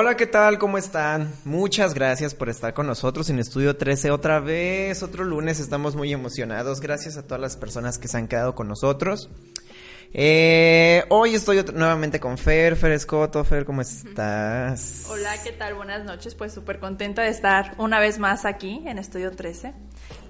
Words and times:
Hola, 0.00 0.16
¿qué 0.16 0.28
tal? 0.28 0.60
¿Cómo 0.60 0.78
están? 0.78 1.34
Muchas 1.44 1.92
gracias 1.92 2.32
por 2.32 2.48
estar 2.48 2.72
con 2.72 2.86
nosotros 2.86 3.30
en 3.30 3.40
Estudio 3.40 3.76
13 3.76 4.12
otra 4.12 4.38
vez, 4.38 5.02
otro 5.02 5.24
lunes. 5.24 5.58
Estamos 5.58 5.96
muy 5.96 6.12
emocionados. 6.12 6.80
Gracias 6.80 7.16
a 7.16 7.24
todas 7.24 7.40
las 7.40 7.56
personas 7.56 7.98
que 7.98 8.06
se 8.06 8.16
han 8.16 8.28
quedado 8.28 8.54
con 8.54 8.68
nosotros. 8.68 9.28
Eh, 10.14 11.02
hoy 11.08 11.34
estoy 11.34 11.64
nuevamente 11.74 12.20
con 12.20 12.38
Fer, 12.38 12.76
Fer 12.76 12.92
Escoto. 12.92 13.42
Fer, 13.42 13.64
¿cómo 13.64 13.80
estás? 13.80 15.04
Hola, 15.10 15.34
¿qué 15.42 15.50
tal? 15.50 15.74
Buenas 15.74 16.04
noches. 16.04 16.36
Pues 16.36 16.52
súper 16.52 16.78
contenta 16.78 17.22
de 17.22 17.30
estar 17.30 17.74
una 17.76 17.98
vez 17.98 18.20
más 18.20 18.44
aquí 18.44 18.84
en 18.86 18.98
Estudio 18.98 19.32
13, 19.32 19.74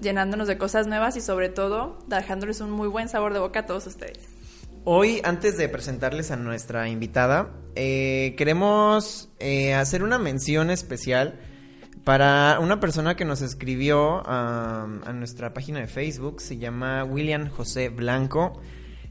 llenándonos 0.01 0.47
de 0.47 0.57
cosas 0.57 0.87
nuevas 0.87 1.15
y 1.15 1.21
sobre 1.21 1.49
todo 1.49 1.99
dejándoles 2.07 2.59
un 2.61 2.71
muy 2.71 2.87
buen 2.87 3.07
sabor 3.07 3.33
de 3.35 3.39
boca 3.39 3.59
a 3.59 3.65
todos 3.67 3.85
ustedes. 3.85 4.38
Hoy, 4.85 5.21
antes 5.23 5.57
de 5.57 5.67
presentarles 5.67 6.31
a 6.31 6.37
nuestra 6.37 6.87
invitada, 6.87 7.51
eh, 7.75 8.33
queremos 8.37 9.29
eh, 9.39 9.73
hacer 9.73 10.03
una 10.03 10.17
mención 10.17 10.69
especial 10.69 11.39
para 12.05 12.59
una 12.61 12.79
persona 12.79 13.15
que 13.15 13.25
nos 13.25 13.41
escribió 13.41 14.23
a 14.25 14.87
nuestra 15.13 15.53
página 15.53 15.79
de 15.79 15.87
Facebook. 15.87 16.41
Se 16.41 16.57
llama 16.57 17.03
William 17.03 17.49
José 17.49 17.89
Blanco 17.89 18.61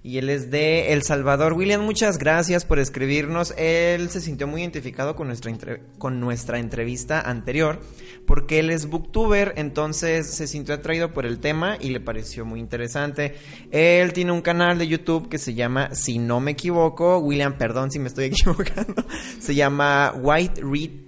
y 0.02 0.18
él 0.18 0.30
es 0.30 0.50
de 0.50 0.92
El 0.92 1.02
Salvador. 1.02 1.52
William, 1.52 1.82
muchas 1.82 2.18
gracias 2.18 2.64
por 2.64 2.78
escribirnos. 2.78 3.54
Él 3.56 4.10
se 4.10 4.20
sintió 4.20 4.46
muy 4.46 4.62
identificado 4.62 5.16
con 5.16 5.28
nuestra, 5.28 5.52
con 5.98 6.20
nuestra 6.20 6.58
entrevista 6.58 7.20
anterior 7.20 7.80
porque 8.28 8.58
él 8.58 8.68
es 8.68 8.90
booktuber, 8.90 9.54
entonces 9.56 10.28
se 10.34 10.46
sintió 10.46 10.74
atraído 10.74 11.14
por 11.14 11.24
el 11.24 11.38
tema 11.38 11.78
y 11.80 11.88
le 11.88 11.98
pareció 11.98 12.44
muy 12.44 12.60
interesante. 12.60 13.36
Él 13.70 14.12
tiene 14.12 14.32
un 14.32 14.42
canal 14.42 14.78
de 14.78 14.86
YouTube 14.86 15.30
que 15.30 15.38
se 15.38 15.54
llama, 15.54 15.94
si 15.94 16.18
no 16.18 16.38
me 16.38 16.50
equivoco, 16.50 17.18
William, 17.20 17.56
perdón 17.56 17.90
si 17.90 17.98
me 17.98 18.08
estoy 18.08 18.24
equivocando, 18.26 19.02
se 19.40 19.54
llama 19.54 20.12
White 20.14 20.60
Read 20.62 21.07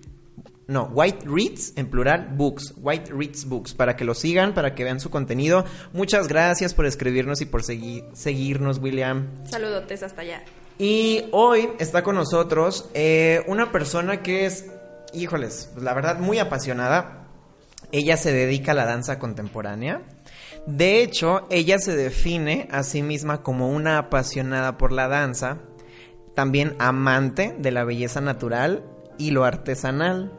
no, 0.70 0.84
White 0.84 1.26
Reads, 1.26 1.72
en 1.74 1.90
plural, 1.90 2.28
Books, 2.36 2.74
White 2.76 3.12
Reads 3.12 3.46
Books, 3.46 3.74
para 3.74 3.96
que 3.96 4.04
lo 4.04 4.14
sigan, 4.14 4.54
para 4.54 4.76
que 4.76 4.84
vean 4.84 5.00
su 5.00 5.10
contenido. 5.10 5.64
Muchas 5.92 6.28
gracias 6.28 6.74
por 6.74 6.86
escribirnos 6.86 7.40
y 7.40 7.46
por 7.46 7.64
seguirnos, 7.64 8.78
William. 8.78 9.26
Saludotes 9.50 10.04
hasta 10.04 10.22
allá. 10.22 10.44
Y 10.78 11.24
hoy 11.32 11.70
está 11.80 12.04
con 12.04 12.14
nosotros 12.14 12.88
eh, 12.94 13.42
una 13.48 13.72
persona 13.72 14.22
que 14.22 14.46
es, 14.46 14.66
híjoles, 15.12 15.72
la 15.76 15.92
verdad, 15.92 16.20
muy 16.20 16.38
apasionada. 16.38 17.26
Ella 17.90 18.16
se 18.16 18.32
dedica 18.32 18.70
a 18.70 18.76
la 18.76 18.86
danza 18.86 19.18
contemporánea. 19.18 20.02
De 20.68 21.02
hecho, 21.02 21.48
ella 21.50 21.80
se 21.80 21.96
define 21.96 22.68
a 22.70 22.84
sí 22.84 23.02
misma 23.02 23.42
como 23.42 23.70
una 23.70 23.98
apasionada 23.98 24.78
por 24.78 24.92
la 24.92 25.08
danza, 25.08 25.58
también 26.36 26.76
amante 26.78 27.56
de 27.58 27.72
la 27.72 27.82
belleza 27.82 28.20
natural 28.20 28.84
y 29.18 29.32
lo 29.32 29.44
artesanal 29.44 30.36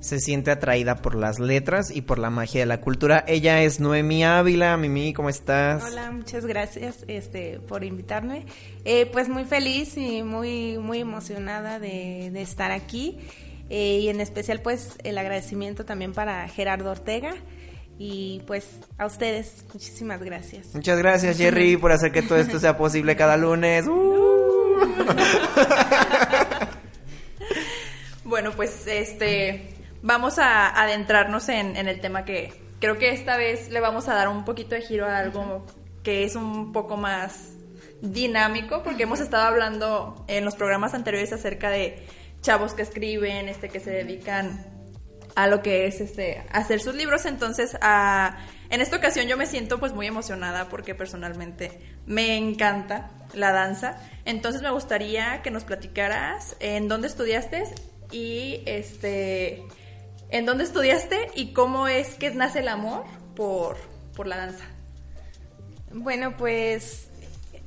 se 0.00 0.18
siente 0.18 0.50
atraída 0.50 0.96
por 0.96 1.14
las 1.14 1.38
letras 1.38 1.94
y 1.94 2.02
por 2.02 2.18
la 2.18 2.30
magia 2.30 2.60
de 2.60 2.66
la 2.66 2.80
cultura. 2.80 3.22
Ella 3.28 3.62
es 3.62 3.80
Noemí 3.80 4.24
Ávila. 4.24 4.76
Mimi, 4.76 5.12
¿cómo 5.12 5.28
estás? 5.28 5.84
Hola, 5.84 6.10
muchas 6.10 6.46
gracias 6.46 7.04
este, 7.06 7.60
por 7.60 7.84
invitarme. 7.84 8.46
Eh, 8.84 9.06
pues 9.12 9.28
muy 9.28 9.44
feliz 9.44 9.96
y 9.96 10.22
muy, 10.22 10.78
muy 10.78 11.00
emocionada 11.00 11.78
de, 11.78 12.28
estar 12.40 12.72
aquí. 12.72 13.18
Eh, 13.68 14.00
y 14.00 14.08
en 14.08 14.20
especial 14.20 14.60
pues 14.62 14.96
el 15.04 15.16
agradecimiento 15.18 15.84
también 15.84 16.14
para 16.14 16.48
Gerardo 16.48 16.90
Ortega. 16.90 17.34
Y 17.98 18.40
pues 18.46 18.66
a 18.96 19.04
ustedes, 19.04 19.66
muchísimas 19.74 20.22
gracias. 20.22 20.74
Muchas 20.74 20.98
gracias 20.98 21.36
Jerry 21.36 21.76
por 21.76 21.92
hacer 21.92 22.10
que 22.10 22.22
todo 22.22 22.38
esto 22.38 22.58
sea 22.58 22.78
posible 22.78 23.14
cada 23.16 23.36
lunes. 23.36 23.86
¡Uh! 23.86 24.80
bueno, 28.24 28.52
pues 28.52 28.86
este 28.86 29.79
vamos 30.02 30.38
a 30.38 30.68
adentrarnos 30.82 31.48
en, 31.48 31.76
el 31.76 32.00
tema 32.00 32.24
que 32.24 32.52
creo 32.80 32.98
que 32.98 33.10
esta 33.10 33.36
vez 33.36 33.70
le 33.70 33.80
vamos 33.80 34.08
a 34.08 34.14
dar 34.14 34.28
un 34.28 34.44
poquito 34.44 34.74
de 34.74 34.82
giro 34.82 35.06
a 35.06 35.18
algo 35.18 35.66
que 36.02 36.24
es 36.24 36.36
un 36.36 36.72
poco 36.72 36.96
más 36.96 37.52
dinámico, 38.00 38.82
porque 38.82 39.02
hemos 39.02 39.20
estado 39.20 39.44
hablando 39.44 40.24
en 40.28 40.44
los 40.44 40.54
programas 40.54 40.94
anteriores 40.94 41.32
acerca 41.32 41.68
de 41.68 42.06
chavos 42.40 42.72
que 42.72 42.82
escriben, 42.82 43.48
este, 43.48 43.68
que 43.68 43.80
se 43.80 43.90
dedican 43.90 44.64
a 45.34 45.46
lo 45.46 45.62
que 45.62 45.86
es 45.86 46.00
este 46.00 46.42
hacer 46.50 46.80
sus 46.80 46.94
libros. 46.94 47.26
Entonces, 47.26 47.76
en 48.70 48.80
esta 48.80 48.96
ocasión 48.96 49.26
yo 49.26 49.36
me 49.36 49.46
siento 49.46 49.78
pues 49.78 49.92
muy 49.92 50.06
emocionada 50.06 50.68
porque 50.68 50.94
personalmente 50.94 51.78
me 52.06 52.36
encanta 52.36 53.10
la 53.34 53.52
danza. 53.52 53.96
Entonces 54.24 54.62
me 54.62 54.70
gustaría 54.70 55.42
que 55.42 55.50
nos 55.50 55.64
platicaras 55.64 56.56
en 56.60 56.88
dónde 56.88 57.08
estudiaste 57.08 57.64
y 58.10 58.62
este 58.66 59.62
¿En 60.32 60.46
dónde 60.46 60.62
estudiaste 60.62 61.28
y 61.34 61.52
cómo 61.52 61.88
es 61.88 62.14
que 62.14 62.30
nace 62.30 62.60
el 62.60 62.68
amor 62.68 63.04
por, 63.34 63.76
la 64.24 64.36
danza? 64.36 64.64
Bueno, 65.92 66.36
pues 66.36 67.08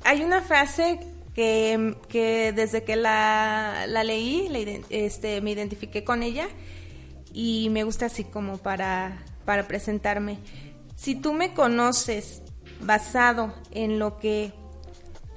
hay 0.05 0.23
una 0.23 0.41
frase 0.41 0.99
que, 1.33 2.53
desde 2.55 2.83
que 2.83 2.95
la, 2.95 3.85
leí 3.87 4.49
este, 4.89 5.41
me 5.41 5.51
identifiqué 5.51 6.05
con 6.05 6.23
ella 6.23 6.47
y 7.33 7.69
me 7.69 7.83
gusta 7.83 8.05
así 8.05 8.23
como 8.23 8.59
para, 8.59 9.25
para 9.43 9.67
presentarme. 9.67 10.39
Si 10.95 11.15
tú 11.15 11.33
me 11.33 11.53
conoces 11.53 12.43
basado 12.79 13.53
en 13.71 13.99
lo 13.99 14.19
que 14.19 14.53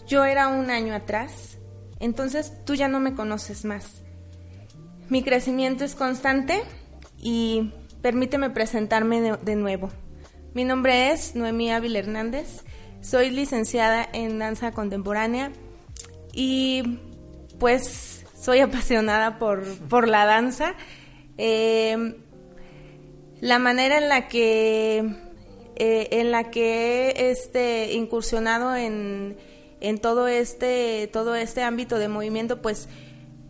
yo 0.06 0.24
era 0.24 0.46
un 0.46 0.70
año 0.70 0.94
atrás, 0.94 1.58
entonces 1.98 2.52
tú 2.64 2.76
ya 2.76 2.86
no 2.86 3.00
me 3.00 3.14
conoces 3.14 3.64
más. 3.64 4.02
Mi 5.08 5.24
crecimiento 5.24 5.84
es 5.84 5.96
constante 5.96 6.62
y 7.26 7.72
permíteme 8.02 8.50
presentarme 8.50 9.20
de, 9.20 9.56
nuevo. 9.56 9.90
Mi 10.54 10.62
nombre 10.62 11.10
es 11.10 11.34
Noemí 11.34 11.72
Ávila 11.72 11.98
Hernández, 11.98 12.62
soy 13.00 13.30
licenciada 13.30 14.08
en 14.12 14.38
danza 14.38 14.70
contemporánea 14.70 15.50
y 16.32 17.00
pues 17.58 18.24
soy 18.40 18.60
apasionada 18.60 19.40
por, 19.40 20.06
la 20.06 20.24
danza. 20.24 20.76
Em, 21.36 22.14
la 23.40 23.58
manera 23.58 23.98
en 23.98 24.08
la 24.08 24.28
que 24.28 24.98
eh, 25.74 26.08
en 26.12 26.30
la 26.30 26.52
que 26.52 27.08
he 27.08 27.30
este, 27.32 27.92
incursionado 27.94 28.76
en, 28.76 29.36
todo 30.00 30.28
este 30.28 31.10
todo 31.12 31.34
este 31.34 31.62
ámbito 31.62 31.98
de 31.98 32.06
movimiento 32.06 32.62
pues 32.62 32.88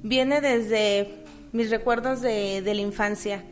viene 0.02 0.40
desde 0.40 1.24
mis 1.52 1.70
recuerdos 1.70 2.22
de 2.22 2.62
la 2.64 2.80
infancia 2.80 3.44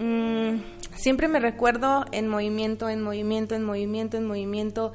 Mm, 0.00 0.62
siempre 0.96 1.28
me 1.28 1.40
recuerdo 1.40 2.06
en 2.10 2.26
movimiento, 2.26 2.88
en 2.88 3.02
movimiento, 3.02 3.54
en 3.54 3.64
movimiento, 3.64 4.16
en 4.16 4.26
movimiento, 4.26 4.94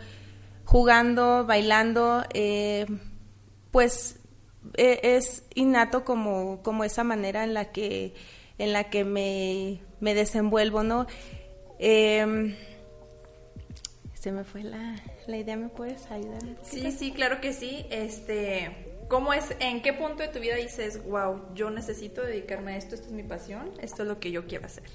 jugando, 0.63 1.45
bailando, 1.45 2.23
eh, 2.33 2.87
pues 3.69 4.19
e, 4.73 4.99
es 5.03 5.43
innato 5.53 6.03
como, 6.03 6.63
como 6.63 6.83
esa 6.83 7.03
manera 7.03 7.43
en 7.43 7.53
la 7.53 7.71
que, 7.71 8.15
en 8.57 8.73
la 8.73 8.85
que 8.85 9.05
me, 9.05 9.79
me 9.99 10.15
desenvuelvo, 10.15 10.81
¿no? 10.81 11.05
Em, 11.77 12.55
se 14.15 14.31
me 14.31 14.43
fue 14.43 14.63
la, 14.63 14.95
la 15.27 15.37
idea, 15.37 15.55
¿me 15.55 15.69
puedes 15.69 16.09
ayudar? 16.09 16.41
Sí, 16.63 16.91
sí, 16.91 17.11
claro 17.11 17.41
que 17.41 17.53
sí. 17.53 17.85
Este, 17.91 18.94
¿Cómo 19.07 19.33
es, 19.33 19.55
en 19.59 19.81
qué 19.81 19.93
punto 19.93 20.23
de 20.23 20.29
tu 20.29 20.39
vida 20.39 20.55
dices, 20.55 21.03
wow, 21.05 21.41
yo 21.53 21.69
necesito 21.69 22.21
dedicarme 22.21 22.73
a 22.73 22.77
esto, 22.77 22.95
esto 22.95 23.07
es 23.07 23.13
mi 23.13 23.23
pasión, 23.23 23.71
esto 23.79 24.01
es 24.01 24.07
lo 24.07 24.19
que 24.19 24.31
yo 24.31 24.47
quiero 24.47 24.65
hacer? 24.65 24.85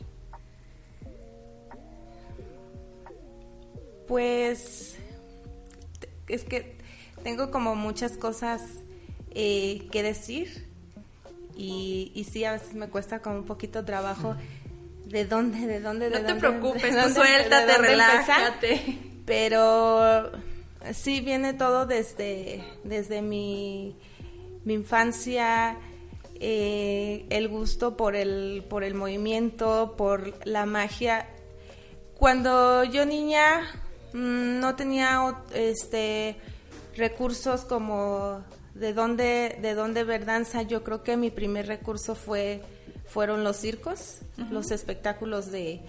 Pues 4.09 4.97
es 6.27 6.45
que 6.45 6.77
tengo 7.23 7.51
como 7.51 7.77
muchas 7.77 8.13
cosas 8.13 8.63
eh, 9.31 9.87
que 9.93 10.03
decir 10.03 10.67
y, 11.57 12.11
y 12.15 12.25
sí, 12.25 12.45
a 12.45 12.53
veces 12.53 12.75
me 12.75 12.89
cuesta 12.89 13.21
como 13.21 13.37
un 13.37 13.47
poquito 13.47 13.85
trabajo 13.85 14.35
de 15.05 15.25
dónde, 15.25 15.67
de 15.67 15.81
dónde, 15.81 16.11
de 16.11 16.21
no 16.21 16.27
te 16.27 16.35
preocupes, 16.35 17.05
tú 17.05 17.15
suéltate, 17.15 17.79
relájate. 17.79 18.99
pero 19.27 20.33
sí 20.93 21.21
viene 21.21 21.55
todo 21.55 21.87
desde, 21.87 22.65
desde 22.85 23.23
mi, 23.23 23.97
mi 24.65 24.75
infancia, 24.75 25.79
eh, 26.41 27.27
el 27.31 27.49
gusto 27.49 27.97
por 27.97 28.17
el, 28.17 28.65
por 28.69 28.83
el 28.85 28.95
movimiento, 28.95 29.95
por 29.97 30.47
la 30.47 30.67
magia. 30.67 31.29
cuando 32.19 32.85
yo 32.85 33.05
niña 33.05 33.63
mm, 34.13 34.61
no 34.61 34.75
tenía 34.77 35.45
este 35.55 36.37
recursos 36.97 37.65
como 37.65 38.43
de 38.75 38.93
dónde 38.93 39.59
de 39.61 39.75
dónde 39.75 40.05
ver 40.05 40.25
danza, 40.25 40.63
yo 40.63 40.83
creo 40.83 41.03
que 41.03 41.17
mi 41.17 41.31
primer 41.31 41.67
recurso 41.67 42.15
fue 42.15 42.63
fueron 43.07 43.43
los 43.45 43.57
circos, 43.57 44.21
los 44.51 44.71
espectáculos 44.71 45.51
de, 45.51 45.81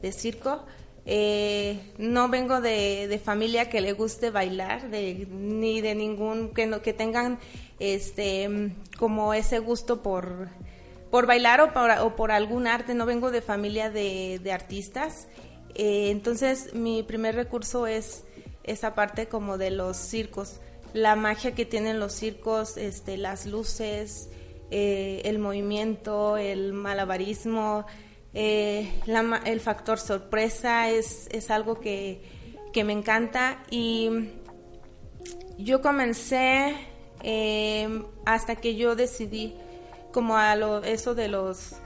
de 0.00 0.12
circo. 0.12 0.64
Eh, 1.10 1.80
no 1.96 2.28
vengo 2.28 2.60
de, 2.60 3.08
de, 3.08 3.18
familia 3.18 3.70
que 3.70 3.80
le 3.80 3.92
guste 3.92 4.28
bailar, 4.28 4.90
de, 4.90 5.26
ni 5.30 5.80
de 5.80 5.94
ningún 5.94 6.52
que 6.52 6.66
no 6.66 6.82
que 6.82 6.92
tengan 6.92 7.38
este 7.78 8.72
como 8.98 9.32
ese 9.32 9.58
gusto 9.58 10.02
por 10.02 10.50
por 11.10 11.24
bailar 11.24 11.62
o 11.62 11.72
por, 11.72 11.90
o 11.90 12.14
por 12.14 12.30
algún 12.30 12.66
arte. 12.66 12.92
No 12.92 13.06
vengo 13.06 13.30
de 13.30 13.40
familia 13.40 13.88
de, 13.88 14.52
artistas, 14.52 15.28
eh, 15.74 16.10
entonces 16.10 16.74
mi 16.74 17.02
primer 17.02 17.36
recurso 17.36 17.86
es 17.86 18.24
esa 18.64 18.94
parte 18.94 19.28
como 19.28 19.56
de 19.56 19.70
los 19.70 19.96
circos, 19.96 20.60
la 20.92 21.16
magia 21.16 21.54
que 21.54 21.64
tienen 21.64 22.00
los 22.00 22.12
circos, 22.12 22.76
este, 22.76 23.16
las 23.16 23.46
luces, 23.46 24.28
eh, 24.70 25.22
el 25.24 25.38
movimiento, 25.38 26.36
el 26.36 26.74
malabarismo 26.74 27.86
eh, 28.34 28.88
el 29.44 29.60
factor 29.60 29.98
sorpresa 29.98 30.90
es, 30.90 31.28
es 31.30 31.50
algo 31.50 31.80
que, 31.80 32.22
que, 32.72 32.84
me 32.84 32.92
encanta 32.92 33.62
y 33.70 34.10
yo 35.58 35.80
comencé 35.80 36.74
eh, 37.22 38.02
hasta 38.26 38.56
que 38.56 38.76
yo 38.76 38.94
decidí 38.94 39.54
como 40.12 40.36
a 40.36 40.54
lo, 40.56 40.82
eso 40.84 41.14
de 41.14 41.28
los 41.28 41.76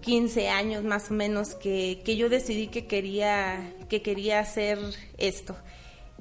15 0.00 0.48
años 0.48 0.84
más 0.84 1.10
o 1.10 1.14
menos 1.14 1.54
que, 1.54 2.00
que 2.04 2.16
yo 2.16 2.28
decidí 2.28 2.68
que 2.68 2.86
quería, 2.86 3.74
que 3.88 4.02
quería 4.02 4.40
hacer 4.40 4.78
esto. 5.18 5.56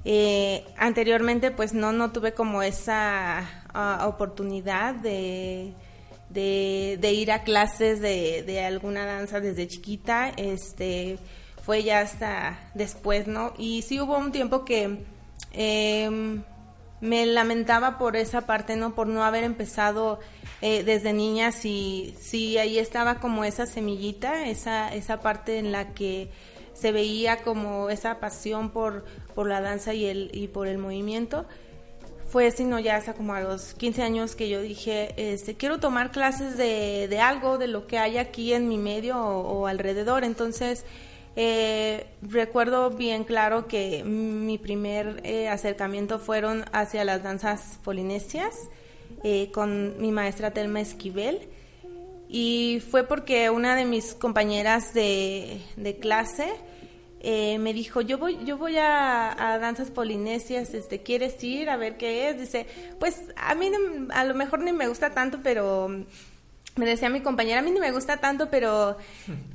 Eh, 0.06 0.66
anteriormente 0.78 1.52
pues 1.52 1.74
no, 1.74 1.92
no 1.92 2.12
tuve 2.12 2.34
como 2.34 2.62
esa 2.62 3.40
ah, 3.74 4.06
oportunidad 4.08 4.96
de, 4.96 5.74
de, 6.30 7.12
ir 7.14 7.32
a 7.32 7.44
clases 7.44 8.02
de, 8.02 8.64
alguna 8.66 9.06
danza 9.06 9.40
desde 9.40 9.68
chiquita, 9.68 10.30
este, 10.36 11.20
fue 11.64 11.84
ya 11.84 12.00
hasta 12.00 12.70
después, 12.74 13.28
¿no? 13.28 13.54
Y 13.58 13.82
sí 13.84 14.00
hubo 14.00 14.18
un 14.18 14.32
tiempo 14.32 14.66
que 14.66 15.06
em, 15.54 16.44
me 17.02 17.26
lamentaba 17.26 17.98
por 17.98 18.16
esa 18.16 18.42
parte, 18.46 18.76
¿no? 18.76 18.96
Por 18.96 19.08
no 19.08 19.24
haber 19.24 19.44
empezado 19.44 20.20
eh, 20.62 20.84
desde 20.84 21.14
niña, 21.14 21.52
si, 21.52 22.16
si 22.20 22.58
ahí 22.58 22.80
estaba 22.80 23.20
como 23.20 23.44
esa 23.44 23.66
semillita, 23.66 24.48
esa, 24.48 24.94
esa 24.94 25.22
parte 25.22 25.60
en 25.60 25.72
la 25.72 25.94
que 25.94 26.32
se 26.74 26.92
veía 26.92 27.44
como 27.44 27.90
esa 27.90 28.20
pasión 28.20 28.70
por, 28.70 29.06
por 29.34 29.48
la 29.48 29.62
danza 29.62 29.94
y, 29.94 30.06
el, 30.06 30.30
y 30.34 30.48
por 30.48 30.68
el 30.68 30.78
movimiento 30.78 31.48
fue 32.28 32.52
sino 32.52 32.80
ya 32.80 32.98
hasta 32.98 33.14
como 33.14 33.34
a 33.34 33.42
los 33.42 33.74
15 33.76 34.04
años 34.04 34.36
que 34.36 34.50
yo 34.50 34.62
dije, 34.62 35.14
este, 35.18 35.56
quiero 35.56 35.80
tomar 35.80 36.12
clases 36.12 36.58
de, 36.58 37.08
de 37.08 37.20
algo, 37.20 37.58
de 37.58 37.68
lo 37.68 37.88
que 37.88 37.98
hay 37.98 38.18
aquí 38.18 38.54
en 38.54 38.68
mi 38.68 38.78
medio 38.78 39.18
o, 39.18 39.66
alrededor. 39.68 40.24
Entonces, 40.24 40.84
eh, 41.36 42.06
recuerdo 42.22 42.90
bien 42.90 43.24
claro 43.24 43.68
que 43.68 44.04
mi 44.04 44.58
primer 44.58 45.22
eh, 45.24 45.48
acercamiento 45.48 46.20
fueron 46.20 46.66
hacia 46.74 47.06
las 47.06 47.24
danzas 47.24 47.80
polinesias 47.84 48.56
eh, 49.24 49.50
con 49.54 50.00
mi 50.02 50.12
maestra 50.12 50.52
Telma 50.52 50.82
Esquivel. 50.82 51.48
Y 52.30 52.84
fue 52.92 53.06
porque 53.06 53.50
una 53.50 53.76
de 53.78 53.86
mis 53.86 54.14
compañeras 54.14 54.94
de, 54.94 55.62
de 55.78 55.98
clase 55.98 56.52
eh, 57.20 57.58
me 57.60 57.74
dijo, 57.74 58.02
yo 58.02 58.18
voy, 58.18 58.38
yo 58.46 58.58
voy 58.58 58.78
a, 58.78 59.58
danzas 59.60 59.90
polinesias, 59.90 60.74
este, 60.74 61.02
¿quieres 61.02 61.44
ir 61.44 61.70
a 61.70 61.78
ver 61.78 61.98
qué 61.98 62.30
es? 62.30 62.40
Dice, 62.40 62.68
pues 63.00 63.22
a 63.36 63.56
mí 63.56 63.72
a 64.10 64.24
lo 64.24 64.36
mejor 64.36 64.60
ni 64.60 64.72
me 64.72 64.88
gusta 64.88 65.12
tanto, 65.12 65.40
pero 65.44 65.90
me 66.76 66.86
decía 66.86 67.10
mi 67.10 67.22
compañera, 67.22 67.60
a 67.60 67.64
mí 67.64 67.72
ni 67.72 67.80
me 67.80 67.92
gusta 67.92 68.18
tanto, 68.18 68.50
pero, 68.50 68.98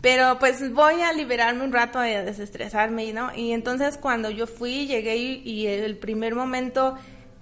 pero 0.00 0.38
pues 0.38 0.72
voy 0.72 1.02
a 1.02 1.12
liberarme 1.12 1.64
un 1.64 1.72
rato, 1.72 1.98
a 1.98 2.04
desestresarme, 2.04 3.12
¿no? 3.12 3.34
Y 3.34 3.52
entonces 3.52 3.96
cuando 3.96 4.30
yo 4.30 4.46
fui, 4.46 4.86
llegué 4.86 5.16
y 5.16 5.66
el 5.66 5.96
primer 5.96 6.34
momento 6.34 6.96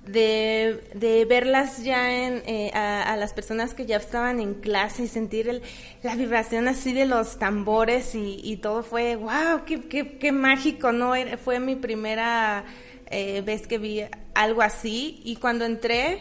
de, 0.07 0.81
de 0.95 1.25
verlas 1.25 1.83
ya 1.85 2.27
en, 2.27 2.43
eh, 2.47 2.71
a, 2.75 3.17
las 3.17 3.33
personas 3.33 3.75
que 3.75 3.87
ya 3.87 3.97
estaban 3.97 4.41
en 4.41 4.55
clase 4.55 5.05
y 5.05 5.09
sentir 5.09 5.49
el, 5.49 5.63
la 6.03 6.17
vibración 6.17 6.69
así 6.69 6.93
de 6.93 7.07
los 7.07 7.39
tambores 7.39 8.15
y, 8.15 8.57
todo 8.57 8.83
fue, 8.83 9.17
wow, 9.17 9.65
qué, 9.67 9.83
qué, 9.83 10.19
qué 10.19 10.33
mágico, 10.33 10.93
¿no? 10.93 11.13
Fue 11.43 11.61
mi 11.61 11.77
primera 11.77 12.65
eh, 13.11 13.43
vez 13.43 13.67
que 13.67 13.79
vi 13.79 14.03
algo 14.35 14.63
así 14.63 15.21
y 15.25 15.37
cuando 15.37 15.65
entré 15.65 16.19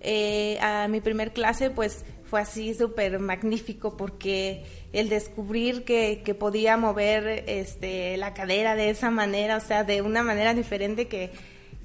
eh, 0.00 0.58
a 0.60 0.88
mi 0.88 1.00
primer 1.00 1.32
clase, 1.32 1.70
pues 1.70 2.04
fue 2.24 2.40
así 2.40 2.74
súper 2.74 3.18
magnífico 3.18 3.96
porque 3.96 4.64
el 4.92 5.08
descubrir 5.08 5.84
que, 5.84 6.22
que 6.24 6.34
podía 6.34 6.76
mover 6.76 7.44
este, 7.46 8.16
la 8.16 8.34
cadera 8.34 8.74
de 8.74 8.90
esa 8.90 9.10
manera, 9.10 9.56
o 9.56 9.60
sea, 9.60 9.84
de 9.84 10.02
una 10.02 10.22
manera 10.22 10.52
diferente 10.54 11.06
que 11.06 11.30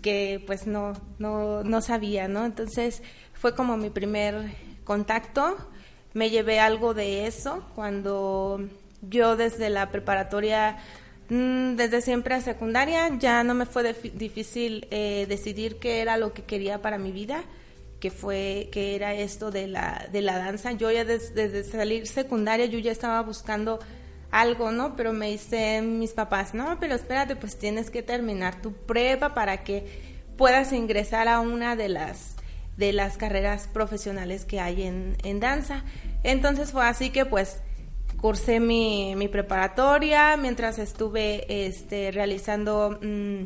que 0.01 0.43
pues 0.45 0.67
no, 0.67 0.93
no, 1.19 1.63
no 1.63 1.81
sabía, 1.81 2.27
¿no? 2.27 2.45
Entonces 2.45 3.01
fue 3.33 3.55
como 3.55 3.77
mi 3.77 3.89
primer 3.89 4.51
contacto, 4.83 5.57
me 6.13 6.29
llevé 6.29 6.59
algo 6.59 6.93
de 6.93 7.27
eso 7.27 7.63
cuando 7.75 8.61
yo 9.01 9.35
desde 9.35 9.69
la 9.69 9.89
preparatoria, 9.89 10.77
mm, 11.29 11.75
desde 11.75 12.01
siempre 12.01 12.35
a 12.35 12.41
secundaria, 12.41 13.09
ya 13.17 13.43
no 13.43 13.53
me 13.53 13.65
fue 13.65 13.93
difícil 14.13 14.87
eh, 14.91 15.25
decidir 15.29 15.77
qué 15.79 16.01
era 16.01 16.17
lo 16.17 16.33
que 16.33 16.43
quería 16.43 16.81
para 16.81 16.97
mi 16.97 17.11
vida 17.11 17.43
que 18.01 18.09
fue 18.09 18.69
que 18.71 18.95
era 18.95 19.13
esto 19.13 19.51
de 19.51 19.67
la 19.67 20.09
de 20.11 20.21
la 20.21 20.39
danza 20.39 20.71
yo 20.71 20.89
ya 20.91 21.05
desde 21.05 21.63
salir 21.63 22.07
secundaria 22.07 22.65
yo 22.65 22.79
ya 22.79 22.91
estaba 22.91 23.21
buscando 23.21 23.79
algo, 24.31 24.71
¿no? 24.71 24.95
Pero 24.95 25.13
me 25.13 25.29
dicen 25.29 25.99
mis 25.99 26.11
papás, 26.11 26.53
no, 26.53 26.77
pero 26.79 26.95
espérate, 26.95 27.35
pues 27.35 27.57
tienes 27.57 27.89
que 27.91 28.01
terminar 28.03 28.61
tu 28.61 28.73
prepa 28.73 29.33
para 29.33 29.63
que 29.63 30.11
puedas 30.37 30.73
ingresar 30.73 31.27
a 31.27 31.39
una 31.39 31.75
de 31.75 31.89
las 31.89 32.35
de 32.77 32.93
las 32.93 33.17
carreras 33.17 33.67
profesionales 33.67 34.45
que 34.45 34.59
hay 34.59 34.83
en, 34.83 35.17
en 35.23 35.39
danza. 35.39 35.83
Entonces 36.23 36.71
fue 36.71 36.85
así 36.85 37.09
que 37.11 37.25
pues 37.25 37.61
cursé 38.21 38.59
mi, 38.59 39.15
mi 39.15 39.27
preparatoria 39.27 40.37
mientras 40.37 40.79
estuve 40.79 41.67
este, 41.67 42.11
realizando 42.11 42.99
mm, 43.01 43.43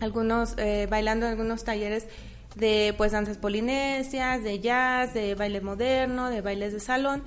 algunos, 0.00 0.54
eh, 0.58 0.86
bailando 0.88 1.26
algunos 1.26 1.64
talleres 1.64 2.06
de 2.54 2.94
pues 2.96 3.12
danzas 3.12 3.36
polinesias, 3.36 4.42
de 4.42 4.60
jazz, 4.60 5.12
de 5.12 5.34
baile 5.34 5.60
moderno, 5.60 6.30
de 6.30 6.40
bailes 6.40 6.72
de 6.72 6.80
salón. 6.80 7.24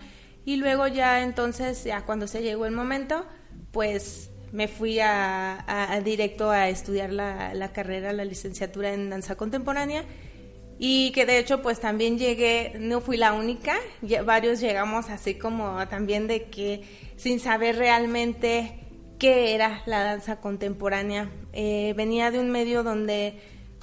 Y 0.50 0.56
luego 0.56 0.88
ya 0.88 1.22
entonces, 1.22 1.84
ya 1.84 2.01
cuando 2.08 2.25
se 2.25 2.41
llegó 2.41 2.65
el 2.65 2.72
momento, 2.72 3.24
pues 3.70 4.32
me 4.51 4.68
fui 4.68 4.98
a, 5.00 6.01
directo 6.03 6.50
a 6.50 6.70
estudiar 6.70 7.13
la, 7.13 7.53
la, 7.53 7.72
carrera, 7.72 8.13
la 8.13 8.25
licenciatura 8.25 8.91
en 8.91 9.12
danza 9.12 9.36
contemporánea. 9.36 10.06
Y 10.79 11.12
que 11.12 11.27
de 11.27 11.38
hecho 11.38 11.62
pues 11.62 11.79
también 11.79 12.18
llegué, 12.18 12.74
no 12.79 13.00
fui 13.00 13.15
la 13.15 13.34
única, 13.34 13.75
varios 14.25 14.60
llegamos 14.60 15.12
así 15.12 15.36
como 15.36 15.88
también 15.88 16.25
de 16.25 16.46
que 16.46 16.82
sin 17.15 17.39
saber 17.39 17.75
realmente 17.75 18.88
qué 19.20 19.53
era 19.53 19.84
la 19.86 20.03
danza 20.03 20.38
contemporánea. 20.38 21.29
Eh, 21.53 21.94
venía 21.96 22.32
de 22.32 22.39
un 22.39 22.50
medio 22.50 22.82
donde 22.82 23.39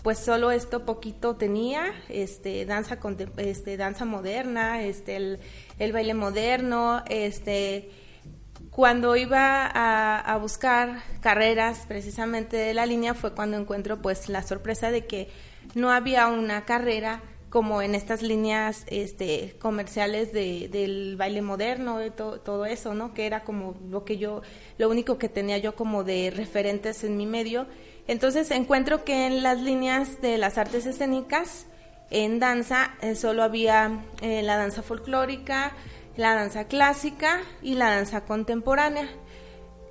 pues 0.06 0.20
solo 0.20 0.52
esto 0.52 0.84
poquito 0.84 1.34
tenía, 1.34 1.92
este, 2.08 2.64
danza, 2.64 2.96
este, 3.38 3.76
danza 3.76 4.04
moderna, 4.04 4.80
este, 4.82 5.16
el, 5.16 5.40
el 5.80 5.92
baile 5.92 6.14
moderno, 6.14 7.02
este, 7.08 7.90
cuando 8.70 9.16
iba 9.16 9.66
a, 9.66 10.36
buscar 10.38 11.02
carreras 11.20 11.86
precisamente 11.88 12.56
de 12.56 12.72
la 12.72 12.86
línea 12.86 13.14
fue 13.14 13.34
cuando 13.34 13.56
encuentro 13.56 14.00
pues 14.00 14.28
la 14.28 14.44
sorpresa 14.44 14.92
de 14.92 15.06
que 15.06 15.28
no 15.74 15.90
había 15.90 16.28
una 16.28 16.64
carrera 16.64 17.20
como 17.50 17.80
en 17.80 17.94
estas 17.94 18.22
líneas 18.22 18.84
este, 18.88 19.54
comerciales 19.58 20.32
de, 20.32 20.68
del 20.68 21.16
baile 21.16 21.42
moderno, 21.42 21.98
de 21.98 22.10
todo 22.10 22.66
eso, 22.66 22.94
¿no? 22.94 23.14
Que 23.14 23.26
era 23.26 23.44
como 23.44 23.76
lo 23.88 24.04
que 24.04 24.18
yo, 24.18 24.42
lo 24.78 24.88
único 24.88 25.16
que 25.18 25.28
tenía 25.28 25.58
yo 25.58 25.74
como 25.74 26.04
de 26.04 26.32
referentes 26.34 27.04
en 27.04 27.16
mi 27.16 27.26
medio. 27.26 27.66
Entonces 28.08 28.50
encuentro 28.50 29.04
que 29.04 29.26
en 29.26 29.42
las 29.42 29.60
líneas 29.60 30.20
de 30.20 30.38
las 30.38 30.58
artes 30.58 30.86
escénicas 30.86 31.66
en 32.10 32.38
danza 32.38 32.94
eh, 33.00 33.14
solo 33.14 33.42
había 33.42 34.04
eh, 34.22 34.42
la 34.42 34.56
danza 34.56 34.82
folclórica, 34.82 35.72
la 36.16 36.34
danza 36.34 36.64
clásica 36.64 37.40
y 37.62 37.74
la 37.74 37.90
danza 37.90 38.22
contemporánea. 38.24 39.08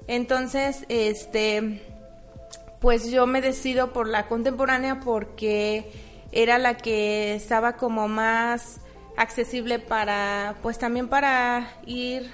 Entonces, 0.08 0.86
este, 0.88 1.82
pues 2.80 3.12
yo 3.12 3.26
me 3.28 3.42
decido 3.42 3.92
por 3.92 4.08
la 4.08 4.28
contemporánea 4.28 5.00
porque 5.00 5.92
era 6.36 6.60
la 6.60 6.76
que 6.76 7.34
estaba 7.34 7.78
como 7.78 8.08
más 8.08 8.82
accesible 9.18 9.80
para, 9.80 10.56
pues 10.62 10.78
también 10.78 11.08
para 11.08 11.80
ir 11.88 12.30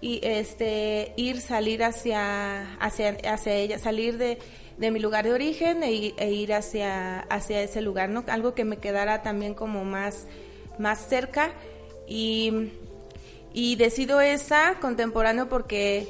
y 0.00 0.20
este 0.22 1.14
ir 1.16 1.40
salir 1.40 1.82
hacia 1.82 2.76
hacia 2.76 3.16
hacia 3.32 3.54
ella 3.54 3.78
salir 3.78 4.18
de, 4.18 4.38
de 4.76 4.90
mi 4.90 5.00
lugar 5.00 5.24
de 5.24 5.32
origen 5.32 5.82
e, 5.82 6.12
e, 6.18 6.30
ir 6.30 6.52
hacia 6.52 7.20
hacia 7.20 7.62
ese 7.62 7.80
lugar 7.80 8.10
no 8.10 8.22
algo 8.26 8.54
que 8.54 8.66
me 8.66 8.76
quedara 8.76 9.22
también 9.22 9.54
como 9.54 9.84
más 9.84 10.26
más 10.78 11.08
cerca. 11.08 11.52
Y 12.06 12.72
y 13.54 13.76
decido 13.76 14.20
esa 14.20 14.74
contemporáneo 14.80 15.48
porque 15.48 16.08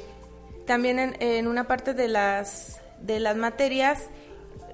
también 0.65 0.99
en, 0.99 1.21
en 1.21 1.47
una 1.47 1.67
parte 1.67 1.93
de 1.93 2.09
las 2.09 2.81
de 2.99 3.21
las 3.21 3.37
materias 3.37 4.09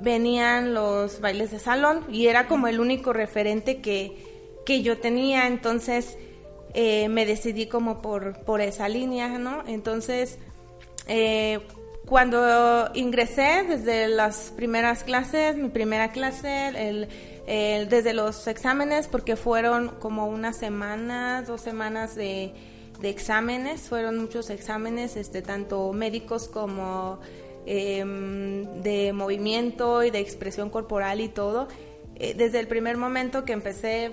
venían 0.01 0.73
los 0.73 1.21
bailes 1.21 1.51
de 1.51 1.59
salón 1.59 2.05
y 2.09 2.27
era 2.27 2.47
como 2.47 2.67
el 2.67 2.79
único 2.79 3.13
referente 3.13 3.81
que, 3.81 4.61
que 4.65 4.81
yo 4.81 4.97
tenía, 4.97 5.47
entonces 5.47 6.17
eh, 6.73 7.09
me 7.09 7.25
decidí 7.25 7.67
como 7.67 8.01
por, 8.01 8.39
por 8.43 8.61
esa 8.61 8.89
línea, 8.89 9.27
¿no? 9.37 9.63
Entonces, 9.67 10.37
eh, 11.07 11.59
cuando 12.05 12.89
ingresé 12.93 13.63
desde 13.67 14.07
las 14.07 14.51
primeras 14.55 15.03
clases, 15.03 15.55
mi 15.55 15.69
primera 15.69 16.11
clase, 16.11 16.67
el, 16.67 17.07
desde 17.89 18.13
los 18.13 18.47
exámenes, 18.47 19.07
porque 19.07 19.35
fueron 19.35 19.89
como 19.99 20.27
unas 20.27 20.57
semanas, 20.57 21.47
dos 21.47 21.61
semanas 21.61 22.15
de, 22.15 22.53
de 23.01 23.09
exámenes, 23.09 23.81
fueron 23.89 24.17
muchos 24.17 24.49
exámenes, 24.49 25.15
este, 25.15 25.41
tanto 25.41 25.91
médicos 25.91 26.47
como 26.47 27.19
Em, 27.65 28.81
de 28.81 29.13
movimiento 29.13 30.03
y 30.03 30.09
de 30.09 30.19
expresión 30.19 30.69
corporal 30.71 31.21
y 31.21 31.29
todo. 31.29 31.67
Eh, 32.15 32.33
desde 32.35 32.59
el 32.59 32.67
primer 32.67 32.97
momento 32.97 33.45
que 33.45 33.53
empecé 33.53 34.11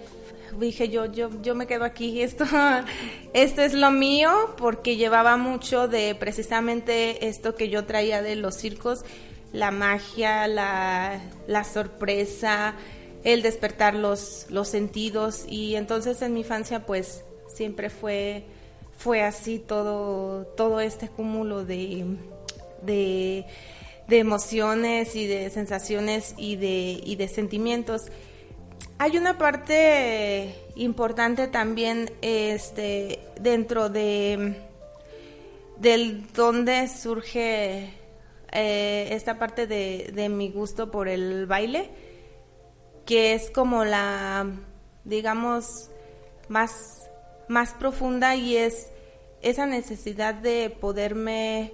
dije 0.58 0.88
yo, 0.88 1.06
yo, 1.06 1.30
yo 1.42 1.54
me 1.54 1.66
quedo 1.66 1.84
aquí, 1.84 2.22
esto, 2.22 2.44
esto 3.32 3.62
es 3.62 3.72
lo 3.72 3.90
mío, 3.90 4.30
porque 4.58 4.96
llevaba 4.96 5.36
mucho 5.36 5.88
de 5.88 6.14
precisamente 6.14 7.26
esto 7.28 7.54
que 7.54 7.70
yo 7.70 7.86
traía 7.86 8.22
de 8.22 8.36
los 8.36 8.54
circos, 8.54 9.04
la 9.52 9.70
magia, 9.70 10.46
la, 10.46 11.20
la 11.46 11.64
sorpresa, 11.64 12.74
el 13.24 13.40
despertar 13.40 13.94
los, 13.94 14.46
los 14.50 14.68
sentidos, 14.68 15.46
y 15.48 15.74
entonces 15.76 16.20
en 16.22 16.34
mi 16.34 16.40
infancia 16.40 16.84
pues 16.84 17.24
siempre 17.48 17.88
fue, 17.88 18.44
fue 18.96 19.22
así 19.22 19.58
todo, 19.58 20.44
todo 20.56 20.80
este 20.80 21.08
cúmulo 21.08 21.64
de, 21.64 22.04
de, 22.82 23.46
emociones 24.08 25.14
y 25.14 25.26
de 25.26 25.50
sensaciones 25.50 26.34
y 26.36 26.56
de, 26.56 27.00
y 27.04 27.16
de 27.16 27.28
sentimientos. 27.28 28.06
Hay 28.98 29.16
una 29.16 29.38
parte 29.38 30.54
importante 30.76 31.46
también 31.46 32.10
este, 32.20 33.20
dentro 33.40 33.88
de 33.88 34.68
del 35.78 36.32
donde 36.32 36.88
surge 36.88 37.92
eh, 38.50 39.08
esta 39.10 39.38
parte 39.38 39.66
de, 39.66 40.10
de, 40.12 40.28
mi 40.28 40.50
gusto 40.50 40.90
por 40.90 41.08
el 41.08 41.46
baile, 41.46 41.90
que 43.06 43.34
es 43.34 43.50
como 43.50 43.84
la, 43.84 44.46
digamos, 45.04 45.90
más, 46.48 47.08
más 47.48 47.74
profunda 47.74 48.34
y 48.34 48.56
es 48.56 48.88
esa 49.42 49.66
necesidad 49.66 50.34
de 50.34 50.70
poderme 50.70 51.72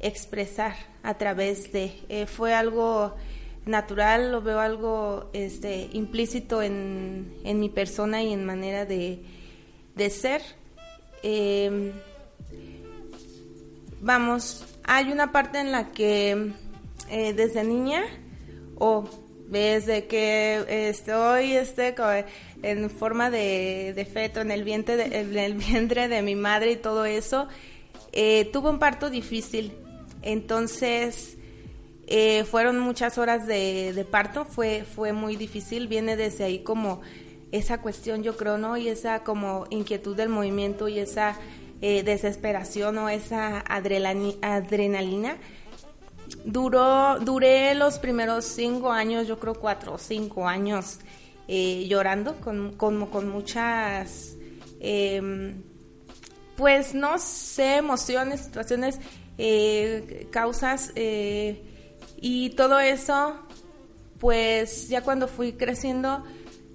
expresar 0.00 0.74
a 1.02 1.14
través 1.14 1.72
de. 1.72 1.92
Eh, 2.08 2.26
fue 2.26 2.54
algo 2.54 3.14
natural, 3.66 4.32
lo 4.32 4.42
veo 4.42 4.60
algo 4.60 5.30
este, 5.32 5.88
implícito 5.92 6.62
en, 6.62 7.34
en 7.44 7.60
mi 7.60 7.68
persona 7.68 8.22
y 8.22 8.32
en 8.32 8.44
manera 8.44 8.84
de, 8.84 9.22
de 9.94 10.10
ser. 10.10 10.42
Em, 11.22 11.92
vamos, 14.00 14.64
hay 14.84 15.12
una 15.12 15.32
parte 15.32 15.58
en 15.58 15.72
la 15.72 15.90
que 15.92 16.52
eh, 17.10 17.32
desde 17.32 17.64
niña 17.64 18.04
o 18.76 19.04
desde 19.48 20.06
que 20.06 20.88
estoy 20.90 21.52
este, 21.52 21.94
en 22.62 22.90
forma 22.90 23.30
de, 23.30 23.92
de 23.94 24.04
feto 24.04 24.40
en 24.40 24.50
el, 24.50 24.62
vientre 24.62 24.96
de, 24.96 25.20
en 25.20 25.36
el 25.36 25.54
vientre 25.54 26.08
de 26.08 26.22
mi 26.22 26.34
madre 26.34 26.72
y 26.72 26.76
todo 26.76 27.04
eso, 27.04 27.48
eh, 28.12 28.48
tuve 28.52 28.70
un 28.70 28.78
parto 28.78 29.10
difícil 29.10 29.72
entonces, 30.22 31.38
eh, 32.06 32.44
fueron 32.44 32.80
muchas 32.80 33.18
horas 33.18 33.46
de, 33.46 34.06
parto, 34.10 34.44
fue, 34.44 34.84
fue 34.84 35.12
muy 35.12 35.36
difícil, 35.36 35.88
viene 35.88 36.16
desde 36.16 36.44
ahí 36.44 36.60
como 36.60 37.02
esa 37.52 37.82
cuestión, 37.82 38.22
yo 38.22 38.36
creo, 38.36 38.56
¿no? 38.56 38.76
Y 38.76 38.88
esa 38.88 39.24
como 39.24 39.66
inquietud 39.70 40.16
del 40.16 40.30
movimiento 40.30 40.88
y 40.88 40.98
esa 40.98 41.36
eh, 41.80 42.02
desesperación 42.02 42.96
o 42.98 43.08
esa 43.08 43.60
adrenalina. 43.60 45.36
Duró, 46.44 47.18
duré 47.20 47.74
los 47.74 47.98
primeros 47.98 48.44
cinco 48.46 48.90
años, 48.90 49.26
yo 49.26 49.38
creo 49.38 49.54
cuatro 49.54 49.94
o 49.94 49.98
cinco 49.98 50.46
años 50.46 51.00
eh, 51.46 51.86
llorando 51.88 52.36
con, 52.36 52.72
con, 52.72 53.06
con 53.06 53.28
muchas, 53.28 54.36
em, 54.80 55.62
pues 56.56 56.94
no 56.94 57.18
sé, 57.18 57.76
emociones, 57.76 58.40
situaciones 58.40 58.98
eh, 59.38 60.26
causas 60.30 60.92
eh, 60.96 61.62
y 62.16 62.50
todo 62.50 62.80
eso, 62.80 63.38
pues 64.18 64.88
ya 64.88 65.02
cuando 65.02 65.28
fui 65.28 65.52
creciendo 65.52 66.24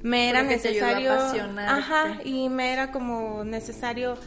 me 0.01 0.29
era 0.29 0.43
necesario, 0.43 1.13
ajá, 1.13 2.19
y 2.25 2.49
me 2.49 2.73
era 2.73 2.91
como 2.91 3.43
necesario 3.45 4.17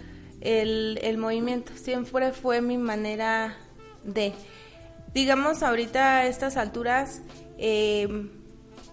el, 0.41 0.99
el 1.03 1.19
movimiento, 1.19 1.73
siempre 1.77 2.33
fue 2.33 2.63
mi 2.63 2.79
manera 2.79 3.57
de, 4.05 4.33
digamos 5.13 5.63
ahorita 5.63 6.19
a 6.19 6.27
estas 6.27 6.57
alturas, 6.57 7.23
eh, 7.59 8.29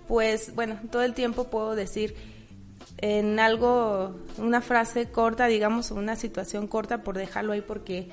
pues 0.07 0.53
bueno, 0.55 0.77
todo 0.91 1.03
el 1.03 1.13
tiempo 1.13 1.45
puedo 1.45 1.75
decir 1.75 2.15
en 2.97 3.39
algo, 3.39 4.15
una 4.37 4.61
frase 4.61 5.09
corta, 5.09 5.47
digamos, 5.47 5.91
una 5.91 6.15
situación 6.15 6.67
corta 6.67 7.03
por 7.03 7.17
dejarlo 7.17 7.53
ahí 7.53 7.61
porque 7.61 8.09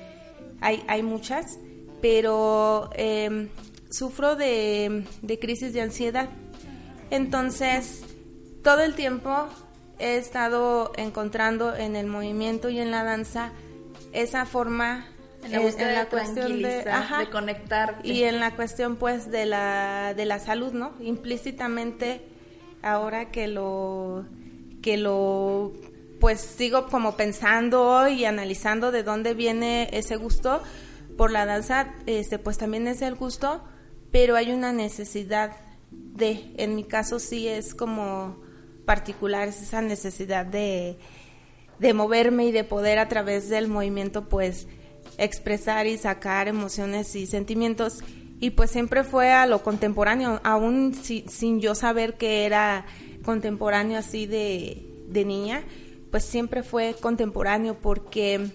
hay, 0.61 0.83
hay 0.87 1.03
muchas, 1.03 1.59
pero 2.01 2.89
em, 2.93 3.49
sufro 3.89 4.35
de, 4.35 5.03
crisis 5.41 5.73
de 5.73 5.81
ansiedad. 5.81 6.29
Entonces, 7.09 8.03
todo 8.63 8.81
el 8.81 8.95
tiempo 8.95 9.47
he 9.99 10.17
estado 10.17 10.91
encontrando 10.95 11.75
en 11.75 11.95
el 11.95 12.07
movimiento 12.07 12.69
y 12.69 12.79
en 12.79 12.91
la 12.91 13.03
danza 13.03 13.51
esa 14.13 14.45
forma 14.45 15.07
en 15.43 15.51
la, 15.51 15.59
de 16.03 16.07
cuestión 16.07 16.61
de, 16.61 16.83
de, 16.83 17.29
conectar 17.31 17.99
y 18.03 18.23
en 18.23 18.39
la 18.39 18.55
cuestión 18.55 18.95
pues 18.95 19.31
de 19.31 19.47
la 19.47 20.13
de 20.15 20.25
la 20.25 20.37
salud 20.37 20.71
no 20.71 20.93
implícitamente 20.99 22.21
ahora 22.83 23.31
que 23.31 23.47
lo 23.47 24.25
que 24.83 24.97
lo 24.97 25.71
pues 26.21 26.39
sigo 26.39 26.85
como 26.85 27.17
pensando 27.17 28.07
y 28.07 28.25
analizando 28.25 28.91
de 28.91 29.01
dónde 29.01 29.33
viene 29.33 29.89
ese 29.91 30.17
gusto 30.17 30.61
por 31.17 31.31
la 31.31 31.47
danza, 31.47 31.95
este, 32.05 32.37
pues 32.37 32.59
también 32.59 32.87
es 32.87 33.01
el 33.01 33.15
gusto, 33.15 33.63
pero 34.11 34.35
hay 34.35 34.51
una 34.51 34.71
necesidad 34.71 35.57
de, 35.89 36.53
en 36.57 36.75
mi 36.75 36.83
caso 36.83 37.17
sí 37.17 37.47
es 37.47 37.73
como 37.73 38.37
particular, 38.85 39.47
es 39.47 39.63
esa 39.63 39.81
necesidad 39.81 40.45
de, 40.45 40.99
de 41.79 41.93
moverme 41.95 42.45
y 42.45 42.51
de 42.51 42.63
poder 42.63 42.99
a 42.99 43.09
través 43.09 43.49
del 43.49 43.67
movimiento 43.67 44.29
pues 44.29 44.67
expresar 45.17 45.87
y 45.87 45.97
sacar 45.97 46.47
emociones 46.47 47.15
y 47.15 47.25
sentimientos. 47.25 48.03
Y 48.39 48.51
pues 48.51 48.69
siempre 48.69 49.03
fue 49.03 49.31
a 49.31 49.47
lo 49.47 49.63
contemporáneo, 49.63 50.39
aún 50.43 50.93
sin 50.93 51.61
yo 51.61 51.73
saber 51.73 52.13
que 52.17 52.45
era 52.45 52.85
contemporáneo 53.23 53.97
así 53.97 54.27
de 54.27 55.25
niña, 55.25 55.63
pues 56.11 56.23
siempre 56.25 56.61
fue 56.61 56.95
contemporáneo 56.99 57.77
porque, 57.81 58.51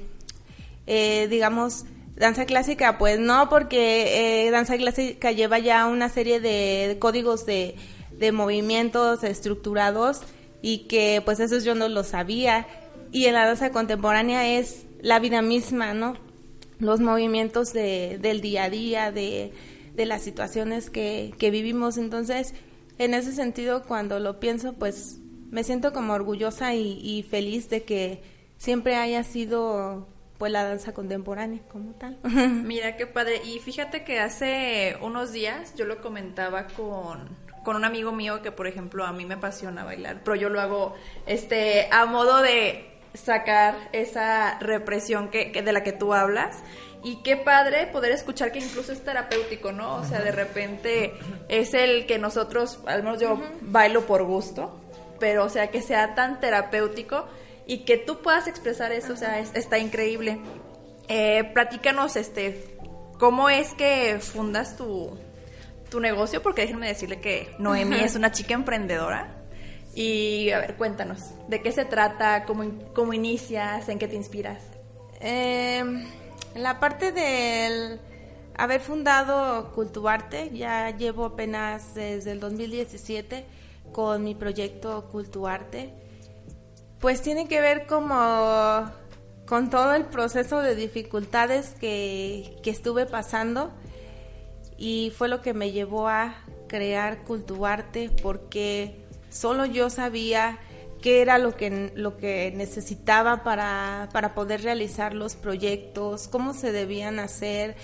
eh, 0.86 1.26
digamos, 1.28 1.86
danza 2.14 2.44
clásica, 2.44 2.98
pues 2.98 3.18
no, 3.18 3.48
porque 3.48 4.46
eh, 4.46 4.50
danza 4.50 4.76
clásica 4.76 5.32
lleva 5.32 5.58
ya 5.58 5.86
una 5.86 6.08
serie 6.08 6.38
de 6.40 6.96
códigos 6.98 7.46
de, 7.46 7.75
de 8.18 8.32
movimientos 8.32 9.25
estructurados 9.25 10.20
y 10.62 10.86
que 10.86 11.22
pues 11.25 11.40
eso 11.40 11.58
yo 11.58 11.75
no 11.75 11.88
lo 11.88 12.04
sabía. 12.04 12.66
Y 13.10 13.26
en 13.26 13.34
la 13.34 13.46
danza 13.46 13.70
contemporánea 13.70 14.58
es 14.58 14.84
la 15.00 15.18
vida 15.18 15.40
misma, 15.40 15.94
¿no? 15.94 16.14
Los 16.78 17.00
movimientos 17.00 17.72
de, 17.72 18.18
del 18.20 18.40
día 18.42 18.64
a 18.64 18.70
día, 18.70 19.12
de, 19.12 19.52
de 19.94 20.06
las 20.06 20.22
situaciones 20.22 20.90
que, 20.90 21.32
que 21.38 21.50
vivimos. 21.50 21.96
Entonces, 21.96 22.52
en 22.98 23.14
ese 23.14 23.32
sentido, 23.32 23.84
cuando 23.84 24.18
lo 24.18 24.40
pienso, 24.40 24.75
pues 24.75 25.18
me 25.56 25.64
siento 25.64 25.94
como 25.94 26.12
orgullosa 26.12 26.75
y, 26.75 27.22
feliz 27.30 27.70
de 27.70 27.82
que 27.82 28.20
siempre 28.58 28.96
haya 28.96 29.25
sido 29.25 30.06
pues 30.36 30.52
la 30.52 30.64
danza 30.64 30.92
contemporánea 30.92 31.62
como 31.72 31.94
tal. 31.94 32.18
Mira 32.62 32.98
qué 32.98 33.06
padre. 33.06 33.40
Y 33.42 33.58
fíjate 33.60 34.04
que 34.04 34.20
hace 34.20 34.98
unos 35.00 35.32
días 35.32 35.75
yo 35.75 35.86
lo 35.86 36.02
comentaba 36.02 36.66
con, 36.66 37.38
con 37.64 37.75
un 37.75 37.86
amigo 37.86 38.12
mío 38.12 38.42
que 38.42 38.52
por 38.52 38.66
ejemplo 38.66 39.06
a 39.06 39.14
mí 39.14 39.25
me 39.25 39.32
apasiona 39.32 39.82
bailar, 39.82 40.20
pero 40.22 40.36
yo 40.36 40.50
lo 40.50 40.60
hago 40.60 40.94
este 41.25 41.88
a 41.90 42.04
modo 42.04 42.42
de 42.42 42.90
sacar 43.14 43.76
esa 43.92 44.58
represión 44.58 45.30
que, 45.30 45.52
que 45.52 45.62
de 45.62 45.72
la 45.72 45.82
que 45.82 45.92
tú 45.92 46.12
hablas 46.12 46.58
y 47.02 47.22
qué 47.22 47.36
padre 47.38 47.86
poder 47.86 48.12
escuchar 48.12 48.52
que 48.52 48.58
incluso 48.58 48.92
es 48.92 49.02
terapéutico, 49.02 49.72
¿no? 49.72 49.94
O 49.94 50.04
sea, 50.04 50.20
de 50.20 50.32
repente 50.32 51.14
es 51.48 51.72
el 51.72 52.04
que 52.04 52.18
nosotros, 52.18 52.80
al 52.84 53.04
menos 53.04 53.20
yo 53.20 53.40
bailo 53.62 54.06
por 54.06 54.25
gusto, 54.25 54.80
pero 55.18 55.44
o 55.44 55.49
sea, 55.49 55.70
que 55.70 55.82
sea 55.82 56.14
tan 56.14 56.40
terapéutico 56.40 57.26
y 57.66 57.78
que 57.85 57.96
tú 57.96 58.23
puedas 58.23 58.46
expresar 58.46 58.92
eso, 58.92 59.12
o 59.12 59.16
sea, 59.16 59.38
está 59.40 59.78
increíble. 59.78 60.38
Eh, 61.08 61.44
platícanos, 61.52 62.16
este, 62.16 62.76
¿cómo 63.18 63.49
es 63.49 63.75
que 63.75 64.18
fundas 64.20 64.76
tu, 64.76 65.18
tu 65.90 66.00
negocio? 66.00 66.42
Porque 66.42 66.62
déjenme 66.62 66.88
decirle 66.88 67.20
que 67.20 67.54
Noemi 67.58 68.00
es 68.00 68.14
una 68.14 68.30
chica 68.30 68.54
emprendedora. 68.54 69.32
Y 69.94 70.50
a 70.50 70.58
ver, 70.61 70.75
cuéntanos, 70.76 71.20
¿de 71.49 71.62
qué 71.62 71.73
se 71.73 71.85
trata? 71.85 72.44
¿Cómo, 72.44 72.64
cómo 72.94 73.14
inicias? 73.14 73.88
¿En 73.88 73.99
qué 73.99 74.06
te 74.06 74.14
inspiras? 74.14 74.62
Eh, 75.20 75.82
la 76.54 76.78
parte 76.78 77.12
del 77.12 77.99
haber 78.56 78.80
fundado 78.80 79.73
Cultuarte, 79.73 80.50
ya 80.52 80.90
llevo 80.90 81.25
apenas 81.25 81.94
desde 81.94 82.32
el 82.32 82.40
2017 82.40 83.44
con 83.96 84.22
mi 84.22 84.34
proyecto 84.34 85.08
Cultuarte, 85.10 85.90
pues 87.00 87.22
tiene 87.22 87.48
que 87.48 87.62
ver 87.62 87.86
como 87.86 88.84
con 89.46 89.70
todo 89.70 89.94
el 89.94 90.04
proceso 90.04 90.60
de 90.60 90.74
dificultades 90.74 91.70
que, 91.80 92.58
que 92.62 92.68
estuve 92.68 93.06
pasando 93.06 93.72
y 94.76 95.14
fue 95.16 95.28
lo 95.28 95.40
que 95.40 95.54
me 95.54 95.72
llevó 95.72 96.10
a 96.10 96.34
crear 96.68 97.24
Cultuarte 97.24 98.10
porque 98.22 99.06
solo 99.30 99.64
yo 99.64 99.88
sabía 99.88 100.58
qué 101.00 101.22
era 101.22 101.38
lo 101.38 101.56
que, 101.56 101.90
lo 101.94 102.18
que 102.18 102.52
necesitaba 102.54 103.44
para, 103.44 104.10
para 104.12 104.34
poder 104.34 104.62
realizar 104.62 105.14
los 105.14 105.36
proyectos, 105.36 106.28
cómo 106.28 106.52
se 106.52 106.70
debían 106.70 107.18
hacer, 107.18 107.76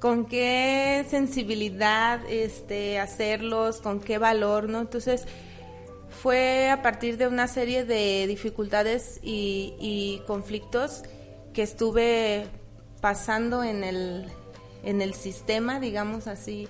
con 0.00 0.26
qué 0.26 1.06
sensibilidad 1.08 2.28
este, 2.28 2.98
hacerlos, 2.98 3.80
con 3.80 4.00
qué 4.00 4.18
valor, 4.18 4.68
¿no? 4.68 4.80
Entonces, 4.80 5.26
fue 6.22 6.68
a 6.68 6.82
partir 6.82 7.16
de 7.16 7.26
una 7.26 7.48
serie 7.48 7.84
de 7.84 8.26
dificultades 8.26 9.20
y, 9.22 10.20
conflictos 10.26 11.02
que 11.54 11.62
estuve 11.62 12.46
pasando 13.00 13.64
en 13.64 13.82
el, 13.82 14.26
en 14.82 15.00
el 15.00 15.14
sistema, 15.14 15.80
digamos 15.80 16.26
así, 16.26 16.68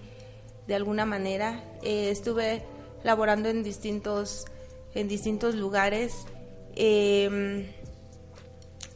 de 0.69 0.76
alguna 0.76 1.04
manera. 1.04 1.64
Eh, 1.83 2.11
estuve 2.11 2.62
laborando 3.02 3.49
en 3.49 3.64
distintos, 3.64 4.45
en 4.95 5.09
distintos 5.09 5.57
lugares. 5.57 6.14
Eh, 6.76 7.75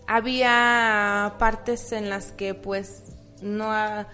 había 0.07 1.35
partes 1.41 1.91
en 1.91 2.09
las 2.09 2.31
que 2.31 2.55
pues 2.55 3.03
no 3.43 3.73
ha, 3.73 4.07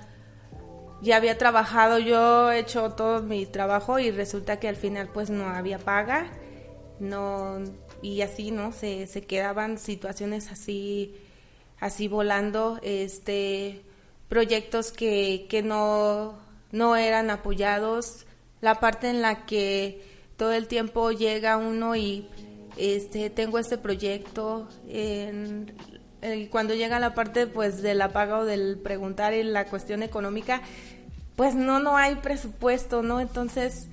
ya 1.02 1.16
había 1.16 1.38
trabajado, 1.38 1.98
yo 1.98 2.50
he 2.52 2.58
hecho 2.58 2.90
todo 2.92 3.22
mi 3.22 3.46
trabajo 3.46 3.98
y 3.98 4.10
resulta 4.10 4.58
que 4.58 4.68
al 4.68 4.76
final 4.76 5.08
pues 5.12 5.30
no 5.30 5.46
había 5.48 5.78
paga, 5.78 6.30
no 6.98 7.58
y 8.02 8.22
así 8.22 8.50
no 8.50 8.72
se, 8.72 9.06
se 9.06 9.22
quedaban 9.22 9.78
situaciones 9.78 10.50
así 10.50 11.14
así 11.80 12.08
volando, 12.08 12.78
este 12.82 13.82
proyectos 14.28 14.92
que, 14.92 15.46
que 15.48 15.62
no, 15.62 16.38
no 16.70 16.96
eran 16.96 17.30
apoyados, 17.30 18.26
la 18.60 18.78
parte 18.78 19.08
en 19.08 19.22
la 19.22 19.46
que 19.46 20.04
todo 20.36 20.52
el 20.52 20.68
tiempo 20.68 21.10
llega 21.10 21.56
uno 21.56 21.96
y 21.96 22.28
este 22.76 23.30
tengo 23.30 23.58
este 23.58 23.76
proyecto 23.76 24.68
en, 24.88 25.74
cuando 26.50 26.74
llega 26.74 26.98
la 26.98 27.14
parte 27.14 27.46
pues 27.46 27.82
de 27.82 27.94
la 27.94 28.10
paga 28.10 28.38
o 28.38 28.44
del 28.44 28.78
preguntar 28.78 29.32
y 29.34 29.42
la 29.42 29.66
cuestión 29.66 30.02
económica 30.02 30.60
pues 31.36 31.54
no 31.54 31.80
no 31.80 31.96
hay 31.96 32.16
presupuesto 32.16 33.02
no 33.02 33.20
entonces 33.20 33.88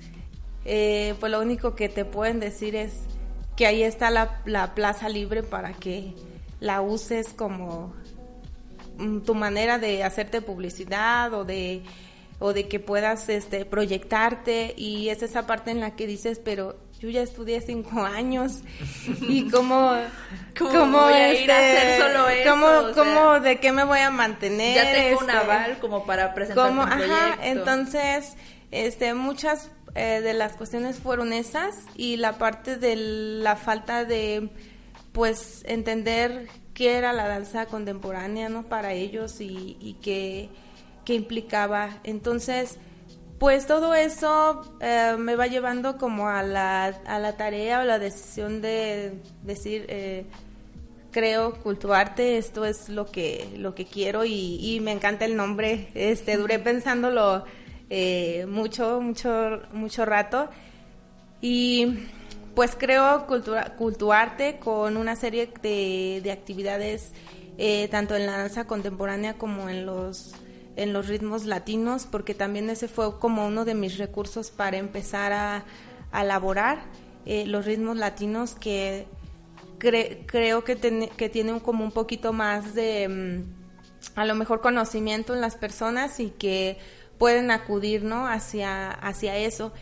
eh, 0.64 1.14
pues 1.20 1.32
lo 1.32 1.40
único 1.40 1.74
que 1.74 1.88
te 1.88 2.04
pueden 2.04 2.40
decir 2.40 2.76
es 2.76 2.92
que 3.56 3.66
ahí 3.66 3.82
está 3.82 4.10
la, 4.10 4.40
la 4.44 4.74
plaza 4.74 5.08
libre 5.08 5.42
para 5.42 5.72
que 5.72 6.14
la 6.60 6.80
uses 6.80 7.32
como 7.32 7.94
mm, 8.98 9.20
tu 9.20 9.34
manera 9.34 9.78
de 9.78 10.04
hacerte 10.04 10.42
publicidad 10.42 11.32
o 11.34 11.44
de 11.44 11.82
o 12.38 12.52
de 12.52 12.68
que 12.68 12.78
puedas 12.78 13.28
este 13.28 13.64
proyectarte. 13.64 14.74
Y 14.76 15.08
es 15.08 15.22
esa 15.22 15.46
parte 15.46 15.70
en 15.70 15.80
la 15.80 15.96
que 15.96 16.06
dices 16.06 16.40
pero 16.42 16.76
yo 16.98 17.08
ya 17.08 17.22
estudié 17.22 17.60
cinco 17.60 18.00
años. 18.00 18.62
Y 19.20 19.50
cómo 19.50 19.92
cómo, 20.58 21.02
voy 21.02 21.12
a 21.12 21.34
ir 21.34 21.50
a 21.50 21.58
hacer 21.58 21.88
este, 21.88 22.02
solo 22.02 22.28
eso 22.28 22.50
cómo, 22.50 22.66
O 22.66 22.94
sea, 22.94 23.04
cómo 23.04 23.40
de 23.40 23.60
qué 23.60 23.72
me 23.72 23.84
voy 23.84 24.00
a 24.00 24.10
mantener 24.10 24.74
ya 24.74 24.92
tengo 24.92 25.18
un 25.20 25.30
este, 25.30 25.38
aval 25.38 25.78
como 25.78 26.04
para 26.04 26.34
presentar 26.34 26.70
un 26.70 26.78
proyecto 26.78 27.14
ajá 27.14 27.38
entonces 27.42 28.34
este 28.70 29.14
muchas 29.14 29.70
eh, 29.94 30.20
de 30.20 30.34
las 30.34 30.54
cuestiones 30.54 30.98
fueron 30.98 31.32
esas 31.32 31.74
y 31.96 32.16
la 32.16 32.38
parte 32.38 32.76
de 32.76 32.96
la 32.96 33.56
falta 33.56 34.04
de 34.04 34.50
pues 35.12 35.62
entender 35.66 36.48
qué 36.74 36.96
era 36.96 37.12
la 37.12 37.26
danza 37.26 37.66
contemporánea 37.66 38.48
no 38.48 38.64
para 38.64 38.92
ellos 38.92 39.40
y, 39.40 39.76
y 39.80 39.94
qué, 39.94 40.48
qué 41.04 41.14
implicaba. 41.14 41.98
Entonces 42.04 42.78
pues 43.38 43.66
todo 43.68 43.94
eso 43.94 44.62
eh, 44.80 45.14
me 45.16 45.36
va 45.36 45.46
llevando 45.46 45.96
como 45.96 46.28
a 46.28 46.42
la, 46.42 46.86
a 46.86 47.18
la 47.20 47.36
tarea 47.36 47.80
o 47.80 47.84
la 47.84 47.98
decisión 48.00 48.60
de 48.60 49.20
decir 49.44 49.86
eh, 49.88 50.26
creo 51.12 51.54
cultuarte 51.54 52.36
esto 52.36 52.64
es 52.64 52.88
lo 52.88 53.06
que 53.06 53.48
lo 53.56 53.74
que 53.76 53.84
quiero 53.86 54.24
y, 54.24 54.58
y 54.60 54.80
me 54.80 54.90
encanta 54.90 55.24
el 55.24 55.36
nombre. 55.36 55.88
Este 55.94 56.36
duré 56.36 56.58
pensándolo 56.58 57.44
eh, 57.90 58.44
mucho 58.48 59.00
mucho 59.00 59.60
mucho 59.72 60.04
rato. 60.04 60.48
Y 61.40 62.08
pues 62.56 62.74
creo 62.76 63.26
cultura, 63.28 63.76
cultuarte 63.76 64.58
con 64.58 64.96
una 64.96 65.14
serie 65.14 65.48
de, 65.62 66.20
de 66.24 66.32
actividades 66.32 67.12
tanto 67.90 68.14
en 68.14 68.26
la 68.26 68.38
danza 68.38 68.66
contemporánea 68.66 69.34
como 69.34 69.68
en 69.68 69.84
los 69.84 70.32
en 70.78 70.92
los 70.92 71.08
ritmos 71.08 71.44
latinos 71.44 72.06
porque 72.10 72.34
también 72.34 72.70
ese 72.70 72.88
fue 72.88 73.18
como 73.18 73.46
uno 73.46 73.64
de 73.64 73.74
mis 73.74 73.98
recursos 73.98 74.50
para 74.50 74.76
empezar 74.78 75.32
a, 75.32 75.64
a 76.12 76.22
elaborar 76.22 76.78
eh, 77.26 77.46
los 77.46 77.66
ritmos 77.66 77.96
latinos 77.96 78.54
que 78.54 79.06
cre- 79.78 80.24
creo 80.26 80.64
que, 80.64 80.76
ten- 80.76 81.08
que 81.16 81.28
tiene 81.28 81.52
un- 81.52 81.60
como 81.60 81.84
un 81.84 81.92
poquito 81.92 82.32
más 82.32 82.74
de 82.74 83.08
mm, 83.08 84.18
a 84.18 84.24
lo 84.24 84.34
mejor 84.34 84.60
conocimiento 84.60 85.34
en 85.34 85.40
las 85.40 85.56
personas 85.56 86.20
y 86.20 86.30
que 86.30 86.78
pueden 87.18 87.50
acudir 87.50 88.04
¿no? 88.04 88.26
hacia, 88.26 88.90
hacia 88.90 89.36
eso. 89.36 89.72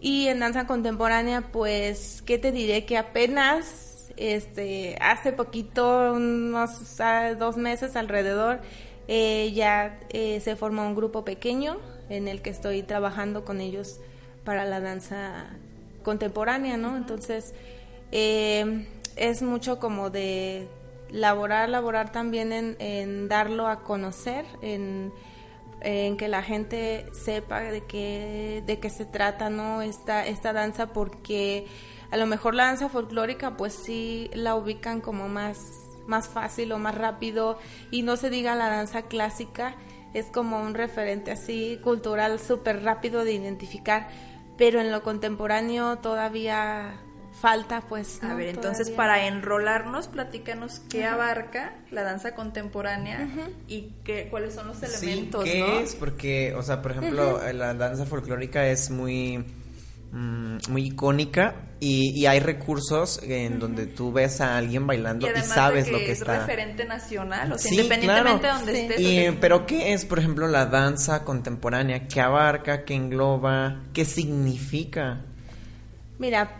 Y 0.00 0.28
en 0.28 0.40
danza 0.40 0.66
contemporánea, 0.66 1.52
pues, 1.52 2.22
¿qué 2.24 2.38
te 2.38 2.52
diré? 2.52 2.86
Que 2.86 2.96
apenas 2.96 4.10
este, 4.16 4.96
hace 5.00 5.32
poquito, 5.32 6.14
unos 6.14 6.96
dos 7.38 7.56
meses 7.58 7.96
alrededor, 7.96 8.60
eh, 9.12 9.50
ya 9.50 9.98
eh, 10.10 10.38
se 10.38 10.54
formó 10.54 10.86
un 10.86 10.94
grupo 10.94 11.24
pequeño 11.24 11.78
en 12.10 12.28
el 12.28 12.42
que 12.42 12.50
estoy 12.50 12.84
trabajando 12.84 13.44
con 13.44 13.60
ellos 13.60 13.98
para 14.44 14.64
la 14.64 14.78
danza 14.78 15.50
contemporánea, 16.04 16.76
¿no? 16.76 16.96
Entonces, 16.96 17.52
eh, 18.12 18.86
es 19.16 19.42
mucho 19.42 19.80
como 19.80 20.10
de 20.10 20.68
laborar, 21.10 21.68
laborar 21.68 22.12
también 22.12 22.52
en, 22.52 22.76
en 22.78 23.26
darlo 23.26 23.66
a 23.66 23.82
conocer, 23.82 24.44
en, 24.62 25.12
en 25.80 26.16
que 26.16 26.28
la 26.28 26.44
gente 26.44 27.06
sepa 27.12 27.62
de 27.62 27.80
qué, 27.80 28.62
de 28.64 28.78
qué 28.78 28.90
se 28.90 29.06
trata, 29.06 29.50
¿no? 29.50 29.82
Esta, 29.82 30.24
esta 30.24 30.52
danza, 30.52 30.92
porque 30.92 31.66
a 32.12 32.16
lo 32.16 32.26
mejor 32.26 32.54
la 32.54 32.66
danza 32.66 32.88
folclórica, 32.88 33.56
pues 33.56 33.72
sí 33.72 34.30
la 34.34 34.54
ubican 34.54 35.00
como 35.00 35.28
más, 35.28 35.58
más 36.06 36.28
fácil 36.28 36.72
o 36.72 36.78
más 36.78 36.94
rápido, 36.94 37.58
y 37.90 38.02
no 38.02 38.16
se 38.16 38.30
diga 38.30 38.54
la 38.56 38.68
danza 38.68 39.02
clásica, 39.02 39.74
es 40.14 40.26
como 40.26 40.60
un 40.60 40.74
referente 40.74 41.30
así 41.30 41.78
cultural 41.84 42.40
súper 42.40 42.82
rápido 42.82 43.24
de 43.24 43.32
identificar, 43.32 44.08
pero 44.58 44.80
en 44.80 44.90
lo 44.90 45.02
contemporáneo 45.02 45.98
todavía 45.98 47.00
falta, 47.40 47.80
pues. 47.82 48.22
A 48.24 48.34
ver, 48.34 48.48
entonces 48.48 48.88
Todavía- 48.88 48.96
para 48.96 49.26
enrolarnos, 49.28 50.08
platícanos 50.08 50.80
qué 50.90 51.06
abarca 51.06 51.74
la 51.92 52.02
danza 52.02 52.34
contemporánea 52.34 53.28
y 53.68 53.92
qué, 54.04 54.26
cuáles 54.28 54.52
son 54.54 54.66
los 54.66 54.78
Sí, 54.78 54.86
elementos, 54.86 55.44
¿qué 55.44 55.60
¿no? 55.60 55.78
es? 55.78 55.94
Porque, 55.94 56.54
o 56.56 56.62
sea, 56.62 56.82
por 56.82 56.90
ejemplo, 56.90 57.40
la 57.52 57.72
danza 57.74 58.04
folclórica 58.04 58.66
es 58.66 58.90
muy, 58.90 59.44
muy 60.12 60.86
icónica 60.86 61.54
y, 61.78 62.10
y 62.20 62.26
hay 62.26 62.40
recursos 62.40 63.20
en 63.22 63.58
donde 63.60 63.86
tú 63.86 64.12
ves 64.12 64.40
a 64.40 64.56
alguien 64.56 64.86
bailando 64.86 65.28
y, 65.28 65.40
sabes 65.42 65.90
lo 65.90 65.98
que 65.98 66.12
es 66.12 66.20
está. 66.20 66.40
referente 66.40 66.84
nacional, 66.84 67.52
o 67.52 67.58
sea, 67.58 67.68
Sí, 67.70 67.76
independientemente 67.76 68.40
claro. 68.40 68.58
de 68.58 68.64
donde 68.66 68.72
Sí. 68.74 68.80
estés. 68.80 69.00
Y, 69.00 69.38
pero 69.40 69.66
¿qué 69.66 69.92
es, 69.92 70.04
por 70.04 70.18
ejemplo, 70.18 70.48
la 70.48 70.66
danza 70.66 71.24
contemporánea? 71.24 72.08
¿Qué 72.08 72.20
abarca? 72.20 72.84
¿Qué 72.84 72.94
engloba? 72.94 73.82
¿Qué 73.92 74.04
significa? 74.04 75.20
Mira, 76.18 76.50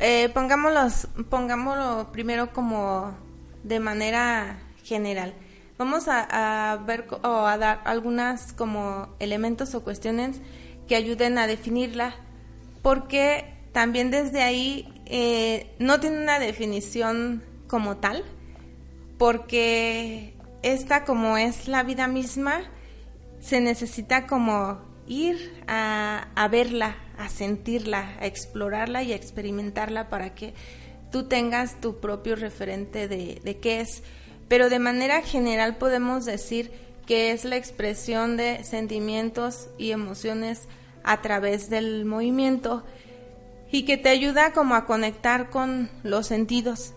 eh, 0.00 0.30
pongámoslos, 0.32 1.08
pongámoslo 1.28 2.10
primero 2.12 2.52
como 2.52 3.16
de 3.62 3.80
manera 3.80 4.58
general. 4.84 5.34
Vamos 5.78 6.04
a, 6.08 6.82
ver 6.86 7.06
o 7.22 7.46
a 7.46 7.58
dar 7.58 7.82
algunas 7.84 8.52
como 8.54 9.08
elementos 9.18 9.74
o 9.74 9.82
cuestiones 9.84 10.40
que 10.88 10.96
ayuden 10.96 11.36
a 11.36 11.46
definirla, 11.46 12.14
porque 12.86 13.44
también 13.72 14.12
desde 14.12 14.44
ahí 14.44 14.86
eh, 15.06 15.74
no 15.80 15.98
tiene 15.98 16.22
una 16.22 16.38
definición 16.38 17.42
como 17.66 17.96
tal, 17.96 18.22
porque 19.18 20.34
esta 20.62 21.04
como 21.04 21.36
es 21.36 21.66
la 21.66 21.82
vida 21.82 22.06
misma, 22.06 22.62
se 23.40 23.60
necesita 23.60 24.28
como 24.28 24.78
ir 25.08 25.64
a, 25.66 26.48
verla, 26.48 26.94
a 27.18 27.28
sentirla, 27.28 28.14
a 28.20 28.26
explorarla 28.26 29.02
y 29.02 29.12
a 29.12 29.16
experimentarla 29.16 30.08
para 30.08 30.36
que 30.36 30.54
tú 31.10 31.24
tengas 31.24 31.80
tu 31.80 31.98
propio 31.98 32.36
referente 32.36 33.08
de 33.08 33.58
qué 33.60 33.80
es. 33.80 34.04
Pero 34.46 34.70
de 34.70 34.78
manera 34.78 35.22
general 35.22 35.76
podemos 35.76 36.24
decir 36.24 36.70
que 37.04 37.32
es 37.32 37.44
la 37.44 37.56
expresión 37.56 38.36
de 38.36 38.62
sentimientos 38.62 39.70
y 39.76 39.90
emociones 39.90 40.68
a 41.06 41.22
través 41.22 41.70
del 41.70 42.04
movimiento 42.04 42.82
y 43.70 43.84
que 43.84 43.96
te 43.96 44.10
ayuda 44.10 44.52
como 44.52 44.74
a 44.74 44.84
conectar 44.84 45.48
con 45.48 45.88
los 46.02 46.26
sentidos. 46.26 46.92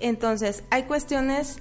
Entonces, 0.00 0.64
hay 0.70 0.84
cuestiones, 0.84 1.60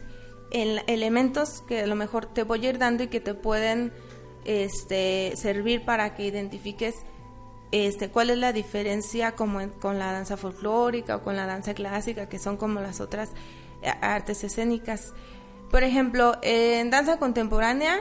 elementos 0.52 1.64
que 1.68 1.82
a 1.82 1.88
lo 1.88 1.96
mejor 1.96 2.28
te 2.28 2.44
voy 2.44 2.66
a 2.66 2.70
ir 2.70 2.78
dando 2.78 3.04
y 3.04 3.08
que 3.08 3.20
te 3.20 3.34
pueden 3.34 3.92
este, 4.46 5.34
servir 5.36 5.84
para 5.84 6.16
que 6.16 6.26
identifiques 6.26 6.96
este, 7.72 8.10
cuál 8.10 8.30
es 8.30 8.38
la 8.38 8.54
diferencia 8.54 9.32
como 9.32 9.60
con 9.80 9.98
la 9.98 10.12
danza 10.12 10.38
folclórica 10.38 11.16
o 11.16 11.24
con 11.24 11.36
la 11.36 11.48
danza 11.48 11.74
clásica, 11.74 12.30
que 12.30 12.38
son 12.38 12.56
como 12.56 12.80
las 12.82 13.02
otras 13.02 13.32
eh, 13.82 13.92
artes 14.02 14.44
escénicas. 14.44 15.14
Por 15.72 15.84
ejemplo, 15.84 16.38
en 16.44 16.92
danza 16.92 17.18
contemporánea 17.18 18.00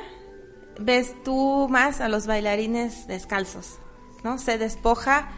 ves 0.78 1.14
tú 1.24 1.68
más 1.70 2.00
a 2.00 2.08
los 2.08 2.26
bailarines 2.26 3.06
descalzos, 3.06 3.78
¿no? 4.24 4.38
Se 4.38 4.58
despoja 4.58 5.30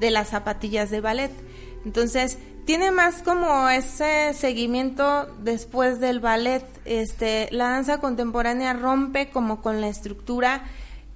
de 0.00 0.10
las 0.10 0.28
zapatillas 0.28 0.90
de 0.90 1.00
ballet. 1.00 1.32
Entonces, 1.84 2.38
tiene 2.64 2.92
más 2.92 3.22
como 3.22 3.68
ese 3.68 4.34
seguimiento 4.34 5.26
después 5.40 5.98
del 6.00 6.20
ballet. 6.20 6.64
Este, 6.84 7.48
la 7.50 7.70
danza 7.70 7.98
contemporánea 7.98 8.72
rompe 8.72 9.30
como 9.30 9.60
con 9.62 9.80
la 9.80 9.88
estructura 9.88 10.64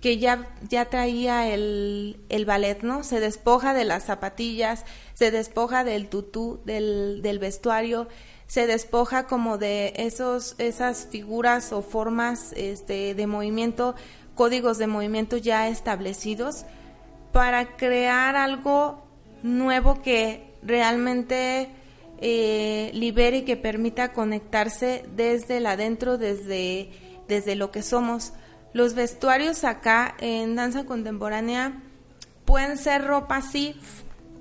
que 0.00 0.18
ya, 0.18 0.48
ya 0.68 0.86
traía 0.86 1.48
el, 1.48 2.20
el, 2.28 2.44
ballet, 2.44 2.82
¿no? 2.82 3.02
Se 3.02 3.20
despoja 3.20 3.74
de 3.74 3.84
las 3.84 4.04
zapatillas, 4.04 4.84
se 5.14 5.30
despoja 5.30 5.84
del 5.84 6.08
tutú, 6.08 6.60
del, 6.64 7.22
del 7.22 7.38
vestuario, 7.38 8.08
se 8.46 8.66
despoja 8.66 9.26
como 9.26 9.58
de 9.58 9.92
esos, 9.96 10.54
esas 10.58 11.08
figuras 11.10 11.72
o 11.72 11.82
formas 11.82 12.52
este, 12.56 13.14
de 13.14 13.26
movimiento, 13.26 13.94
códigos 14.34 14.78
de 14.78 14.86
movimiento 14.86 15.36
ya 15.36 15.68
establecidos, 15.68 16.64
para 17.32 17.76
crear 17.76 18.36
algo 18.36 19.02
nuevo 19.42 20.00
que 20.00 20.54
realmente 20.62 21.70
eh, 22.18 22.90
libere 22.94 23.38
y 23.38 23.42
que 23.42 23.56
permita 23.56 24.12
conectarse 24.12 25.04
desde 25.14 25.58
el 25.58 25.66
adentro, 25.66 26.16
desde, 26.16 26.90
desde 27.28 27.56
lo 27.56 27.70
que 27.70 27.82
somos. 27.82 28.32
Los 28.72 28.94
vestuarios 28.94 29.64
acá 29.64 30.14
en 30.20 30.54
danza 30.54 30.84
contemporánea 30.84 31.82
pueden 32.44 32.78
ser 32.78 33.04
ropa 33.04 33.36
así 33.36 33.74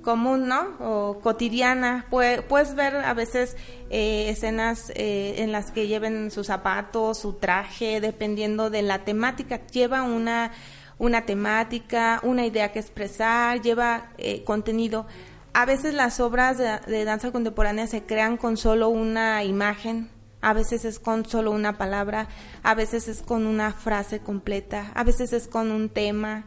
común, 0.06 0.48
¿no? 0.48 0.78
O 0.80 1.20
cotidiana. 1.20 2.06
puedes 2.10 2.76
ver 2.76 2.96
a 2.96 3.14
veces 3.14 3.58
eh, 3.90 4.30
escenas 4.30 4.92
eh, 4.96 5.36
en 5.40 5.52
las 5.52 5.72
que 5.72 5.88
lleven 5.88 6.32
sus 6.32 6.48
zapatos, 6.48 7.18
su 7.18 7.34
traje, 7.34 8.00
dependiendo 8.00 8.70
de 8.70 8.84
la 8.84 9.04
temática. 9.04 9.68
Lleva 9.68 10.04
una, 10.04 10.54
una 10.98 11.26
temática, 11.26 12.22
una 12.24 12.46
idea 12.46 12.72
que 12.72 12.80
expresar, 12.80 13.62
lleva 13.62 14.12
eh, 14.18 14.44
contenido. 14.46 15.08
A 15.54 15.66
veces 15.66 15.94
las 15.94 16.20
obras 16.20 16.58
de 16.58 17.06
danza 17.06 17.32
contemporánea 17.32 17.88
se 17.88 18.04
crean 18.04 18.38
con 18.38 18.58
solo 18.58 18.90
una 18.90 19.44
imagen, 19.46 20.10
a 20.42 20.54
veces 20.54 20.86
es 20.86 21.00
con 21.00 21.26
solo 21.26 21.52
una 21.52 21.78
palabra, 21.78 22.28
a 22.62 22.76
veces 22.76 23.08
es 23.08 23.22
con 23.22 23.48
una 23.48 23.72
frase 23.72 24.20
completa, 24.20 24.92
a 24.94 25.04
veces 25.04 25.34
es 25.34 25.48
con 25.48 25.72
un 25.72 25.90
tema 25.90 26.46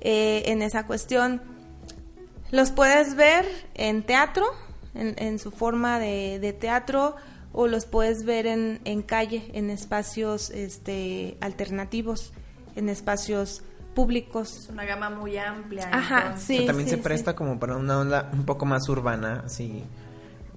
eh, 0.00 0.44
en 0.46 0.62
esa 0.62 0.86
cuestión. 0.86 1.42
Los 2.54 2.70
puedes 2.70 3.16
ver 3.16 3.44
en 3.74 4.02
teatro, 4.04 4.46
en, 4.94 5.38
su 5.38 5.50
forma 5.50 5.98
de, 5.98 6.56
teatro, 6.58 7.16
o 7.52 7.66
los 7.66 7.86
puedes 7.86 8.24
ver 8.24 8.46
en, 8.46 9.02
calle, 9.02 9.50
en 9.54 9.70
espacios 9.70 10.50
este, 10.50 11.36
alternativos, 11.40 12.32
en 12.76 12.88
espacios 12.88 13.62
públicos. 13.94 14.56
Es 14.56 14.68
una 14.68 14.84
gama 14.84 15.10
muy 15.10 15.36
amplia. 15.36 15.88
Ajá, 15.92 16.36
sí. 16.36 16.64
también 16.66 16.88
se 16.88 16.98
presta 16.98 17.34
como 17.34 17.58
para 17.58 17.76
una 17.76 17.98
onda 17.98 18.30
un 18.32 18.44
poco 18.44 18.66
más 18.66 18.88
urbana, 18.88 19.42
así, 19.46 19.82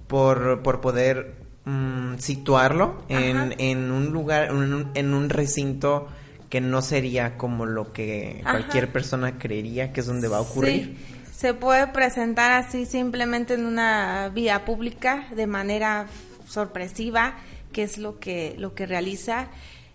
por, 0.06 0.62
por 0.62 0.80
poder 0.80 1.48
Mm, 1.68 2.16
situarlo 2.16 3.02
en, 3.10 3.54
en, 3.58 3.90
un 3.90 4.06
lugar, 4.10 4.48
en 4.94 5.12
un, 5.12 5.28
recinto 5.28 6.08
que 6.48 6.62
no 6.62 6.80
sería 6.80 7.36
como 7.36 7.66
lo 7.66 7.92
que 7.92 8.40
cualquier 8.42 8.90
persona 8.90 9.36
creería 9.38 9.92
que 9.92 10.00
es 10.00 10.06
donde 10.06 10.28
va 10.28 10.38
a 10.38 10.40
ocurrir. 10.40 10.96
Se 11.38 11.54
puede 11.54 11.86
presentar 11.86 12.50
así 12.50 12.84
simplemente 12.84 13.54
en 13.54 13.64
una 13.64 14.28
vía 14.34 14.64
pública 14.64 15.28
de 15.30 15.46
manera 15.46 16.08
sorpresiva, 16.48 17.36
que 17.72 17.84
es 17.84 17.96
lo 17.96 18.18
que, 18.18 18.56
lo 18.58 18.74
que 18.74 18.86
realiza 18.86 19.46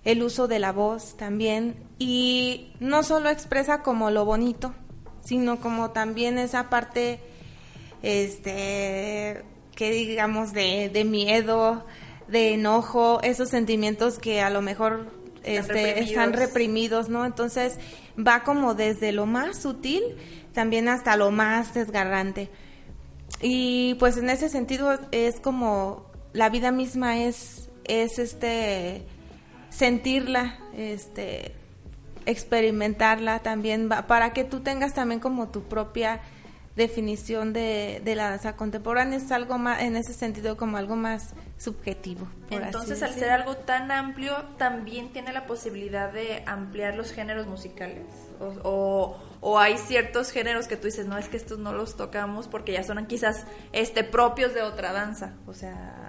el 0.06 0.23
uso 0.23 0.47
de 0.47 0.60
la 0.60 0.71
voz 0.71 1.17
también 1.17 1.75
y 1.99 2.71
no 2.79 3.03
solo 3.03 3.29
expresa 3.29 3.82
como 3.82 4.10
lo 4.10 4.23
bonito, 4.23 4.73
sino 5.21 5.60
como 5.60 5.91
también 5.91 6.38
esa 6.38 6.69
parte 6.69 7.19
este 8.03 9.43
que 9.75 9.91
digamos 9.91 10.53
de, 10.53 10.89
de 10.93 11.03
miedo, 11.03 11.86
de 12.29 12.53
enojo, 12.53 13.19
esos 13.21 13.49
sentimientos 13.49 14.17
que 14.17 14.39
a 14.39 14.49
lo 14.49 14.62
mejor 14.62 15.12
este, 15.43 15.99
están 15.99 16.32
reprimidos, 16.32 17.10
¿no? 17.10 17.25
Entonces 17.25 17.79
va 18.17 18.43
como 18.43 18.73
desde 18.73 19.12
lo 19.12 19.26
más 19.26 19.62
sutil 19.62 20.04
también 20.54 20.88
hasta 20.88 21.17
lo 21.17 21.32
más 21.32 21.73
desgarrante. 21.73 22.49
Y 23.41 23.95
pues 23.95 24.17
en 24.17 24.30
ese 24.30 24.49
sentido 24.49 24.97
es 25.12 25.39
como 25.39 26.06
la 26.32 26.49
vida 26.49 26.71
misma 26.71 27.17
es, 27.17 27.69
es 27.84 28.19
este 28.19 29.04
sentirla, 29.69 30.60
este 30.76 31.56
experimentarla 32.26 33.39
también 33.39 33.89
para 34.08 34.32
que 34.32 34.45
tú 34.45 34.62
tengas 34.62 34.93
también 34.93 35.19
como 35.19 35.49
tu 35.49 35.63
propia 35.63 36.21
definición 36.75 37.53
de, 37.53 38.01
de, 38.03 38.15
la 38.15 38.31
danza 38.31 38.55
contemporánea 38.55 39.17
es 39.17 39.31
algo 39.31 39.59
más 39.59 39.81
en 39.81 39.95
ese 39.95 40.13
sentido 40.13 40.57
como 40.57 40.77
algo 40.77 40.95
más 40.95 41.33
subjetivo 41.57 42.27
entonces 42.49 43.03
al 43.03 43.13
ser 43.13 43.29
algo 43.29 43.55
tan 43.57 43.91
amplio 43.91 44.36
también 44.57 45.13
tiene 45.13 45.33
la 45.33 45.45
posibilidad 45.45 46.12
de 46.12 46.43
ampliar 46.47 46.95
los 46.95 47.12
géneros 47.12 47.45
musicales 47.45 48.05
o, 48.39 49.17
o, 49.39 49.59
hay 49.59 49.77
ciertos 49.77 50.31
géneros 50.31 50.67
que 50.67 50.75
tú 50.75 50.88
dices 50.88 51.05
no 51.05 51.17
es 51.17 51.29
que 51.29 51.38
estos 51.38 51.59
no 51.59 51.73
los 51.73 51.95
tocamos 51.95 52.47
porque 52.47 52.73
ya 52.73 52.83
son 52.83 53.05
quizás 53.05 53.45
este 53.71 54.03
propios 54.03 54.53
de 54.53 54.63
otra 54.63 54.93
danza 54.93 55.33
o 55.47 55.53
sea. 55.53 55.99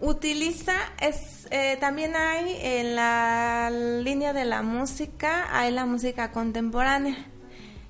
Utiliza 0.00 0.76
es 1.00 1.48
eh, 1.50 1.76
también 1.80 2.14
hay 2.14 2.56
en 2.62 2.94
la 2.94 3.68
línea 3.70 4.32
de 4.32 4.44
la 4.44 4.62
música 4.62 5.48
hay 5.50 5.72
la 5.72 5.86
música 5.86 6.30
contemporánea 6.30 7.16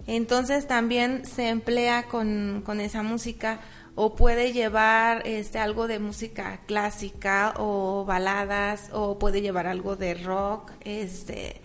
entonces 0.08 0.66
también 0.66 1.26
se 1.26 1.50
emplea 1.50 2.04
con, 2.04 2.64
esa 2.80 3.02
música 3.02 3.60
o 3.94 4.16
puede 4.16 4.52
llevar 4.54 5.26
este 5.26 5.58
algo 5.58 5.86
de 5.86 5.98
música 5.98 6.60
clásica 6.66 7.52
o 7.58 8.06
baladas 8.06 8.88
o 8.92 9.18
puede 9.18 9.42
llevar 9.42 9.66
algo 9.66 9.96
de 9.96 10.14
rock 10.14 10.72
este 10.80 11.60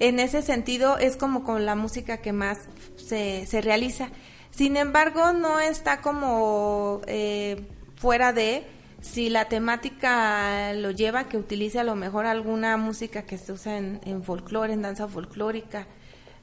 en 0.00 0.18
ese 0.18 0.42
sentido 0.42 0.98
es 0.98 1.16
como 1.16 1.44
con 1.44 1.66
la 1.66 1.76
música 1.76 2.18
que 2.18 2.32
más 2.32 2.58
se, 2.96 3.46
se 3.46 3.60
realiza. 3.60 4.10
Sin 4.50 4.76
embargo 4.76 5.32
no 5.32 5.58
está 5.58 6.00
como 6.00 7.00
eh, 7.06 7.64
fuera 7.96 8.32
de 8.32 8.64
si 9.00 9.28
la 9.28 9.46
temática 9.46 10.72
lo 10.74 10.92
lleva 10.92 11.28
que 11.28 11.36
utilice 11.36 11.78
a 11.80 11.84
lo 11.84 11.96
mejor 11.96 12.26
alguna 12.26 12.76
música 12.76 13.22
que 13.22 13.38
se 13.38 13.52
usa 13.52 13.76
en, 13.76 14.00
en 14.04 14.22
folclore 14.22 14.72
en 14.72 14.82
danza 14.82 15.06
folclórica 15.06 15.86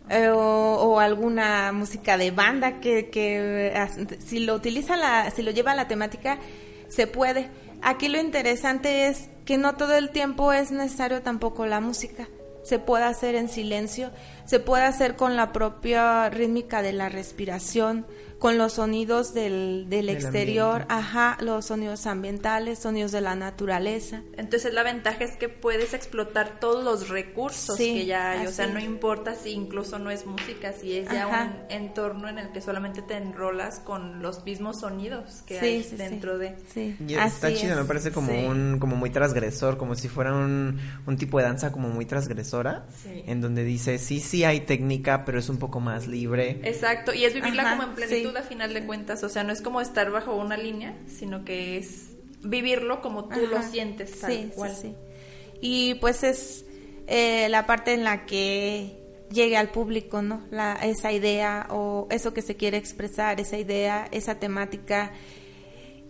eh, 0.10 0.30
o, 0.30 1.00
alguna 1.00 1.72
música 1.72 2.18
de 2.18 2.32
banda 2.32 2.80
que, 2.80 3.10
que 3.10 3.74
si 4.20 4.40
lo 4.40 4.56
utiliza 4.56 4.96
la, 4.96 5.32
si 5.32 5.42
lo 5.42 5.52
lleva 5.52 5.72
a 5.72 5.76
la 5.76 5.88
temática 5.88 6.40
se 6.88 7.08
puede. 7.08 7.50
Aquí 7.82 8.08
lo 8.08 8.20
interesante 8.20 9.08
es 9.08 9.30
que 9.46 9.58
no 9.58 9.76
todo 9.76 9.96
el 9.96 10.10
tiempo 10.10 10.54
es 10.54 10.72
necesario 10.72 11.22
tampoco 11.22 11.66
la 11.66 11.82
música. 11.82 12.28
Se 12.64 12.80
puede 12.80 13.04
hacer 13.04 13.36
en 13.36 13.48
silencio, 13.48 14.12
se 14.46 14.60
puede 14.60 14.84
hacer 14.84 15.16
con 15.16 15.36
la 15.36 15.52
propia 15.52 16.30
rítmica 16.30 16.82
de 16.82 16.94
la 16.94 17.10
respiración, 17.10 18.06
con 18.40 18.58
los 18.58 18.74
sonidos 18.74 19.34
del, 19.34 19.86
del, 19.90 20.08
Del 20.08 20.10
exterior, 20.10 20.82
ambiente. 20.82 20.94
ajá, 20.94 21.38
los 21.40 21.66
sonidos 21.66 22.06
ambientales, 22.06 22.80
sonidos 22.80 23.12
de 23.14 23.22
la 23.22 23.34
naturaleza. 23.36 24.22
Entonces 24.38 24.74
la 24.74 24.84
ventaja 24.84 25.24
es 25.24 25.38
que 25.38 25.48
puedes 25.48 25.94
explotar 25.94 26.60
todos 26.60 26.84
los 26.84 27.08
recursos 27.10 27.78
Sí, 27.78 27.94
que 27.96 28.06
ya 28.06 28.32
hay, 28.32 28.46
o 28.46 28.52
sea, 28.52 28.66
así 28.66 28.74
no 28.74 28.80
importa 28.82 29.36
si 29.36 29.52
incluso 29.52 30.00
no 30.00 30.12
es 30.12 30.26
música, 30.26 30.74
si 30.74 30.98
es 30.98 31.10
ya 31.10 31.28
Ajá. 31.28 31.44
un 31.70 31.72
entorno 31.72 32.28
en 32.28 32.38
el 32.38 32.52
que 32.52 32.62
solamente 32.62 33.02
te 33.02 33.16
enrolas 33.16 33.80
con 33.80 34.22
los 34.22 34.44
mismos 34.44 34.82
sonidos 34.82 35.42
que 35.48 35.58
Sí, 35.60 35.66
hay 35.66 35.84
sí, 35.84 35.90
sí. 35.92 35.96
dentro 35.96 36.38
de... 36.38 36.58
Sí, 36.74 36.96
Y 37.08 37.14
está 37.14 37.48
así 37.48 37.56
chido, 37.56 37.72
es. 37.74 37.80
me 37.80 37.86
parece 37.86 38.12
como 38.12 38.32
Sí. 38.34 38.44
un 38.46 38.78
como 38.80 38.98
muy 38.98 39.10
transgresor, 39.12 39.78
como 39.78 39.96
si 39.96 40.10
fuera 40.10 40.34
un, 40.34 40.78
un 41.08 41.18
tipo 41.18 41.38
de 41.40 41.46
danza 41.46 41.72
como 41.72 41.88
muy 41.88 42.06
transgresora, 42.06 42.86
Sí. 43.02 43.24
en 43.26 43.40
donde 43.42 43.64
dice, 43.64 43.98
sí, 43.98 44.20
sí 44.20 44.35
hay 44.44 44.62
técnica, 44.62 45.26
pero 45.26 45.40
es 45.40 45.50
un 45.50 45.58
poco 45.58 45.80
más 45.80 46.08
libre. 46.08 46.60
Exacto, 46.64 47.14
y 47.14 47.26
es 47.26 47.34
vivirla 47.34 47.64
Ajá, 47.64 47.78
como 47.78 47.90
en 47.90 47.96
plenitud 47.96 48.32
sí. 48.32 48.38
a 48.38 48.42
final 48.44 48.74
de 48.74 48.86
cuentas, 48.86 49.24
o 49.24 49.30
sea, 49.30 49.44
no 49.44 49.54
es 49.54 49.62
como 49.62 49.82
estar 49.82 50.12
bajo 50.12 50.36
una 50.36 50.58
línea, 50.58 50.96
sino 51.08 51.46
que 51.46 51.78
es 51.78 52.10
vivirlo 52.44 53.02
como 53.02 53.26
tú 53.28 53.40
lo 53.48 53.62
sientes 53.64 54.20
tal 54.20 54.32
Sí, 54.32 54.38
sí, 54.44 54.52
cual. 54.56 54.76
sí. 54.76 54.94
Y 55.62 55.96
pues 55.96 56.24
es 56.24 56.66
eh, 57.08 57.48
la 57.50 57.66
parte 57.66 57.94
en 57.94 58.04
la 58.04 58.26
que 58.26 59.00
llegue 59.32 59.58
al 59.58 59.70
público, 59.70 60.22
¿no? 60.22 60.44
La, 60.52 60.74
esa 60.84 61.12
idea 61.12 61.68
o 61.70 62.08
eso 62.12 62.34
que 62.34 62.42
se 62.42 62.56
quiere 62.56 62.78
expresar, 62.78 63.40
esa 63.40 63.58
idea, 63.58 64.08
esa 64.12 64.36
temática. 64.36 65.12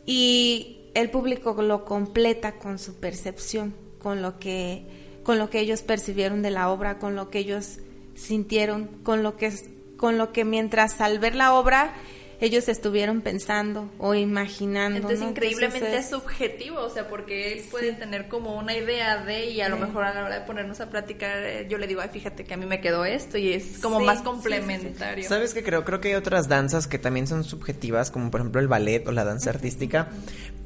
Y 0.05 0.89
el 0.93 1.09
público 1.09 1.53
lo 1.61 1.85
completa 1.85 2.53
con 2.57 2.79
su 2.79 2.95
percepción, 2.95 3.75
con 3.99 4.21
lo 4.21 4.39
que, 4.39 4.85
con 5.23 5.37
lo 5.37 5.49
que 5.49 5.59
ellos 5.59 5.81
percibieron 5.81 6.41
de 6.41 6.51
la 6.51 6.69
obra, 6.69 6.99
con 6.99 7.15
lo 7.15 7.29
que 7.29 7.39
ellos 7.39 7.79
sintieron, 8.15 8.87
con 9.03 9.23
lo 9.23 9.35
que, 9.37 9.51
con 9.97 10.17
lo 10.17 10.31
que 10.31 10.45
mientras 10.45 10.99
al 11.01 11.19
ver 11.19 11.35
la 11.35 11.53
obra 11.53 11.93
ellos 12.41 12.67
estuvieron 12.67 13.21
pensando 13.21 13.89
o 13.97 14.13
imaginando. 14.13 14.97
Entonces 14.97 15.21
¿no? 15.21 15.29
increíblemente 15.29 15.77
Entonces, 15.85 16.03
es 16.03 16.09
subjetivo, 16.11 16.79
o 16.81 16.89
sea, 16.89 17.07
porque 17.07 17.53
él 17.53 17.63
puede 17.71 17.91
Sí. 17.91 17.97
tener 17.97 18.27
como 18.27 18.57
una 18.57 18.75
idea 18.75 19.23
de 19.23 19.45
y 19.45 19.61
a 19.61 19.69
lo 19.69 19.77
mejor 19.77 20.03
a 20.03 20.13
la 20.13 20.25
hora 20.25 20.39
de 20.41 20.45
ponernos 20.45 20.81
a 20.81 20.89
platicar 20.89 21.37
eh, 21.43 21.65
yo 21.69 21.77
le 21.77 21.87
digo, 21.87 22.01
ay, 22.01 22.09
fíjate 22.11 22.43
que 22.43 22.53
a 22.53 22.57
mí 22.57 22.65
me 22.65 22.81
quedó 22.81 23.05
esto 23.05 23.37
y 23.37 23.53
es 23.53 23.79
como 23.79 23.99
Sí, 23.99 24.05
más 24.05 24.17
sí, 24.17 24.23
sí, 24.23 24.29
complementario. 24.29 25.29
¿Sabes 25.29 25.53
qué 25.53 25.63
creo? 25.63 25.85
Creo 25.85 26.01
que 26.01 26.09
hay 26.09 26.15
otras 26.15 26.49
danzas 26.49 26.87
que 26.87 26.99
también 26.99 27.25
son 27.25 27.45
subjetivas, 27.45 28.11
como 28.11 28.29
por 28.29 28.41
ejemplo 28.41 28.59
el 28.59 28.67
ballet 28.67 29.07
o 29.07 29.13
la 29.13 29.23
danza 29.23 29.51
artística, 29.51 30.09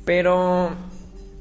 pero 0.05 0.75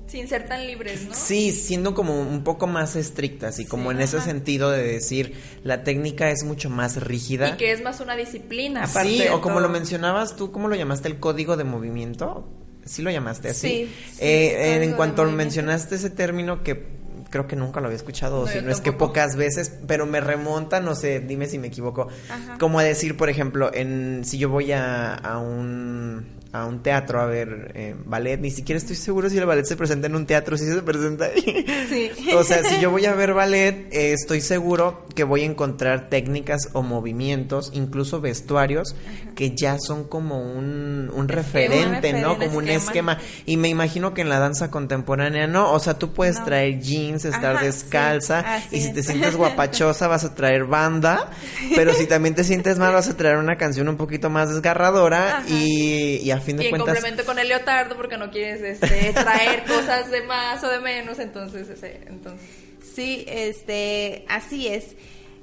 Sin 0.09 0.27
ser 0.27 0.47
tan 0.47 0.67
libres, 0.67 1.07
¿no? 1.07 1.15
sí, 1.15 1.53
siendo 1.53 1.95
como 1.95 2.21
un 2.21 2.43
poco 2.43 2.67
más 2.67 2.97
estrictas 2.97 3.59
y 3.61 3.67
como 3.67 3.91
Sí, 3.91 3.97
en 3.97 4.03
ese 4.03 4.21
sentido 4.21 4.71
de 4.71 4.83
decir, 4.83 5.35
la 5.65 5.85
técnica 5.85 6.31
es 6.31 6.45
mucho 6.45 6.71
más 6.71 6.97
rígida. 7.03 7.51
Y 7.51 7.57
que 7.59 7.73
es 7.73 7.83
más 7.83 8.01
una 8.01 8.17
disciplina. 8.17 8.85
aparte 8.85 9.09
Sí, 9.09 9.23
o 9.31 9.41
como 9.43 9.57
todo. 9.57 9.61
lo 9.67 9.69
mencionabas 9.69 10.35
tú, 10.37 10.51
¿cómo 10.51 10.69
lo 10.69 10.75
llamaste? 10.77 11.09
¿El 11.09 11.19
código 11.21 11.57
de 11.57 11.65
movimiento? 11.65 12.49
Sí 12.87 13.03
lo 13.03 13.11
llamaste 13.11 13.51
así. 13.51 13.69
Sí, 13.69 13.95
sí, 14.13 14.19
Eh, 14.21 14.83
en 14.83 14.95
cuanto 14.95 15.25
mencionaste 15.27 15.97
ese 15.97 16.09
término 16.09 16.63
que 16.63 16.97
creo 17.31 17.47
que 17.47 17.57
nunca 17.57 17.81
lo 17.81 17.87
había 17.89 17.97
escuchado, 17.97 18.41
o 18.41 18.47
No, 18.47 18.51
si 18.53 18.63
no 18.63 18.71
es 18.73 18.81
que 18.81 18.93
pocas 18.93 19.37
veces, 19.37 19.71
pero 19.87 20.07
me 20.07 20.21
remonta, 20.21 20.81
no 20.81 20.95
sé, 20.95 21.21
dime 21.21 21.47
si 21.47 21.59
me 21.59 21.67
equivoco. 21.67 22.09
Ajá. 22.31 22.57
Como 22.59 22.79
a 22.79 22.83
decir, 22.83 23.19
por 23.19 23.29
ejemplo, 23.29 23.71
en 23.75 24.23
si 24.25 24.39
yo 24.39 24.49
voy 24.49 24.73
a, 24.73 25.13
a 25.15 25.37
un 25.39 26.38
a 26.51 26.65
un 26.65 26.83
teatro 26.83 27.21
a 27.21 27.27
ver 27.27 27.73
eh, 27.75 27.95
ballet, 28.07 28.39
ni 28.41 28.51
siquiera 28.51 28.79
estoy 28.79 28.97
seguro 28.97 29.29
si 29.29 29.37
el 29.37 29.45
ballet 29.45 29.67
se 29.67 29.77
presenta 29.77 30.07
en 30.07 30.17
un 30.17 30.25
teatro, 30.27 30.57
si 30.57 30.65
se 30.65 30.81
presenta 30.83 31.27
ahí. 31.27 31.67
Sí. 31.89 32.11
O 32.35 32.43
sea, 32.43 32.63
si 32.65 32.81
yo 32.81 32.91
voy 32.91 33.05
a 33.07 33.15
ver 33.15 33.35
ballet, 33.35 33.87
eh, 33.93 34.13
estoy 34.13 34.41
seguro 34.41 35.05
que 35.15 35.25
voy 35.25 35.43
a 35.43 35.45
encontrar 35.47 36.09
técnicas 36.09 36.71
o 36.73 36.83
movimientos, 36.83 37.71
incluso 37.75 38.21
vestuarios, 38.23 38.95
que 39.35 39.55
ya 39.55 39.79
son 39.79 40.05
como 40.05 40.41
un, 40.41 41.11
un 41.15 41.29
referente, 41.29 42.13
¿no? 42.15 42.31
referente, 42.35 42.47
Como 42.47 42.59
un 42.59 42.69
esquema. 42.69 43.13
esquema. 43.13 43.19
Y 43.45 43.57
me 43.59 43.69
imagino 43.69 44.15
que 44.15 44.23
en 44.23 44.29
la 44.31 44.39
danza 44.39 44.71
contemporánea 44.71 45.47
no. 45.47 45.71
O 45.73 45.79
sea, 45.81 45.99
tú 45.99 46.13
puedes 46.15 46.39
No. 46.39 46.45
traer 46.47 46.81
jeans, 46.81 47.25
estar 47.27 47.57
Ajá, 47.57 47.65
descalza, 47.65 48.45
sí, 48.71 48.77
y 48.77 48.81
si 48.81 48.93
te 48.93 49.03
sientes 49.03 49.37
guapachosa 49.37 50.09
vas 50.09 50.25
a 50.25 50.35
traer 50.35 50.65
banda, 50.65 51.31
pero 51.77 51.93
si 51.93 52.07
también 52.07 52.35
te 52.35 52.43
sientes 52.45 52.79
mal 52.79 52.93
vas 52.95 53.09
a 53.09 53.17
traer 53.17 53.37
una 53.37 53.57
canción 53.57 53.89
un 53.89 53.97
poquito 53.97 54.31
más 54.31 54.49
desgarradora 54.49 55.39
Ajá. 55.39 55.49
y, 55.49 56.21
y 56.23 56.31
a 56.39 56.41
fin 56.41 56.57
Y 56.57 56.59
de 56.59 56.65
en 56.65 56.71
cuentas... 56.71 56.95
complemento 56.95 57.25
con 57.25 57.39
el 57.39 57.49
leotardo 57.49 57.97
porque 57.97 58.17
no 58.17 58.31
quieres 58.31 58.63
este, 58.63 59.13
traer 59.15 59.65
cosas 59.65 60.11
de 60.11 60.23
más 60.23 60.63
o 60.65 60.69
de 60.69 60.81
menos, 60.81 61.19
entonces, 61.19 61.69
ese, 61.69 62.01
entonces 62.07 62.69
Sí, 62.99 63.25
este, 63.29 64.25
así 64.29 64.67
es. 64.67 64.97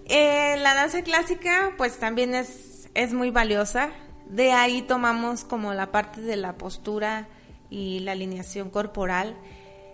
Eh, 0.07 0.57
la 0.57 0.73
danza 0.73 1.03
clásica, 1.03 1.73
pues 1.77 1.97
también 1.99 2.35
es, 2.35 2.89
es 2.93 3.13
muy 3.13 3.31
valiosa. 3.31 3.91
De 4.25 4.51
ahí 4.51 4.81
tomamos 4.81 5.45
como 5.45 5.73
la 5.73 5.91
parte 5.91 6.21
de 6.21 6.35
la 6.35 6.57
postura 6.57 7.27
y 7.69 7.99
la 7.99 8.11
alineación 8.11 8.69
corporal. 8.69 9.37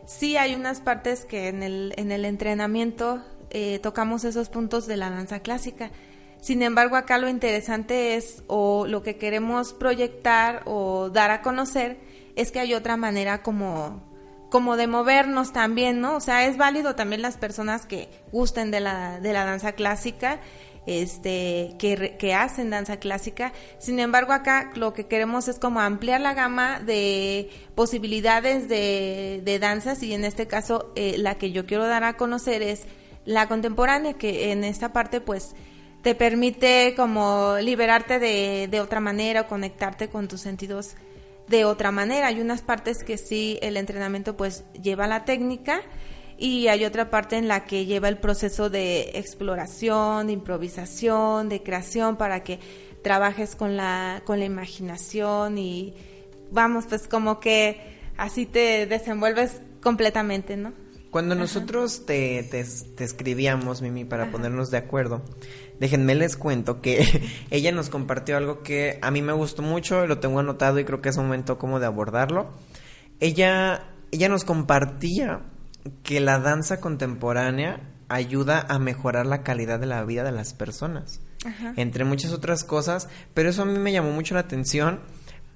Sí 0.08 0.38
hay 0.38 0.56
unas 0.56 0.82
partes 0.82 1.26
que 1.26 1.50
en 1.50 1.62
el, 1.62 1.94
en 1.98 2.12
el 2.12 2.26
entrenamiento 2.26 3.24
eh, 3.52 3.80
tocamos 3.80 4.24
esos 4.24 4.50
puntos 4.50 4.88
de 4.88 4.98
la 4.98 5.10
danza 5.10 5.42
clásica. 5.42 5.92
Sin 6.42 6.64
embargo, 6.64 6.96
acá 6.96 7.18
lo 7.18 7.30
interesante 7.30 8.16
es, 8.16 8.44
o 8.48 8.86
lo 8.88 9.04
que 9.04 9.18
queremos 9.18 9.74
proyectar 9.74 10.64
o 10.66 11.10
dar 11.10 11.32
a 11.32 11.42
conocer, 11.42 12.00
es 12.36 12.52
que 12.52 12.60
hay 12.60 12.74
otra 12.74 12.98
manera 12.98 13.44
como 13.44 14.12
como 14.52 14.76
de 14.76 14.86
movernos 14.86 15.54
también, 15.54 16.02
¿no? 16.02 16.18
O 16.18 16.20
sea, 16.20 16.46
es 16.46 16.58
válido 16.58 16.94
también 16.94 17.22
las 17.22 17.38
personas 17.38 17.86
que 17.86 18.10
gusten 18.34 18.70
de 18.70 18.82
la, 18.82 19.22
de 19.22 19.32
la 19.32 19.46
danza 19.46 19.72
clásica, 19.72 20.42
este, 20.86 21.76
que, 21.80 22.18
que 22.20 22.34
hacen 22.34 22.70
danza 22.70 22.98
clásica. 22.98 23.54
Sin 23.80 23.98
embargo, 24.02 24.34
acá 24.34 24.72
lo 24.76 24.94
que 24.94 25.08
queremos 25.08 25.48
es 25.48 25.58
como 25.58 25.80
ampliar 25.80 26.20
la 26.20 26.34
gama 26.34 26.82
de 26.82 27.50
posibilidades 27.76 28.68
de, 28.68 29.42
de 29.46 29.58
danzas 29.58 30.04
y 30.04 30.14
en 30.14 30.26
este 30.26 30.48
caso 30.48 30.92
eh, 30.98 31.16
la 31.18 31.36
que 31.36 31.54
yo 31.54 31.66
quiero 31.66 31.88
dar 31.88 32.04
a 32.04 32.18
conocer 32.18 32.62
es 32.62 32.84
la 33.24 33.48
contemporánea, 33.48 34.16
que 34.16 34.52
en 34.52 34.66
esta 34.66 34.92
parte 34.92 35.22
pues 35.22 35.56
te 36.02 36.16
permite 36.16 36.94
como 36.96 37.58
liberarte 37.62 38.20
de, 38.20 38.68
de 38.70 38.82
otra 38.82 39.00
manera 39.00 39.42
o 39.42 39.48
conectarte 39.48 40.10
con 40.10 40.28
tus 40.28 40.42
sentidos 40.42 40.96
de 41.48 41.66
otra 41.66 41.92
manera. 41.92 42.28
Hay 42.28 42.42
unas 42.42 42.62
partes 42.62 43.04
que 43.04 43.18
sí 43.18 43.60
el 43.62 43.78
entrenamiento 43.78 44.36
pues 44.36 44.64
lleva 44.82 45.08
la 45.08 45.26
técnica 45.26 45.82
y 46.38 46.68
hay 46.68 46.86
otra 46.86 47.12
parte 47.12 47.38
en 47.38 47.48
la 47.48 47.66
que 47.66 47.86
lleva 47.86 48.10
el 48.10 48.18
proceso 48.18 48.70
de 48.70 49.12
exploración, 49.14 50.28
de 50.28 50.34
improvisación, 50.34 51.50
de 51.50 51.62
creación 51.62 52.18
para 52.18 52.44
que 52.44 52.60
trabajes 53.04 53.56
con 53.56 53.78
la 53.78 54.22
con 54.26 54.40
la 54.40 54.46
imaginación 54.46 55.58
y 55.58 55.94
vamos 56.52 56.86
pues 56.88 57.08
como 57.08 57.40
que 57.40 58.00
así 58.18 58.46
te 58.46 58.86
desenvuelves 58.88 59.62
completamente, 59.82 60.58
¿no? 60.58 60.74
Cuando 61.12 61.36
nosotros 61.36 62.06
te, 62.06 62.42
te, 62.44 62.64
te 62.96 63.04
escribíamos, 63.04 63.82
Mimi, 63.82 64.06
para 64.06 64.32
ponernos 64.32 64.72
de 64.72 64.78
acuerdo, 64.78 65.22
déjenme 65.82 66.14
les 66.14 66.38
cuento 66.38 66.80
que 66.80 67.28
ella 67.50 67.72
nos 67.72 67.90
compartió 67.90 68.38
algo 68.38 68.62
que 68.62 69.00
a 69.02 69.10
mí 69.10 69.24
me 69.24 69.34
gustó 69.34 69.64
mucho, 69.64 70.06
lo 70.06 70.20
tengo 70.20 70.40
anotado 70.40 70.80
y 70.80 70.86
creo 70.86 71.02
que 71.02 71.10
es 71.10 71.18
momento 71.18 71.58
como 71.58 71.80
de 71.80 71.88
abordarlo. 71.88 72.52
Ella, 73.20 73.88
ella 74.12 74.30
nos 74.30 74.46
compartía 74.46 75.42
que 76.04 76.20
la 76.20 76.38
danza 76.38 76.80
contemporánea 76.80 77.82
ayuda 78.10 78.64
a 78.70 78.78
mejorar 78.78 79.26
la 79.26 79.42
calidad 79.42 79.80
de 79.80 79.88
la 79.88 80.06
vida 80.06 80.24
de 80.24 80.32
las 80.32 80.54
personas, 80.54 81.20
Ajá. 81.44 81.74
entre 81.78 82.06
muchas 82.06 82.32
otras 82.32 82.64
cosas, 82.64 83.10
pero 83.34 83.50
eso 83.50 83.64
a 83.64 83.66
mí 83.66 83.80
me 83.80 83.92
llamó 83.92 84.12
mucho 84.12 84.36
la 84.36 84.42
atención 84.42 85.00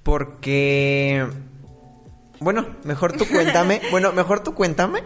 porque... 0.02 1.28
Bueno, 2.40 2.66
mejor 2.84 3.14
tú 3.14 3.26
cuéntame, 3.28 3.80
bueno, 3.92 4.12
mejor 4.12 4.44
tú 4.44 4.56
cuéntame 4.56 5.04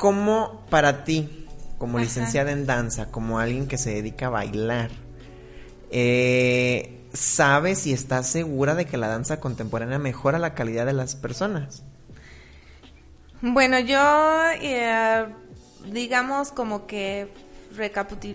¿Cómo 0.00 0.64
para 0.70 1.04
ti, 1.04 1.39
como 1.80 1.96
Ajá. 1.96 2.04
licenciada 2.04 2.52
en 2.52 2.66
danza, 2.66 3.10
como 3.10 3.38
alguien 3.38 3.66
que 3.66 3.78
se 3.78 3.94
dedica 3.94 4.26
a 4.26 4.28
bailar, 4.28 4.90
eh, 5.90 7.00
sabes 7.14 7.86
y 7.86 7.94
estás 7.94 8.28
segura 8.28 8.74
de 8.74 8.84
que 8.84 8.98
la 8.98 9.08
danza 9.08 9.40
contemporánea 9.40 9.98
mejora 9.98 10.38
la 10.38 10.54
calidad 10.54 10.84
de 10.84 10.92
las 10.92 11.16
personas? 11.16 11.82
Bueno, 13.40 13.78
yo 13.78 13.98
eh, 14.60 15.24
digamos 15.90 16.52
como 16.52 16.86
que 16.86 17.32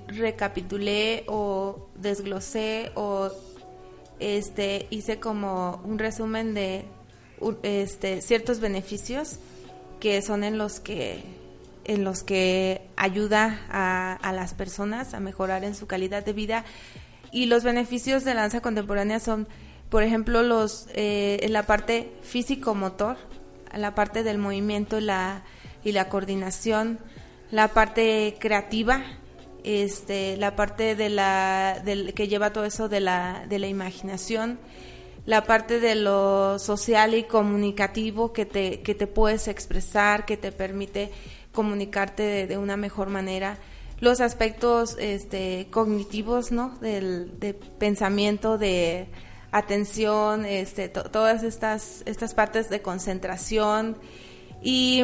recapitulé 0.09 1.23
o 1.27 1.87
desglosé 1.93 2.91
o 2.95 3.29
este 4.19 4.87
hice 4.89 5.19
como 5.19 5.83
un 5.85 5.99
resumen 5.99 6.55
de 6.55 6.85
este 7.61 8.23
ciertos 8.23 8.59
beneficios 8.59 9.37
que 9.99 10.23
son 10.23 10.43
en 10.43 10.57
los 10.57 10.79
que 10.79 11.44
en 11.85 12.03
los 12.03 12.23
que 12.23 12.87
ayuda 12.95 13.61
a, 13.69 14.31
las 14.33 14.53
personas 14.53 15.13
a 15.13 15.19
mejorar 15.19 15.63
en 15.63 15.75
su 15.75 15.87
calidad 15.87 16.25
de 16.25 16.33
vida. 16.33 16.65
Y 17.31 17.45
los 17.45 17.63
beneficios 17.63 18.23
de 18.23 18.33
la 18.33 18.41
danza 18.41 18.61
contemporánea 18.61 19.19
son 19.19 19.47
por 19.89 20.03
ejemplo 20.03 20.41
los 20.41 20.87
eh, 20.93 21.45
la 21.49 21.63
parte 21.63 22.11
físico 22.23 22.73
motor 22.73 23.17
la 23.73 23.93
parte 23.93 24.23
del 24.23 24.39
movimiento 24.39 24.97
y 24.97 25.01
la 25.01 25.43
y 25.83 25.91
la 25.91 26.09
coordinación 26.09 26.97
la 27.51 27.67
parte 27.67 28.35
creativa 28.39 29.03
este, 29.65 30.37
la 30.37 30.55
parte 30.55 30.95
de 30.95 31.09
la, 31.09 31.81
del, 31.83 32.13
que 32.13 32.27
lleva 32.27 32.53
todo 32.53 32.65
eso 32.65 32.87
de 32.87 32.99
la, 32.99 33.45
de 33.49 33.57
la 33.57 33.65
imaginación, 33.65 34.59
la 35.25 35.43
parte 35.43 35.79
de 35.79 35.95
lo 35.95 36.59
social 36.59 37.15
y 37.15 37.23
comunicativo 37.23 38.31
que 38.31 38.45
te, 38.45 38.81
que 38.81 38.93
te 38.93 39.07
puedes 39.07 39.47
expresar, 39.47 40.25
que 40.25 40.37
te 40.37 40.51
permite 40.51 41.11
comunicarte 41.55 42.45
de, 42.45 42.57
una 42.59 42.77
mejor 42.77 43.09
manera, 43.09 43.57
los 43.99 44.21
aspectos 44.21 44.95
este, 44.99 45.67
cognitivos, 45.71 46.51
¿no? 46.51 46.77
Del, 46.79 47.39
de 47.39 47.55
pensamiento, 47.55 48.59
de 48.59 49.07
atención, 49.51 50.45
este, 50.45 50.89
todas 50.89 51.41
estas, 51.41 52.03
estas 52.05 52.33
partes 52.33 52.69
de 52.69 52.81
concentración 52.81 53.97
y 54.61 55.01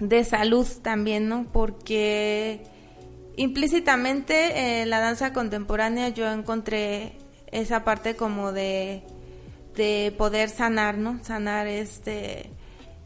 de 0.00 0.24
salud 0.24 0.66
también, 0.82 1.28
¿no? 1.28 1.46
Porque 1.52 2.64
implícitamente 3.36 4.82
en 4.82 4.90
la 4.90 4.98
danza 4.98 5.32
contemporánea 5.32 6.08
yo 6.08 6.30
encontré 6.30 7.12
esa 7.52 7.84
parte 7.84 8.16
como 8.16 8.52
de, 8.52 9.02
de 9.76 10.12
poder 10.18 10.48
sanar, 10.48 10.98
¿no? 10.98 11.22
Sanar 11.22 11.66
este 11.66 12.50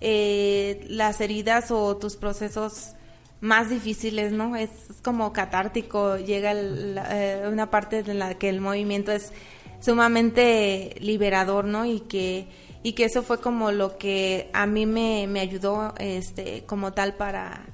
eh, 0.01 0.85
las 0.89 1.21
heridas 1.21 1.71
o 1.71 1.97
tus 1.97 2.17
procesos 2.17 2.95
más 3.41 3.71
difíciles, 3.71 4.33
¿no? 4.33 4.57
Es 4.57 4.71
como 5.03 5.33
catártico, 5.33 6.17
llega 6.17 6.53
eh, 6.55 7.49
una 7.51 7.71
parte 7.71 7.99
en 7.99 8.19
la 8.19 8.35
que 8.35 8.49
el 8.49 8.61
movimiento 8.61 9.13
es 9.13 9.33
sumamente 9.81 10.95
liberador, 11.01 11.65
¿no? 11.65 11.87
Y 11.87 12.01
que, 12.01 12.49
y 12.83 12.93
que 12.93 13.05
eso 13.05 13.23
fue 13.23 13.41
como 13.41 13.73
lo 13.73 13.99
que 13.99 14.51
a 14.53 14.67
mí 14.67 14.87
me, 14.87 15.27
me 15.27 15.41
ayudó 15.41 15.95
este, 15.99 16.65
como 16.67 16.93
tal 16.93 17.15
para, 17.15 17.67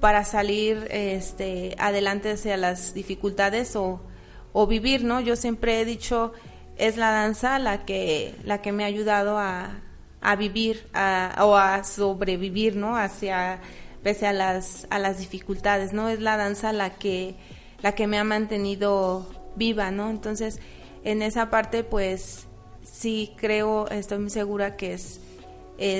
para 0.00 0.24
salir 0.24 0.86
este, 0.90 1.74
adelante 1.78 2.32
hacia 2.32 2.56
las 2.56 2.92
dificultades 2.94 3.74
o, 3.76 4.02
o 4.52 4.66
vivir, 4.66 5.04
¿no? 5.04 5.20
Yo 5.20 5.36
siempre 5.36 5.80
he 5.80 5.84
dicho, 5.86 6.32
es 6.76 6.98
la 6.98 7.10
danza 7.10 7.58
la 7.58 7.86
que, 7.86 8.34
la 8.44 8.60
que 8.60 8.72
me 8.72 8.84
ha 8.84 8.86
ayudado 8.86 9.38
a, 9.38 9.80
a 10.20 10.36
vivir 10.36 10.86
o 10.92 11.56
a 11.56 11.82
sobrevivir, 11.84 12.76
¿no? 12.76 12.96
Hacia, 12.96 13.60
pese 14.02 14.26
a 14.26 14.32
las, 14.32 14.86
a 14.90 14.98
las 14.98 15.18
dificultades, 15.18 15.92
¿no? 15.92 16.08
Es 16.08 16.20
la 16.20 16.36
danza 16.36 16.72
la 16.72 16.90
que, 16.90 17.36
la 17.82 17.94
que 17.94 18.06
me 18.06 18.18
ha 18.18 18.24
mantenido 18.24 19.26
viva, 19.56 19.90
¿no? 19.90 20.10
Entonces, 20.10 20.60
en 21.04 21.22
esa 21.22 21.50
parte, 21.50 21.84
pues 21.84 22.46
sí 22.82 23.32
creo, 23.36 23.88
estoy 23.88 24.18
muy 24.18 24.30
segura 24.30 24.76
que 24.76 24.94
es, 24.94 25.20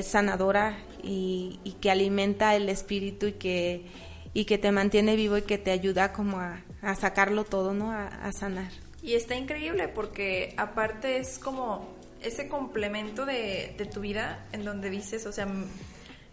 sanadora 0.03 0.79
y, 1.03 1.59
que 1.81 1.91
alimenta 1.91 2.55
el 2.55 2.69
espíritu 2.69 3.29
y 3.29 3.33
que, 3.33 3.87
y 4.35 4.45
que 4.45 4.59
te 4.59 4.73
mantiene 4.73 5.17
vivo 5.17 5.39
y 5.39 5.43
que 5.43 5.57
te 5.57 5.71
ayuda 5.71 6.13
como 6.13 6.39
a, 6.39 6.63
sacarlo 6.97 7.45
todo, 7.45 7.73
¿no? 7.73 7.91
A, 7.91 8.31
sanar. 8.33 8.71
Y 9.03 9.15
está 9.15 9.37
increíble 9.37 9.89
porque 9.89 10.53
aparte 10.59 11.17
es 11.17 11.39
como 11.39 12.00
ese 12.23 12.49
complemento 12.49 13.27
de, 13.27 13.75
de 13.77 13.87
tu 13.87 14.01
vida 14.01 14.47
en 14.53 14.65
donde 14.65 14.91
dices, 14.91 15.27
o 15.27 15.33
sea, 15.33 15.47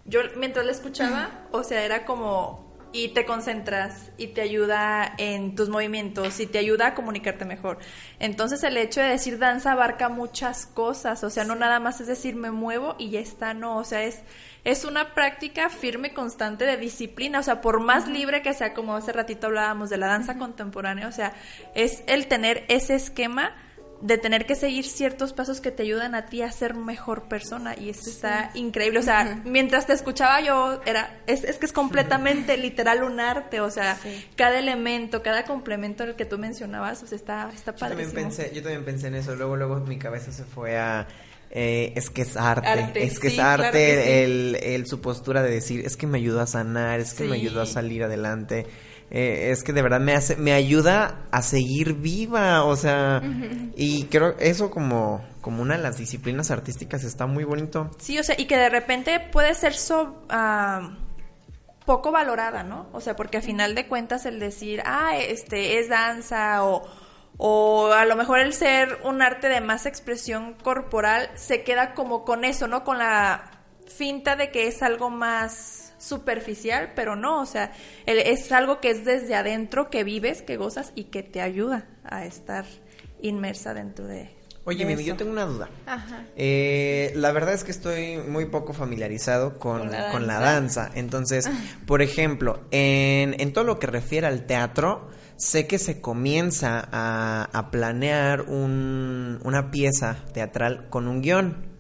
yo 0.06 0.22
mientras 0.38 0.66
la 0.66 0.72
escuchaba, 0.72 1.48
o 1.52 1.64
sea, 1.64 1.84
era 1.84 2.06
como 2.06 2.68
y 2.94 3.10
te 3.10 3.26
concentras 3.26 4.12
y 4.18 4.28
te 4.28 4.42
ayuda 4.42 5.14
en 5.18 5.56
tus 5.56 5.70
movimientos 5.70 6.40
y 6.40 6.48
te 6.48 6.58
ayuda 6.58 6.88
a 6.88 6.94
comunicarte 6.96 7.46
mejor. 7.46 7.80
Entonces 8.20 8.64
el 8.64 8.78
hecho 8.78 9.02
de 9.02 9.10
decir 9.10 9.38
danza 9.38 9.74
abarca 9.74 10.10
muchas 10.10 10.66
cosas, 10.66 11.24
o 11.24 11.30
sea, 11.30 11.44
no 11.44 11.56
nada 11.56 11.80
más 11.80 12.00
es 12.02 12.08
decir 12.08 12.36
me 12.36 12.52
muevo 12.52 12.96
y 12.98 13.10
ya 13.10 13.20
está, 13.20 13.54
no, 13.54 13.78
o 13.78 13.84
sea, 13.84 14.04
es 14.04 14.22
es 14.64 14.84
una 14.84 15.14
práctica 15.14 15.70
firme 15.70 16.14
constante 16.14 16.66
de 16.66 16.76
disciplina, 16.76 17.40
o 17.40 17.44
sea, 17.44 17.62
por 17.62 17.80
más 17.80 18.08
libre 18.08 18.42
que 18.42 18.54
sea, 18.54 18.74
como 18.74 18.96
hace 18.96 19.14
ratito 19.14 19.48
hablábamos 19.48 19.90
de 19.90 19.98
la 19.98 20.08
danza 20.08 20.38
contemporánea, 20.38 21.08
o 21.08 21.12
sea, 21.12 21.34
es 21.74 22.04
el 22.08 22.28
tener 22.28 22.66
ese 22.68 22.96
esquema 22.96 23.56
de 24.02 24.18
tener 24.18 24.46
que 24.46 24.56
seguir 24.56 24.86
ciertos 24.86 25.34
pasos 25.34 25.60
que 25.60 25.72
te 25.72 25.84
ayudan 25.84 26.14
a 26.14 26.28
ti 26.28 26.42
a 26.42 26.52
ser 26.52 26.76
mejor 26.76 27.28
persona 27.28 27.76
y 27.78 27.90
eso 27.90 28.10
está 28.10 28.52
increíble, 28.54 29.00
o 29.00 29.04
sea, 29.04 29.42
mientras 29.44 29.88
te 29.88 29.94
escuchaba 29.94 30.40
yo 30.42 30.82
era 30.86 31.22
es, 31.26 31.44
es 31.44 31.58
que 31.58 31.66
es 31.66 31.74
completamente 31.74 32.58
literal 32.58 33.04
un 33.04 33.20
arte, 33.20 33.60
o 33.60 33.72
sea, 33.72 33.98
cada 34.36 34.60
elemento, 34.60 35.24
cada 35.24 35.46
complemento 35.46 36.04
al 36.04 36.16
que 36.16 36.26
tú 36.26 36.38
mencionabas, 36.38 37.02
o 37.04 37.08
sea, 37.08 37.16
está 37.16 37.50
está 37.54 37.76
Yo 37.76 37.88
también 37.88 38.12
pensé, 38.12 38.52
yo 38.54 38.62
también 38.62 38.86
pensé 38.86 39.08
en 39.08 39.16
eso, 39.16 39.36
luego 39.36 39.56
luego 39.56 39.80
mi 39.80 39.98
cabeza 39.98 40.32
se 40.32 40.44
fue 40.44 40.78
a 40.78 41.08
eh, 41.50 41.94
es 41.96 42.10
que 42.10 42.24
es 42.24 42.36
arte, 42.36 43.04
es 43.04 43.20
que 43.20 43.30
es 43.30 43.40
arte 43.40 44.24
el, 44.24 44.58
el, 44.62 44.86
su 44.86 45.00
postura 45.00 45.42
de 45.42 45.50
decir, 45.50 45.86
es 45.86 45.96
que 45.96 46.06
me 46.06 46.18
ayudó 46.18 46.42
a 46.42 46.48
sanar, 46.48 47.00
es 47.00 47.14
que 47.14 47.24
me 47.24 47.36
ayudó 47.36 47.62
a 47.62 47.66
salir 47.66 48.04
adelante 48.04 48.68
eh, 49.10 49.52
es 49.52 49.64
que 49.64 49.72
de 49.72 49.82
verdad 49.82 50.02
me 50.02 50.14
hace, 50.14 50.36
me 50.36 50.52
ayuda 50.52 51.22
a 51.32 51.42
seguir 51.42 51.94
viva, 51.94 52.66
o 52.66 52.76
sea, 52.76 53.22
y 53.76 54.04
creo 54.06 54.36
eso 54.40 54.70
como, 54.70 55.24
como 55.42 55.62
una 55.62 55.78
de 55.78 55.84
las 55.84 55.98
disciplinas 55.98 56.52
artísticas 56.52 57.06
está 57.06 57.26
muy 57.26 57.46
bonito. 57.46 57.90
Sí, 58.00 58.20
o 58.20 58.24
sea, 58.24 58.36
y 58.38 58.46
que 58.46 58.58
de 58.58 58.70
repente 58.70 59.22
puede 59.32 59.54
ser 59.54 59.76
poco 61.86 62.12
valorada, 62.12 62.64
¿no? 62.64 62.88
O 62.92 63.00
sea, 63.00 63.16
porque 63.16 63.38
a 63.38 63.42
final 63.42 63.76
de 63.76 63.88
cuentas 63.88 64.26
el 64.26 64.40
decir, 64.42 64.82
ah, 64.86 65.16
este 65.16 65.80
es 65.80 65.88
danza 65.88 66.66
o, 66.66 66.86
o 67.38 67.94
a 67.94 68.04
lo 68.04 68.18
mejor 68.18 68.40
el 68.40 68.52
ser 68.52 69.00
un 69.06 69.22
arte 69.22 69.48
de 69.48 69.62
más 69.62 69.86
expresión 69.86 70.54
corporal 70.56 71.30
se 71.36 71.64
queda 71.64 71.94
como 71.94 72.26
con 72.26 72.44
eso, 72.44 72.68
¿no? 72.68 72.84
Con 72.84 72.98
la 72.98 73.52
finta 73.88 74.36
de 74.36 74.52
que 74.52 74.68
es 74.68 74.84
algo 74.84 75.10
más 75.10 75.87
superficial, 75.98 76.94
pero 76.96 77.16
no, 77.16 77.42
o 77.42 77.46
sea, 77.46 77.72
es 78.06 78.52
algo 78.52 78.80
que 78.80 78.92
es 78.92 79.06
desde 79.06 79.36
adentro, 79.36 79.90
que 79.90 80.04
vives, 80.04 80.42
que 80.42 80.58
gozas 80.58 80.92
y 80.96 81.06
que 81.06 81.24
te 81.24 81.42
ayuda 81.42 81.88
a 82.04 82.26
estar 82.26 82.66
inmersa 83.22 83.74
dentro 83.74 84.06
de... 84.06 84.36
Oye, 84.66 84.86
Mimi, 84.86 85.06
yo 85.06 85.16
tengo 85.16 85.32
una 85.32 85.46
duda. 85.46 85.70
Ajá. 85.86 86.26
Eh, 86.36 87.14
la 87.16 87.32
verdad 87.32 87.54
es 87.54 87.64
que 87.64 87.72
estoy 87.72 88.18
muy 88.18 88.48
poco 88.48 88.74
familiarizado 88.74 89.60
con, 89.60 89.90
la, 89.90 90.40
danza? 90.42 90.92
Entonces, 90.94 91.50
por 91.86 92.02
ejemplo, 92.02 92.60
en, 92.72 93.40
en 93.40 93.54
todo 93.54 93.64
lo 93.64 93.80
que 93.80 93.88
refiere 93.88 94.28
al 94.28 94.46
teatro, 94.46 95.08
sé 95.38 95.68
que 95.68 95.80
se 95.80 96.02
comienza 96.02 96.86
a, 96.92 97.48
a 97.54 97.72
planear 97.72 98.42
un, 98.42 99.40
una 99.44 99.72
pieza 99.72 100.18
teatral 100.34 100.90
con 100.90 101.08
un 101.08 101.22
guion. 101.22 101.77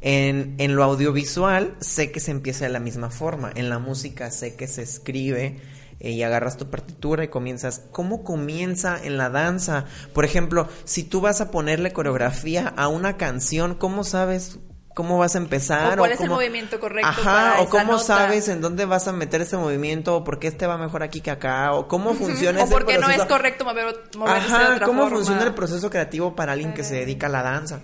En, 0.00 0.54
en, 0.58 0.76
lo 0.76 0.84
audiovisual 0.84 1.74
sé 1.80 2.12
que 2.12 2.20
se 2.20 2.30
empieza 2.30 2.64
de 2.64 2.70
la 2.70 2.78
misma 2.78 3.10
forma, 3.10 3.50
en 3.54 3.68
la 3.68 3.80
música 3.80 4.30
sé 4.30 4.54
que 4.54 4.68
se 4.68 4.82
escribe 4.82 5.60
eh, 6.00 6.10
y 6.10 6.22
agarras 6.22 6.56
tu 6.56 6.70
partitura 6.70 7.24
y 7.24 7.28
comienzas. 7.28 7.82
¿Cómo 7.90 8.22
comienza 8.22 9.02
en 9.02 9.16
la 9.16 9.30
danza? 9.30 9.86
Por 10.14 10.24
ejemplo, 10.24 10.68
si 10.84 11.02
tú 11.02 11.20
vas 11.20 11.40
a 11.40 11.50
ponerle 11.50 11.92
coreografía 11.92 12.72
a 12.76 12.88
una 12.88 13.16
canción, 13.16 13.74
¿cómo 13.74 14.04
sabes 14.04 14.58
cómo 14.94 15.18
vas 15.18 15.34
a 15.34 15.38
empezar? 15.38 15.94
¿O 15.94 16.02
cuál 16.02 16.12
es 16.12 16.20
el 16.20 16.28
movimiento 16.28 16.78
correcto? 16.78 17.08
Ajá, 17.08 17.60
o 17.60 17.68
cómo 17.68 17.98
sabes 17.98 18.48
en 18.48 18.60
dónde 18.60 18.84
vas 18.84 19.08
a 19.08 19.12
meter 19.12 19.40
ese 19.40 19.56
movimiento, 19.56 20.16
o 20.16 20.24
por 20.24 20.38
qué 20.38 20.48
este 20.48 20.66
va 20.66 20.76
mejor 20.76 21.02
aquí 21.02 21.20
que 21.20 21.30
acá, 21.30 21.72
o 21.72 21.88
cómo 21.88 22.14
funciona 22.14 22.62
ese 22.62 22.74
proceso. 22.74 22.74
O 22.74 22.78
por 22.78 22.86
qué 22.86 22.98
no 22.98 23.10
es 23.10 23.24
correcto 23.28 23.64
mover, 23.64 23.86
moverse 24.16 24.46
Ajá, 24.46 24.58
de 24.58 24.74
otra 24.74 24.86
¿cómo 24.86 25.08
funciona 25.08 25.42
el 25.44 25.54
proceso 25.54 25.90
creativo 25.90 26.34
para 26.34 26.52
alguien 26.52 26.74
que 26.74 26.84
se 26.84 26.94
dedica 26.94 27.26
a 27.26 27.30
la 27.30 27.42
danza? 27.42 27.80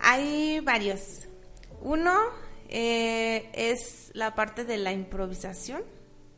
Hay 0.00 0.60
varios. 0.60 1.28
Uno 1.80 2.14
eh, 2.68 3.50
es 3.54 4.10
la 4.14 4.34
parte 4.34 4.64
de 4.64 4.78
la 4.78 4.92
improvisación. 4.92 5.82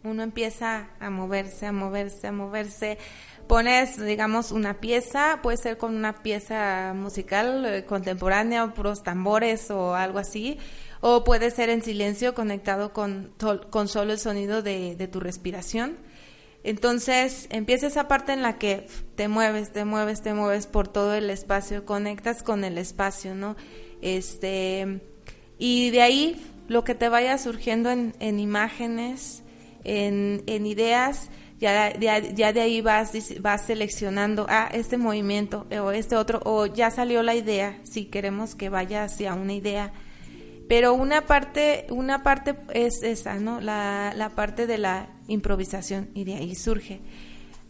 Uno 0.02 0.22
empieza 0.22 0.90
a 0.98 1.10
moverse, 1.10 1.66
a 1.66 1.72
moverse, 1.72 2.26
a 2.26 2.32
moverse. 2.32 2.98
Pones, 3.46 4.00
digamos, 4.02 4.52
una 4.52 4.80
pieza, 4.80 5.40
puede 5.42 5.56
ser 5.56 5.76
con 5.76 5.94
una 5.94 6.22
pieza 6.22 6.92
musical 6.94 7.66
eh, 7.66 7.84
contemporánea 7.84 8.72
puros 8.72 9.02
tambores 9.02 9.70
o 9.70 9.94
algo 9.94 10.18
así, 10.18 10.58
o 11.00 11.24
puede 11.24 11.50
ser 11.50 11.68
en 11.68 11.82
silencio 11.82 12.34
conectado 12.34 12.92
con, 12.92 13.34
con 13.70 13.88
solo 13.88 14.12
el 14.12 14.18
sonido 14.18 14.62
de 14.62 15.08
tu 15.10 15.20
respiración. 15.20 15.96
Entonces 16.62 17.46
empieza 17.50 17.86
esa 17.86 18.06
parte 18.06 18.32
en 18.32 18.42
la 18.42 18.58
que 18.58 18.86
te 19.14 19.28
mueves, 19.28 19.72
te 19.72 19.84
mueves, 19.84 20.22
te 20.22 20.34
mueves 20.34 20.66
por 20.66 20.88
todo 20.88 21.14
el 21.14 21.30
espacio, 21.30 21.84
conectas 21.84 22.42
con 22.42 22.64
el 22.64 22.76
espacio, 22.76 23.34
¿no? 23.34 23.56
Este, 24.02 25.00
y 25.58 25.90
de 25.90 26.02
ahí 26.02 26.46
lo 26.68 26.84
que 26.84 26.94
te 26.94 27.08
vaya 27.08 27.38
surgiendo 27.38 27.90
en, 27.90 28.14
en 28.20 28.38
imágenes, 28.38 29.42
en, 29.84 30.66
ideas, 30.66 31.30
ya, 31.58 31.98
ya, 31.98 32.52
de 32.52 32.60
ahí 32.60 32.80
vas, 32.80 33.12
vas 33.40 33.66
seleccionando, 33.66 34.46
ah, 34.48 34.68
este 34.72 34.98
movimiento 34.98 35.66
o 35.82 35.90
este 35.90 36.16
otro, 36.16 36.40
o 36.44 36.66
ya 36.66 36.90
salió 36.90 37.22
la 37.22 37.34
idea, 37.34 37.78
si 37.84 38.04
queremos 38.04 38.54
que 38.54 38.68
vaya 38.68 39.04
hacia 39.04 39.34
una 39.34 39.54
idea. 39.54 39.92
Pero 40.70 40.94
una 40.94 41.26
parte, 41.26 41.88
una 41.90 42.22
parte 42.22 42.54
es 42.72 43.02
esa, 43.02 43.40
¿no? 43.40 43.60
La, 43.60 44.32
parte 44.36 44.68
de 44.68 44.78
la 44.78 45.08
improvisación 45.26 46.10
y 46.14 46.22
de 46.22 46.34
ahí 46.36 46.54
surge. 46.54 47.00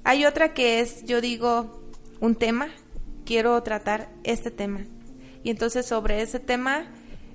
Hay 0.05 0.27
otra 0.27 0.53
que 0.53 0.81
es, 0.81 1.03
yo 1.07 1.23
digo, 1.23 1.83
un 2.21 2.35
tema, 2.35 2.69
quiero 3.25 3.63
tratar 3.63 4.11
este 4.23 4.51
tema. 4.51 4.81
Y 5.43 5.49
entonces 5.49 5.87
sobre 5.87 6.21
ese 6.21 6.41
tema 6.41 6.89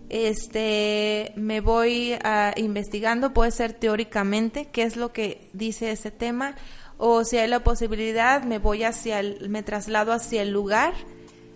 este 0.10 1.34
me 1.36 1.62
voy 1.62 2.14
a 2.24 2.54
investigando, 2.58 3.34
puede 3.34 3.50
ser 3.50 3.74
teóricamente, 3.74 4.68
qué 4.72 4.84
es 4.84 4.96
lo 4.96 5.14
que 5.14 5.50
dice 5.54 5.90
ese 5.90 6.12
tema, 6.12 6.54
o 7.00 7.24
si 7.24 7.40
hay 7.40 7.48
la 7.48 7.64
posibilidad 7.64 8.44
me 8.44 8.60
voy 8.60 8.84
hacia 8.84 9.20
el, 9.20 9.50
me 9.50 9.64
traslado 9.64 10.14
hacia 10.14 10.44
el 10.44 10.52
lugar, 10.52 10.94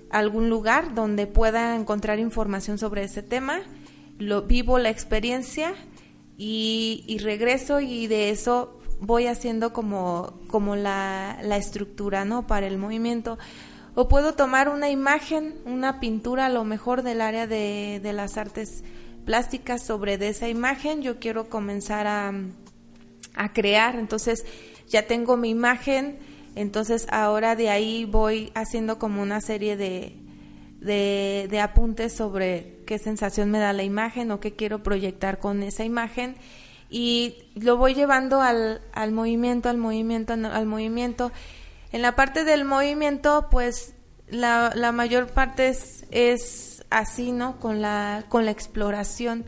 algún 0.09 0.49
lugar 0.49 0.95
donde 0.95 1.27
pueda 1.27 1.75
encontrar 1.75 2.17
información 2.17 2.79
sobre 2.79 3.03
ese 3.03 3.21
tema, 3.21 3.61
lo 4.19 4.43
vivo 4.43 4.77
la 4.77 4.89
experiencia 4.89 5.73
y, 6.37 7.03
y 7.07 7.17
regreso 7.19 7.79
y 7.79 8.07
de 8.07 8.29
eso 8.29 8.79
voy 8.99 9.27
haciendo 9.27 9.73
como, 9.73 10.39
como 10.47 10.75
la, 10.75 11.39
la 11.41 11.57
estructura, 11.57 12.25
¿no? 12.25 12.45
Para 12.45 12.67
el 12.67 12.77
movimiento. 12.77 13.39
O 13.95 14.07
puedo 14.07 14.33
tomar 14.33 14.69
una 14.69 14.89
imagen, 14.89 15.55
una 15.65 15.99
pintura 15.99 16.45
a 16.45 16.49
lo 16.49 16.63
mejor 16.63 17.01
del 17.01 17.21
área 17.21 17.47
de, 17.47 17.99
de 18.03 18.13
las 18.13 18.37
artes 18.37 18.83
plásticas 19.25 19.85
sobre 19.85 20.17
de 20.17 20.29
esa 20.29 20.49
imagen. 20.49 21.01
Yo 21.01 21.19
quiero 21.19 21.49
comenzar 21.49 22.05
a, 22.07 22.33
a 23.35 23.53
crear. 23.53 23.95
Entonces 23.95 24.45
ya 24.87 25.07
tengo 25.07 25.37
mi 25.37 25.49
imagen. 25.49 26.19
Entonces 26.55 27.07
ahora 27.09 27.55
de 27.55 27.69
ahí 27.69 28.05
voy 28.05 28.51
haciendo 28.53 28.99
como 28.99 29.21
una 29.21 29.39
serie 29.39 29.77
de, 29.77 30.15
de, 30.79 31.59
apuntes 31.61 32.13
sobre 32.13 32.79
qué 32.85 32.97
sensación 32.97 33.51
me 33.51 33.59
da 33.59 33.73
la 33.73 33.83
imagen 33.83 34.31
o 34.31 34.39
qué 34.39 34.55
quiero 34.55 34.81
proyectar 34.83 35.39
con 35.39 35.63
esa 35.63 35.83
imagen 35.83 36.35
y 36.89 37.35
lo 37.55 37.77
voy 37.77 37.93
llevando 37.93 38.41
al, 38.41 38.81
al 38.93 39.11
movimiento, 39.11 39.69
al 39.69 39.77
movimiento, 39.77 40.33
al 40.33 40.65
movimiento. 40.65 41.31
En 41.91 42.01
la 42.01 42.15
parte 42.15 42.43
del 42.43 42.65
movimiento, 42.65 43.47
pues 43.51 43.93
la, 44.27 44.71
la 44.75 44.91
mayor 44.91 45.27
parte 45.27 45.67
es, 45.67 46.83
así, 46.89 47.31
¿no? 47.31 47.59
Con 47.59 47.81
la, 47.81 48.25
con 48.29 48.45
la 48.45 48.51
exploración. 48.51 49.45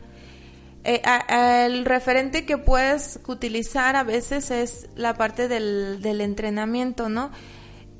Eh, 0.84 1.02
el 1.28 1.84
referente 1.84 2.46
que 2.46 2.58
puedes 2.58 3.18
utilizar 3.26 3.96
a 3.96 4.04
veces 4.04 4.52
es 4.52 4.88
la 4.94 5.14
parte 5.14 5.48
del, 5.48 6.00
del 6.02 6.20
entrenamiento, 6.20 7.08
¿no? 7.08 7.32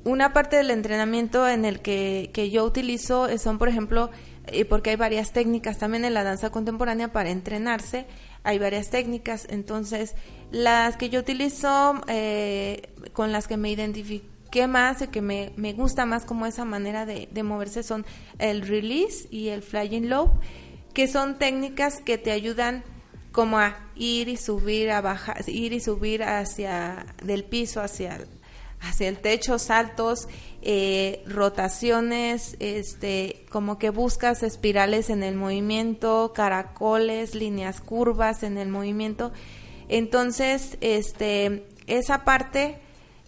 Una 0.05 0.33
parte 0.33 0.57
del 0.57 0.71
entrenamiento 0.71 1.47
en 1.47 1.63
el 1.63 1.81
que, 1.81 2.29
que 2.33 2.49
yo 2.49 2.65
utilizo 2.65 3.27
son, 3.37 3.57
por 3.57 3.69
ejemplo, 3.69 4.09
eh, 4.47 4.65
porque 4.65 4.89
hay 4.89 4.95
varias 4.97 5.31
técnicas 5.31 5.77
también 5.77 6.03
en 6.03 6.13
la 6.13 6.23
danza 6.23 6.49
contemporánea 6.49 7.13
para 7.13 7.29
entrenarse, 7.29 8.05
hay 8.43 8.59
varias 8.59 8.89
técnicas, 8.89 9.47
entonces 9.49 10.15
las 10.51 10.97
que 10.97 11.09
yo 11.09 11.21
utilizo, 11.21 12.01
eh, 12.07 12.89
con 13.13 13.31
las 13.31 13.47
que 13.47 13.55
me 13.55 13.71
identifiqué 13.71 14.67
más 14.67 15.01
y 15.01 15.07
que 15.07 15.21
me, 15.21 15.53
me 15.55 15.71
gusta 15.71 16.05
más 16.05 16.25
como 16.25 16.45
esa 16.45 16.65
manera 16.65 17.05
de, 17.05 17.29
de, 17.31 17.43
moverse 17.43 17.83
son 17.83 18.05
el 18.37 18.67
release 18.67 19.29
y 19.31 19.47
el 19.47 19.61
flying 19.61 20.09
low, 20.09 20.31
que 20.93 21.07
son 21.07 21.39
técnicas 21.39 22.01
que 22.01 22.17
te 22.17 22.31
ayudan 22.31 22.83
como 23.31 23.59
a 23.59 23.77
ir 23.95 24.27
y 24.27 24.35
subir, 24.35 24.91
a 24.91 24.99
bajar, 24.99 25.37
ir 25.47 25.71
y 25.71 25.79
subir 25.79 26.21
hacia 26.23 27.05
del 27.23 27.45
piso 27.45 27.81
hacia 27.81 28.19
hacia 28.83 29.07
el 29.07 29.19
techo, 29.19 29.57
saltos, 29.59 30.27
eh, 30.61 31.23
rotaciones, 31.25 32.55
este, 32.59 33.45
como 33.49 33.77
que 33.77 33.89
buscas 33.89 34.43
espirales 34.43 35.09
en 35.09 35.23
el 35.23 35.35
movimiento, 35.35 36.33
caracoles, 36.33 37.35
líneas 37.35 37.81
curvas 37.81 38.43
en 38.43 38.57
el 38.57 38.69
movimiento. 38.69 39.31
Entonces, 39.89 40.77
este, 40.81 41.65
esa 41.87 42.23
parte 42.23 42.79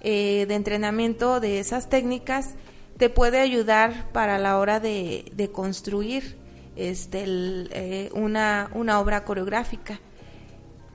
eh, 0.01 0.45
de 0.47 0.55
entrenamiento 0.55 1.39
de 1.39 1.59
esas 1.59 1.89
técnicas 1.89 2.55
te 2.97 3.09
puede 3.09 3.39
ayudar 3.39 4.11
para 4.11 4.37
la 4.37 4.57
hora 4.57 4.79
de, 4.79 5.31
de 5.33 5.51
construir 5.51 6.37
este, 6.75 7.23
eh, 7.27 8.09
una, 8.13 8.69
una 8.73 8.99
obra 8.99 9.23
coreográfica 9.23 9.99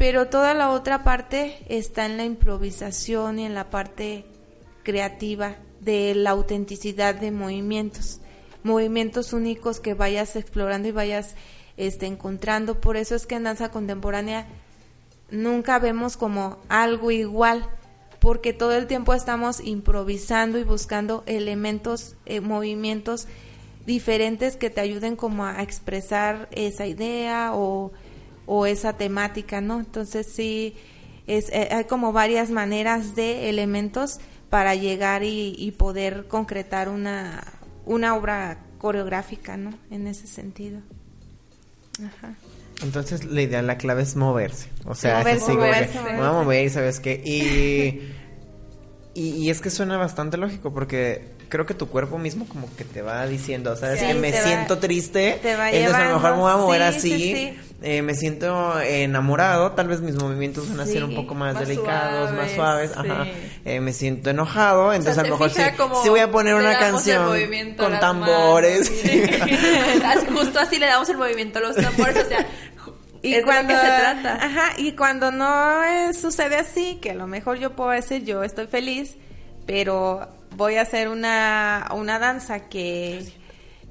pero 0.01 0.29
toda 0.29 0.55
la 0.55 0.71
otra 0.71 1.05
parte 1.05 1.59
está 1.69 2.07
en 2.07 2.17
la 2.17 2.25
improvisación 2.25 3.39
y 3.39 3.45
en 3.45 3.55
la 3.55 3.69
parte 3.69 4.25
creativa 4.83 5.57
de 5.81 6.15
la 6.15 6.31
autenticidad 6.31 7.15
de 7.15 7.31
movimientos, 7.31 8.21
movimientos 8.63 9.33
únicos 9.33 9.81
que 9.81 9.95
vayas 9.95 10.37
explorando 10.37 10.89
y 10.89 10.93
vayas 10.93 11.35
este, 11.77 12.07
encontrando. 12.07 12.81
Por 12.81 12.97
eso 12.97 13.15
es 13.15 13.27
que 13.27 13.37
en 13.37 13.45
danza 13.45 13.71
contemporánea 13.71 14.47
nunca 15.31 15.79
vemos 15.79 16.17
como 16.17 16.59
algo 16.69 17.11
igual, 17.11 17.69
porque 18.19 18.53
todo 18.53 18.73
el 18.73 18.87
tiempo 18.87 19.15
estamos 19.15 19.61
improvisando 19.61 20.59
y 20.59 20.65
buscando 20.65 21.23
elementos, 21.27 22.17
eh, 22.27 22.41
movimientos 22.41 23.27
diferentes 23.87 24.57
que 24.57 24.69
te 24.69 24.83
ayuden 24.83 25.17
como 25.17 25.47
a 25.47 25.63
expresar 25.63 26.49
esa 26.53 26.87
idea 26.87 27.53
o, 27.55 27.93
o 28.47 28.67
esa 28.67 28.93
temática, 28.93 29.63
¿no? 29.63 29.81
Entonces 29.81 30.27
sí, 30.27 30.75
es, 31.27 31.49
eh, 31.51 31.69
hay 31.71 31.85
como 31.85 32.13
varias 32.13 32.51
maneras 32.51 33.17
de 33.17 33.49
elementos 33.49 34.21
para 34.51 34.75
llegar 34.75 35.23
y, 35.25 35.73
poder 35.79 36.27
concretar 36.27 36.89
una, 36.89 37.45
una 37.87 38.17
obra 38.17 38.59
coreográfica, 38.79 39.57
¿no? 39.57 39.73
En 39.91 40.09
ese 40.09 40.27
sentido. 40.27 40.81
Ajá. 42.05 42.35
Entonces 42.83 43.25
la 43.25 43.43
idea, 43.43 43.63
la 43.63 43.79
clave 43.79 44.03
es 44.03 44.17
moverse. 44.17 44.69
O 44.87 44.95
sea, 44.95 45.19
moverse, 45.19 45.53
voy 45.53 46.27
a 46.27 46.33
mover, 46.33 46.71
¿sabes 46.71 46.99
qué? 46.99 47.23
Y, 47.25 48.11
y, 49.15 49.29
y, 49.37 49.51
es 49.51 49.61
que 49.61 49.71
suena 49.71 49.97
bastante 49.97 50.37
lógico 50.37 50.73
porque 50.73 51.40
creo 51.51 51.67
que 51.67 51.75
tu 51.75 51.89
cuerpo 51.89 52.17
mismo 52.17 52.49
como 52.49 52.75
que 52.77 52.85
te 52.85 53.03
va 53.03 53.27
diciendo, 53.27 53.77
¿sabes? 53.77 54.01
Sí, 54.01 54.07
que 54.07 54.15
me 54.15 54.33
siento 54.33 54.77
va, 54.77 54.81
triste, 54.81 55.35
entonces 55.35 55.95
a 55.95 56.09
lo 56.09 56.15
mejor 56.15 56.31
me 56.37 56.41
voy 56.41 56.53
a 56.53 56.57
mover 56.57 56.93
sí, 56.95 56.97
así. 56.97 57.19
Sí, 57.19 57.59
eh, 57.83 58.03
me 58.03 58.15
siento 58.15 58.81
enamorado, 58.81 59.73
tal 59.73 59.89
vez 59.89 60.01
mis 60.01 60.15
movimientos 60.15 60.69
van 60.71 60.81
a 60.81 60.87
ser 60.87 61.03
un 61.03 61.15
poco 61.15 61.35
más, 61.35 61.55
más 61.55 61.67
delicados, 61.67 62.31
suaves, 62.31 62.37
más 62.37 62.51
suaves. 62.53 62.93
Ajá. 62.97 63.27
Eh, 63.65 63.81
me 63.81 63.93
siento 63.93 64.31
enojado, 64.31 64.93
entonces 64.93 65.13
o 65.13 65.15
sea, 65.15 65.25
a 65.25 65.27
lo 65.27 65.33
mejor 65.33 65.51
sí, 65.51 65.63
sí, 66.03 66.09
voy 66.09 66.21
a 66.21 66.31
poner 66.31 66.55
una 66.55 66.79
canción 66.79 67.27
con 67.77 67.99
tambores. 67.99 68.91
Justo 70.33 70.61
así 70.61 70.79
le 70.79 70.87
damos 70.87 71.09
el 71.09 71.19
movimiento 71.19 71.59
a 71.59 71.63
los 71.63 71.77
tambores, 71.77 72.25
o 72.25 72.29
sea, 72.29 72.47
y 73.23 73.35
es 73.35 73.45
cuando, 73.45 73.69
de 73.69 73.75
lo 73.75 73.81
que 73.81 73.87
se 73.87 74.01
trata. 74.01 74.45
Ajá, 74.45 74.73
y 74.79 74.93
cuando 74.93 75.31
no 75.33 75.85
eh, 75.85 76.15
sucede 76.15 76.57
así, 76.57 76.99
que 77.03 77.11
a 77.11 77.15
lo 77.15 77.27
mejor 77.27 77.59
yo 77.59 77.75
puedo 77.75 77.91
decir 77.91 78.25
yo 78.25 78.45
estoy 78.45 78.67
feliz, 78.67 79.17
pero 79.67 80.40
voy 80.57 80.77
a 80.77 80.83
hacer 80.83 81.09
una, 81.09 81.89
una 81.95 82.19
danza 82.19 82.69
que, 82.69 83.25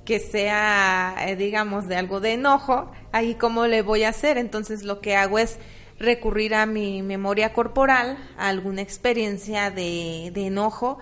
que 0.06 0.20
sea, 0.20 1.16
eh, 1.28 1.36
digamos, 1.36 1.88
de 1.88 1.96
algo 1.96 2.20
de 2.20 2.34
enojo, 2.34 2.92
ahí 3.12 3.36
cómo 3.36 3.68
le 3.68 3.82
voy 3.82 4.04
a 4.04 4.10
hacer. 4.10 4.38
Entonces 4.38 4.84
lo 4.84 5.02
que 5.02 5.16
hago 5.16 5.40
es 5.40 5.58
recurrir 6.00 6.56
a 6.56 6.66
mi 6.66 7.02
memoria 7.02 7.54
corporal, 7.54 8.18
a 8.38 8.48
alguna 8.48 8.82
experiencia 8.82 9.70
de, 9.70 10.32
de 10.34 10.48
enojo, 10.48 11.00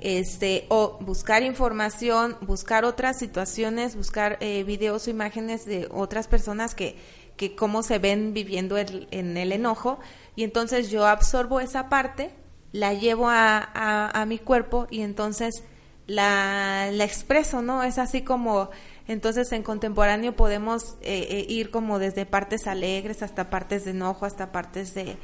este, 0.00 0.64
o 0.68 0.96
buscar 1.00 1.42
información, 1.42 2.36
buscar 2.40 2.84
otras 2.84 3.18
situaciones, 3.18 3.96
buscar 3.96 4.38
eh, 4.40 4.62
videos 4.64 5.06
o 5.06 5.10
imágenes 5.10 5.66
de 5.66 5.88
otras 5.90 6.28
personas 6.28 6.74
que, 6.74 6.96
que 7.36 7.56
cómo 7.56 7.82
se 7.82 7.98
ven 7.98 8.32
viviendo 8.32 8.76
el, 8.76 9.08
en 9.10 9.36
el 9.36 9.52
enojo, 9.52 9.98
y 10.36 10.44
entonces 10.44 10.90
yo 10.90 11.06
absorbo 11.06 11.60
esa 11.60 11.88
parte, 11.88 12.30
la 12.72 12.94
llevo 12.94 13.28
a, 13.28 13.58
a, 13.58 14.20
a 14.20 14.26
mi 14.26 14.38
cuerpo 14.38 14.86
y 14.90 15.02
entonces 15.02 15.62
la, 16.06 16.88
la, 16.90 17.04
expreso, 17.04 17.62
¿no? 17.62 17.82
Es 17.82 17.98
así 17.98 18.22
como, 18.22 18.70
entonces 19.06 19.52
en 19.52 19.62
contemporáneo 19.62 20.34
podemos 20.34 20.96
eh, 21.02 21.26
eh, 21.30 21.46
ir 21.48 21.70
como 21.70 21.98
desde 21.98 22.26
partes 22.26 22.66
alegres 22.66 23.22
hasta 23.22 23.50
partes 23.50 23.84
de 23.84 23.92
enojo, 23.92 24.24
hasta 24.24 24.50
partes 24.50 24.94
de, 24.94 25.16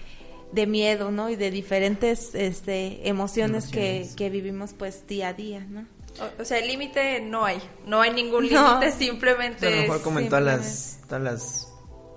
de 0.53 0.67
miedo, 0.67 1.11
¿no? 1.11 1.31
Y 1.31 1.37
de 1.37 1.51
diferentes 1.51 2.35
este, 2.35 3.09
emociones, 3.09 3.65
emociones. 3.65 4.09
Que, 4.11 4.17
que, 4.17 4.31
vivimos 4.31 4.75
pues 4.75 5.07
día 5.07 5.29
a 5.29 5.33
día, 5.33 5.67
¿no? 5.69 5.87
O, 6.21 6.43
o 6.43 6.45
sea, 6.45 6.59
el 6.59 6.69
límite 6.69 7.21
no 7.21 7.45
hay, 7.45 7.59
no 7.87 8.03
hay 8.03 8.13
ningún 8.13 8.45
límite, 8.45 8.61
no. 8.61 8.93
simplemente... 8.93 9.67
A 9.67 9.71
lo 9.71 9.77
mejor 9.79 10.03
como 10.03 10.19
en 10.19 10.29
todas 10.29 10.45
las, 10.45 10.99
todas 11.09 11.23
las 11.23 11.73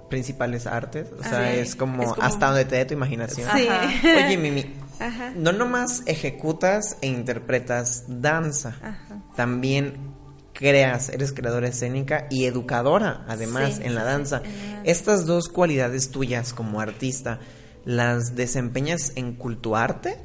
principales 0.09 0.67
artes, 0.67 1.09
o 1.17 1.23
sea, 1.23 1.53
es 1.53 1.75
como, 1.75 2.03
es, 2.03 2.09
como, 2.09 2.21
hasta 2.21 2.47
donde 2.47 2.65
te 2.65 2.75
dé 2.75 2.85
tu 2.85 2.93
imaginación. 2.93 3.49
Sí. 3.55 3.67
Oye, 4.03 4.37
Mimi, 4.37 4.65
Ajá. 4.99 5.31
no 5.35 5.51
nomás 5.51 6.03
ejecutas 6.05 6.97
e 7.01 7.07
interpretas 7.07 8.05
danza, 8.07 8.75
Ajá. 8.81 9.21
también 9.35 10.15
creas, 10.57 11.09
eres 11.09 11.31
creadora 11.33 11.67
escénica 11.67 12.27
y 12.29 12.45
educadora, 12.45 13.23
además, 13.27 13.75
sí, 13.75 13.83
en 13.83 13.95
la 13.95 14.03
danza. 14.03 14.41
Sí, 14.43 14.49
Estas 14.83 15.25
dos 15.25 15.49
cualidades 15.49 16.09
tuyas 16.09 16.53
como 16.53 16.81
artista, 16.81 17.39
¿las 17.85 18.35
desempeñas 18.35 19.13
en 19.15 19.33
cultuarte? 19.35 20.17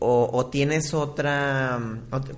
O, 0.00 0.30
o, 0.32 0.46
tienes 0.46 0.94
otra, 0.94 1.80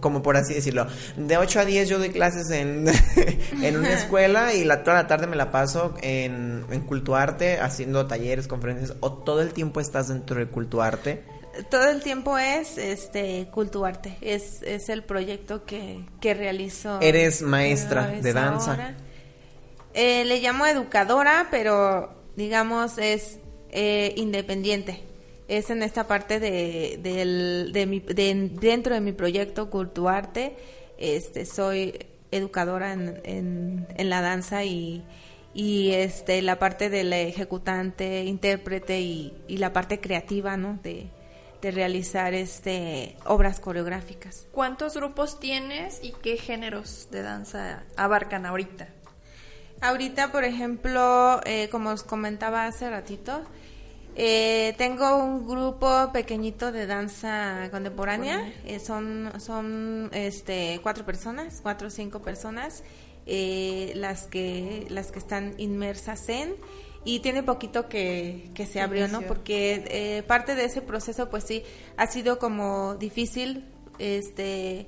como 0.00 0.22
por 0.22 0.38
así 0.38 0.54
decirlo, 0.54 0.86
de 1.18 1.36
8 1.36 1.60
a 1.60 1.64
10 1.66 1.90
yo 1.90 1.98
doy 1.98 2.08
clases 2.08 2.50
en, 2.50 2.86
en 3.62 3.76
una 3.76 3.92
escuela 3.92 4.54
y 4.54 4.64
la, 4.64 4.82
toda 4.82 4.96
la 4.96 5.06
tarde 5.06 5.26
me 5.26 5.36
la 5.36 5.50
paso 5.50 5.94
en, 6.00 6.64
en 6.70 6.80
Cultuarte 6.80 7.60
haciendo 7.60 8.06
talleres, 8.06 8.48
conferencias, 8.48 8.94
o 9.00 9.12
todo 9.12 9.42
el 9.42 9.52
tiempo 9.52 9.78
estás 9.80 10.08
dentro 10.08 10.38
de 10.38 10.46
Cultuarte. 10.46 11.22
Todo 11.70 11.90
el 11.90 12.00
tiempo 12.02 12.38
es 12.38 12.78
este 12.78 13.48
Cultuarte, 13.50 14.16
es, 14.20 14.62
es 14.62 14.88
el 14.88 15.02
proyecto 15.02 15.64
que, 15.64 16.00
que 16.20 16.34
realizo. 16.34 17.00
Eres 17.00 17.42
maestra 17.42 18.06
de 18.08 18.32
danza. 18.32 18.94
Eh, 19.94 20.24
le 20.24 20.40
llamo 20.40 20.66
educadora, 20.66 21.48
pero 21.50 22.14
digamos 22.36 22.98
es 22.98 23.38
eh, 23.70 24.14
independiente 24.16 25.02
es 25.48 25.68
en 25.70 25.82
esta 25.82 26.06
parte 26.06 26.38
de, 26.38 27.00
del- 27.02 27.72
de 27.72 27.86
mi, 27.86 27.98
de- 27.98 28.50
dentro 28.60 28.94
de 28.94 29.00
mi 29.00 29.10
proyecto 29.12 29.68
Cultuarte. 29.68 30.54
Este, 30.96 31.44
soy 31.44 32.06
educadora 32.30 32.92
en, 32.92 33.20
en, 33.24 33.86
en 33.96 34.10
la 34.10 34.20
danza 34.20 34.62
y, 34.62 35.02
y 35.52 35.90
este, 35.90 36.40
la 36.42 36.60
parte 36.60 36.88
del 36.88 37.12
ejecutante, 37.12 38.22
intérprete 38.26 39.00
y, 39.00 39.34
y 39.48 39.56
la 39.56 39.72
parte 39.72 39.98
creativa, 39.98 40.56
¿no? 40.56 40.78
De, 40.84 41.08
de 41.60 41.70
realizar 41.70 42.34
este, 42.34 43.16
obras 43.24 43.60
coreográficas. 43.60 44.46
¿Cuántos 44.52 44.94
grupos 44.94 45.40
tienes 45.40 46.00
y 46.02 46.12
qué 46.12 46.36
géneros 46.36 47.08
de 47.10 47.22
danza 47.22 47.84
abarcan 47.96 48.46
ahorita? 48.46 48.88
Ahorita, 49.80 50.30
por 50.30 50.44
ejemplo, 50.44 51.40
eh, 51.44 51.68
como 51.70 51.90
os 51.90 52.02
comentaba 52.02 52.66
hace 52.66 52.90
ratito, 52.90 53.42
eh, 54.16 54.74
tengo 54.76 55.16
un 55.16 55.46
grupo 55.46 56.10
pequeñito 56.12 56.72
de 56.72 56.86
danza 56.86 57.68
contemporánea. 57.70 58.52
Eh, 58.66 58.80
son 58.80 59.32
son 59.38 60.10
este, 60.12 60.80
cuatro 60.82 61.04
personas, 61.06 61.60
cuatro 61.62 61.88
o 61.88 61.90
cinco 61.90 62.20
personas, 62.20 62.82
eh, 63.26 63.92
las 63.94 64.26
que 64.26 64.86
las 64.90 65.12
que 65.12 65.18
están 65.18 65.54
inmersas 65.58 66.28
en 66.28 66.54
y 67.04 67.20
tiene 67.20 67.42
poquito 67.42 67.88
que, 67.88 68.50
que 68.54 68.66
se 68.66 68.80
abrió, 68.80 69.08
¿no? 69.08 69.22
Porque 69.22 69.84
eh, 69.88 70.22
parte 70.22 70.54
de 70.54 70.64
ese 70.64 70.82
proceso, 70.82 71.30
pues 71.30 71.44
sí, 71.44 71.62
ha 71.96 72.06
sido 72.06 72.38
como 72.38 72.94
difícil, 72.96 73.64
este 73.98 74.86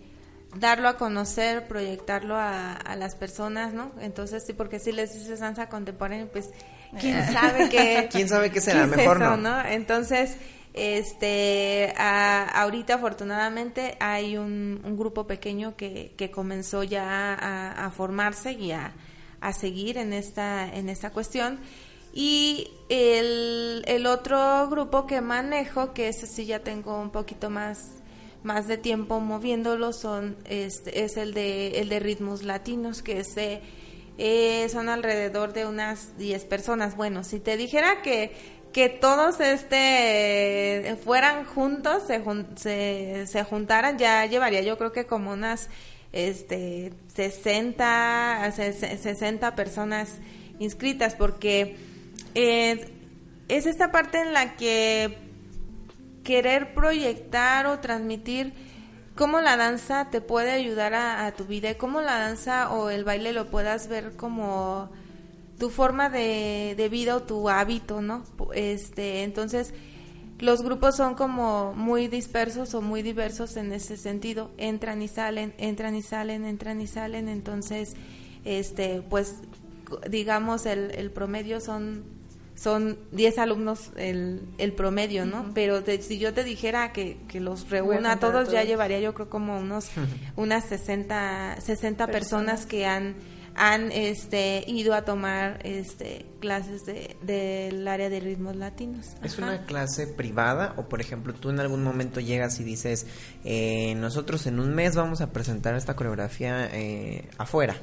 darlo 0.54 0.88
a 0.88 0.98
conocer, 0.98 1.66
proyectarlo 1.66 2.36
a, 2.36 2.72
a 2.74 2.96
las 2.96 3.14
personas, 3.14 3.72
¿no? 3.72 3.92
Entonces, 4.00 4.44
sí, 4.46 4.52
porque 4.52 4.78
si 4.78 4.92
les 4.92 5.14
dices 5.14 5.40
danza 5.40 5.68
contemporánea, 5.70 6.26
pues, 6.30 6.50
¿quién 6.98 7.22
sabe 7.24 7.68
qué? 7.70 8.08
¿Quién 8.12 8.28
sabe 8.28 8.50
qué 8.50 8.60
será? 8.60 8.84
es 8.84 8.90
Mejor 8.90 9.16
eso, 9.16 9.36
no. 9.38 9.64
Entonces, 9.64 10.36
este, 10.74 11.94
a- 11.96 12.44
ahorita 12.62 12.94
afortunadamente 12.94 13.96
hay 14.00 14.36
un, 14.36 14.80
un 14.84 14.96
grupo 14.98 15.26
pequeño 15.26 15.76
que, 15.76 16.12
que 16.16 16.30
comenzó 16.30 16.82
ya 16.82 17.34
a, 17.34 17.86
a 17.86 17.90
formarse 17.90 18.52
y 18.52 18.72
a, 18.72 18.92
a 19.40 19.52
seguir 19.54 19.96
en 19.98 20.12
esta, 20.12 20.68
en 20.68 20.88
esta 20.90 21.10
cuestión. 21.10 21.60
Y 22.12 22.70
el, 22.88 23.82
el 23.86 24.06
otro 24.06 24.68
grupo 24.68 25.06
que 25.06 25.20
manejo, 25.20 25.94
que 25.94 26.08
ese 26.08 26.26
sí 26.26 26.44
ya 26.46 26.60
tengo 26.60 27.00
un 27.00 27.10
poquito 27.10 27.48
más, 27.50 27.78
más 28.42 28.66
de 28.68 28.76
tiempo 28.76 29.20
moviéndolo, 29.20 29.92
son, 29.92 30.36
este, 30.44 31.04
es 31.04 31.16
el 31.16 31.32
de, 31.32 31.80
el 31.80 31.88
de 31.88 32.00
ritmos 32.00 32.42
latinos, 32.42 33.02
que 33.02 33.20
ese, 33.20 33.62
eh, 34.18 34.68
son 34.70 34.88
alrededor 34.88 35.52
de 35.54 35.64
unas 35.66 36.18
10 36.18 36.44
personas. 36.44 36.96
Bueno, 36.96 37.24
si 37.24 37.40
te 37.40 37.56
dijera 37.56 38.02
que, 38.02 38.32
que 38.72 38.88
todos 38.90 39.40
este 39.40 40.96
fueran 41.04 41.44
juntos, 41.46 42.02
se, 42.06 42.22
se, 42.56 43.26
se 43.26 43.44
juntaran, 43.44 43.98
ya 43.98 44.26
llevaría 44.26 44.60
yo 44.62 44.76
creo 44.76 44.92
que 44.92 45.06
como 45.06 45.32
unas 45.32 45.68
este 46.12 46.92
60, 47.14 48.44
a 48.44 48.48
ses- 48.52 48.98
60 48.98 49.54
personas 49.56 50.18
inscritas, 50.58 51.14
porque 51.14 51.76
eh, 52.34 52.92
es 53.48 53.66
esta 53.66 53.92
parte 53.92 54.20
en 54.20 54.32
la 54.32 54.56
que 54.56 55.18
querer 56.24 56.74
proyectar 56.74 57.66
o 57.66 57.80
transmitir 57.80 58.52
cómo 59.14 59.40
la 59.40 59.56
danza 59.56 60.08
te 60.10 60.20
puede 60.20 60.52
ayudar 60.52 60.94
a, 60.94 61.30
tu 61.32 61.44
vida 61.44 61.70
y 61.70 61.74
cómo 61.74 62.00
la 62.00 62.18
danza 62.18 62.70
o 62.72 62.90
el 62.90 63.04
baile 63.04 63.32
lo 63.32 63.50
puedas 63.50 63.88
ver 63.88 64.16
como 64.16 64.90
tu 65.58 65.68
forma 65.70 66.08
de, 66.08 66.74
de 66.76 66.88
vida 66.88 67.16
o 67.16 67.22
tu 67.22 67.48
hábito, 67.48 68.00
¿no? 68.00 68.24
Este, 68.54 69.22
entonces, 69.22 69.74
los 70.38 70.62
grupos 70.62 70.96
son 70.96 71.14
como 71.14 71.72
muy 71.74 72.08
dispersos 72.08 72.74
o 72.74 72.80
muy 72.80 73.02
diversos 73.02 73.56
en 73.56 73.72
ese 73.72 73.96
sentido. 73.96 74.50
Entran 74.56 75.02
y 75.02 75.08
salen, 75.08 75.54
entran 75.58 75.94
y 75.94 76.02
salen, 76.02 76.44
entran 76.44 76.80
y 76.80 76.88
salen. 76.88 77.28
Entonces, 77.28 77.94
este, 78.44 79.02
pues, 79.02 79.36
digamos, 80.10 80.66
el, 80.66 80.90
el 80.96 81.12
promedio 81.12 81.60
son 81.60 82.21
son 82.54 82.98
10 83.12 83.38
alumnos 83.38 83.90
el, 83.96 84.42
el 84.58 84.72
promedio, 84.72 85.24
¿no? 85.24 85.50
Pero 85.54 85.82
te- 85.82 86.00
si 86.02 86.18
yo 86.18 86.32
te 86.34 86.44
dijera 86.44 86.92
que, 86.92 87.18
que 87.28 87.40
los 87.40 87.68
reúna 87.70 88.12
a 88.12 88.18
todos, 88.18 88.50
ya 88.50 88.62
llevaría 88.64 89.00
yo 89.00 89.14
creo 89.14 89.28
como 89.30 89.58
unos 89.58 89.88
unas 90.36 90.64
60, 90.66 91.56
60 91.60 92.06
personas 92.08 92.12
Personas. 92.60 92.66
que 92.66 92.86
han 92.86 93.14
han 93.54 93.92
este 93.92 94.64
ido 94.66 94.94
a 94.94 95.04
tomar 95.04 95.58
este 95.64 96.24
clases 96.40 96.86
de 96.86 97.16
del 97.22 97.86
área 97.86 98.08
de 98.08 98.18
ritmos 98.18 98.56
latinos. 98.56 99.08
¿Es 99.22 99.36
una 99.36 99.66
clase 99.66 100.06
privada 100.06 100.72
o, 100.78 100.88
por 100.88 101.02
ejemplo, 101.02 101.34
tú 101.34 101.50
en 101.50 101.60
algún 101.60 101.82
momento 101.82 102.18
llegas 102.20 102.58
y 102.60 102.64
dices, 102.64 103.06
eh, 103.44 103.94
nosotros 103.96 104.46
en 104.46 104.58
un 104.58 104.74
mes 104.74 104.96
vamos 104.96 105.20
a 105.20 105.32
presentar 105.32 105.74
esta 105.74 105.94
coreografía 105.96 106.70
eh, 106.72 107.28
afuera? 107.36 107.76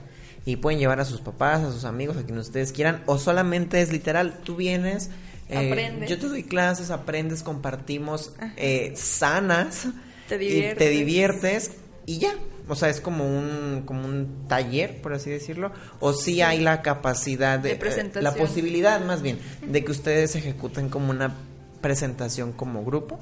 Y 0.50 0.56
pueden 0.56 0.80
llevar 0.80 1.00
a 1.00 1.06
sus 1.06 1.22
papás, 1.22 1.62
a 1.64 1.72
sus 1.72 1.86
amigos, 1.86 2.18
a 2.18 2.24
quien 2.24 2.38
ustedes 2.40 2.72
quieran, 2.72 3.04
o 3.06 3.18
solamente 3.20 3.82
es 3.82 3.92
literal, 3.92 4.40
tú 4.44 4.56
vienes, 4.56 5.12
eh, 5.48 5.68
Aprendes. 5.68 6.10
yo 6.10 6.18
te 6.18 6.28
doy 6.28 6.44
clases, 6.44 6.90
aprendes, 6.90 7.44
compartimos 7.44 8.34
eh, 8.58 8.94
sanas, 8.96 9.88
Te 10.28 10.36
y 10.36 10.40
te 10.40 10.46
diviertes. 10.46 10.90
diviertes 10.90 11.72
y 12.08 12.18
ya. 12.18 12.34
O 12.68 12.76
sea, 12.76 12.90
es 12.90 13.00
como 13.02 13.26
un, 13.26 13.82
como 13.86 14.06
un 14.06 14.46
taller, 14.48 15.02
por 15.02 15.14
así 15.14 15.30
decirlo. 15.30 15.72
O 16.00 16.14
sí, 16.14 16.42
hay 16.42 16.60
la 16.62 16.82
capacidad 16.84 17.58
de, 17.60 17.76
De 17.76 17.90
eh, 17.90 18.22
la 18.22 18.34
posibilidad 18.34 19.04
más 19.04 19.22
bien 19.24 19.40
de 19.68 19.84
que 19.84 19.92
ustedes 19.92 20.36
ejecuten 20.36 20.90
como 20.90 21.10
una 21.12 21.36
presentación 21.82 22.52
como 22.54 22.84
grupo 22.84 23.20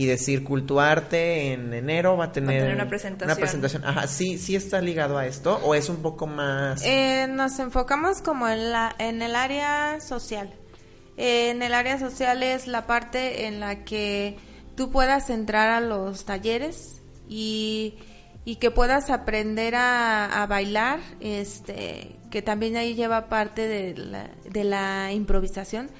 y 0.00 0.06
decir 0.06 0.44
Cultuarte 0.44 1.52
en 1.52 1.74
enero 1.74 2.16
va 2.16 2.24
a 2.24 2.32
tener, 2.32 2.62
tener 2.62 2.74
una 2.74 2.88
presentación. 2.88 3.36
presentación. 3.36 3.84
Ajá, 3.84 4.06
sí, 4.06 4.38
sí 4.38 4.56
está 4.56 4.80
ligado 4.80 5.18
a 5.18 5.26
esto 5.26 5.60
o 5.62 5.74
es 5.74 5.90
un 5.90 5.98
poco 5.98 6.26
más 6.26 6.82
Eh, 6.86 7.26
nos 7.28 7.58
enfocamos 7.58 8.22
como 8.22 8.48
en, 8.48 8.72
la, 8.72 8.96
en 8.98 9.20
el 9.20 9.36
área 9.36 10.00
social. 10.00 10.54
Eh, 11.18 11.50
en 11.50 11.60
el 11.60 11.74
área 11.74 11.98
social 11.98 12.42
es 12.42 12.66
la 12.66 12.86
parte 12.86 13.46
en 13.46 13.60
la 13.60 13.84
que 13.84 14.38
tú 14.74 14.90
puedas 14.90 15.28
entrar 15.28 15.68
a 15.68 15.82
los 15.82 16.24
talleres 16.24 17.02
y, 17.28 17.96
y 18.46 18.56
que 18.56 18.70
puedas 18.70 19.10
aprender 19.10 19.74
a, 19.74 20.42
a 20.42 20.46
bailar, 20.46 21.00
este, 21.20 22.16
que 22.30 22.40
también 22.40 22.78
ahí 22.78 22.94
lleva 22.94 23.28
parte 23.28 23.68
de 23.68 23.94
la, 23.98 24.30
de 24.48 24.64
la 24.64 25.12
improvisación, 25.12 25.90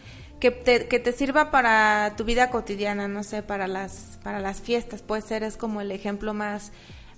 que 0.41 0.51
te, 0.51 0.87
que 0.89 0.99
te 0.99 1.13
sirva 1.13 1.51
para 1.51 2.15
tu 2.17 2.25
vida 2.25 2.51
cotidiana, 2.51 3.07
no 3.09 3.23
sé, 3.23 3.43
para 3.43 3.69
las, 3.69 4.19
para 4.25 4.41
las 4.41 4.61
fiestas, 4.61 5.03
puede 5.03 5.23
ser, 5.23 5.43
es 5.43 5.57
como 5.57 5.81
el 5.81 5.93
ejemplo 5.93 6.33
más, 6.35 6.73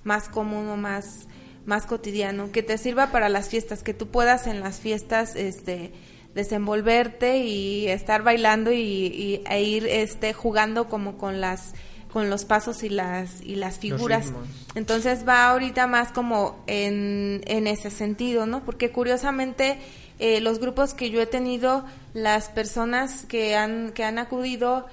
más 0.04 0.28
común 0.28 0.68
o 0.68 0.76
más, 0.76 1.28
más 1.64 1.86
cotidiano, 1.86 2.50
que 2.50 2.62
te 2.64 2.76
sirva 2.78 3.12
para 3.12 3.28
las 3.28 3.48
fiestas, 3.48 3.82
que 3.82 3.94
tú 3.94 4.08
puedas 4.08 4.46
en 4.48 4.60
las 4.60 4.80
fiestas, 4.80 5.36
este, 5.36 5.92
desenvolverte 6.34 7.38
y 7.38 7.88
estar 7.88 8.22
bailando 8.22 8.72
y, 8.72 8.78
y- 8.80 9.42
e 9.48 9.62
ir, 9.62 9.86
este, 9.86 10.32
jugando 10.32 10.88
como 10.88 11.16
con 11.16 11.40
las, 11.40 11.74
con 12.12 12.28
los 12.28 12.44
pasos 12.44 12.82
y 12.82 12.88
las, 12.88 13.40
y 13.42 13.54
las 13.54 13.78
figuras. 13.78 14.32
Entonces 14.74 15.26
va 15.26 15.48
ahorita 15.48 15.86
más 15.86 16.10
como 16.12 16.62
en, 16.66 17.42
en 17.46 17.66
ese 17.66 17.90
sentido, 17.90 18.46
¿no? 18.46 18.64
Porque 18.64 18.90
curiosamente 18.90 19.78
eh, 20.24 20.40
los 20.40 20.60
grupos 20.60 20.94
que 20.94 21.10
yo 21.10 21.20
he 21.20 21.26
tenido, 21.26 21.84
las 22.14 22.48
personas 22.48 23.24
que 23.26 23.56
han, 23.56 23.90
que 23.90 24.04
han 24.04 24.18
acudido, 24.18 24.86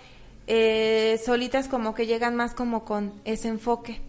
eh, 0.47 1.21
solitas 1.23 1.67
como 1.67 1.93
que 1.93 2.07
llegan 2.07 2.35
más 2.35 2.55
como 2.55 2.83
con 2.83 3.13
ese 3.25 3.47
enfoque, 3.49 4.01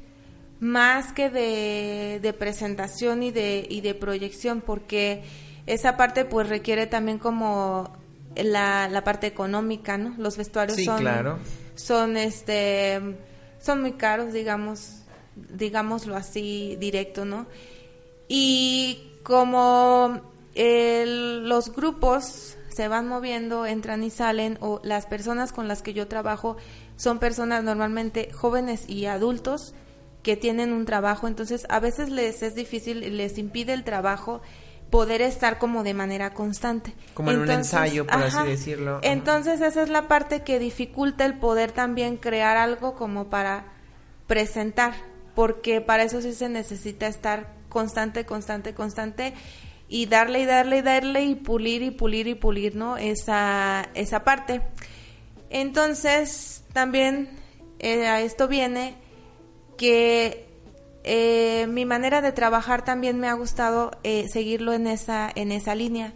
más 0.61 1.13
que 1.13 1.29
de, 1.29 2.21
de 2.23 2.33
presentación 2.33 3.23
y 3.23 3.33
de, 3.33 3.67
y 3.69 3.83
de 3.83 3.95
proyección, 3.95 4.63
porque 4.63 5.23
esa 5.67 5.99
parte 5.99 6.25
pues 6.25 6.49
requiere 6.49 6.87
también 6.87 7.19
como 7.19 7.91
la, 8.35 8.89
la 8.89 9.05
parte 9.05 9.27
económica, 9.27 9.99
¿no? 9.99 10.15
Los 10.17 10.39
vestuarios 10.39 10.77
Sí, 10.79 10.87
son, 10.87 11.01
claro. 11.01 11.39
son 11.75 12.17
este 12.17 12.99
son 13.61 13.83
muy 13.83 13.93
caros 13.93 14.33
digamos 14.33 15.03
digámoslo 15.37 16.17
así 16.17 16.77
directo 16.81 17.27
no 17.27 17.47
y 18.27 19.11
como 19.23 20.30
el- 20.55 21.49
los 21.49 21.73
grupos 21.75 22.57
se 22.69 22.89
van 22.89 23.09
moviendo 23.09 23.67
entran 23.67 24.03
y 24.05 24.11
salen 24.11 24.57
o 24.61 24.81
las 24.85 25.07
personas 25.07 25.53
con 25.53 25.69
las 25.69 25.83
que 25.83 25.93
yo 25.93 26.07
trabajo 26.09 26.57
son 26.97 27.19
personas 27.19 27.65
normalmente 27.65 28.31
jóvenes 28.33 28.89
y 28.89 29.07
adultos 29.07 29.75
que 30.23 30.37
tienen 30.37 30.73
un 30.73 30.85
trabajo 30.85 31.27
entonces 31.29 31.67
a 31.69 31.81
veces 31.81 32.11
les 32.11 32.43
es 32.43 32.55
difícil 32.55 33.17
les 33.17 33.39
impide 33.39 33.73
el 33.73 33.85
trabajo 33.85 34.41
poder 34.91 35.23
estar 35.23 35.59
como 35.59 35.83
de 35.85 35.95
manera 35.95 36.35
constante 36.35 36.93
Como 37.15 37.31
en 37.31 37.41
un 37.41 37.51
ensayo, 37.51 38.07
por 38.07 38.23
así 38.25 38.45
decirlo. 38.45 38.97
Ajá. 38.97 39.07
Entonces 39.07 39.61
esa 39.61 39.83
es 39.83 39.89
la 39.89 40.09
parte 40.09 40.43
que 40.43 40.59
dificulta 40.59 41.25
el 41.25 41.35
poder 41.39 41.71
también 41.71 42.17
crear 42.17 42.57
algo 42.57 42.97
como 42.97 43.31
para 43.31 43.67
presentar, 44.27 44.95
porque 45.37 45.81
para 45.81 46.03
eso 46.03 46.21
sí 46.21 46.33
se 46.33 46.49
necesita 46.49 47.07
estar 47.07 47.53
constante, 47.69 48.25
constante, 48.27 48.75
constante 48.75 49.33
y 49.93 50.07
darle 50.07 50.43
y 50.43 50.47
darle 50.47 50.79
y 50.79 50.83
darle 50.83 51.25
y 51.25 51.35
pulir 51.35 51.83
y 51.83 51.91
pulir 51.91 52.29
y 52.29 52.37
pulir, 52.37 52.77
¿no? 52.77 52.97
Esa, 52.97 53.89
esa 53.95 54.23
parte. 54.23 54.63
Entonces, 55.51 56.63
también 56.73 57.29
eh, 57.81 58.07
a 58.07 58.21
esto 58.21 58.47
viene 58.47 58.95
que 59.77 60.47
eh, 61.03 61.67
mi 61.69 61.87
manera 61.87 62.23
de 62.23 62.31
trabajar 62.31 62.85
también 62.85 63.19
me 63.19 63.27
ha 63.27 63.33
gustado 63.33 63.91
eh, 64.05 64.29
seguirlo 64.33 64.73
en 64.75 64.87
esa, 64.87 65.29
en 65.35 65.51
esa 65.51 65.75
línea. 65.75 66.13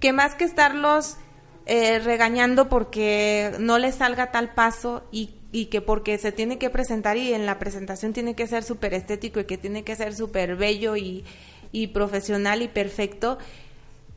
Que 0.00 0.12
más 0.12 0.34
que 0.34 0.44
estarlos 0.44 1.16
regañando 1.64 2.68
porque 2.68 3.52
no 3.60 3.78
les 3.78 3.94
salga 3.94 4.32
tal 4.32 4.52
paso 4.52 5.04
y, 5.12 5.36
y, 5.52 5.66
que 5.66 5.80
porque 5.80 6.18
se 6.18 6.32
tiene 6.32 6.58
que 6.58 6.70
presentar 6.70 7.16
y 7.16 7.32
en 7.34 7.46
la 7.46 7.60
presentación 7.60 8.12
tiene 8.12 8.34
que 8.34 8.48
ser 8.48 8.64
súper 8.64 8.94
estético 8.94 9.38
y 9.38 9.44
que 9.44 9.58
tiene 9.58 9.84
que 9.84 9.94
ser 9.94 10.12
súper 10.12 10.56
bello 10.56 10.96
y, 10.96 11.24
y 11.72 11.88
profesional 11.88 12.62
y 12.62 12.68
perfecto, 12.68 13.38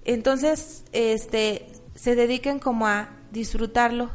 entonces 0.03 0.83
este, 0.91 1.67
se 1.95 2.15
dediquen 2.15 2.59
como 2.59 2.87
a 2.87 3.09
disfrutarlo, 3.31 4.11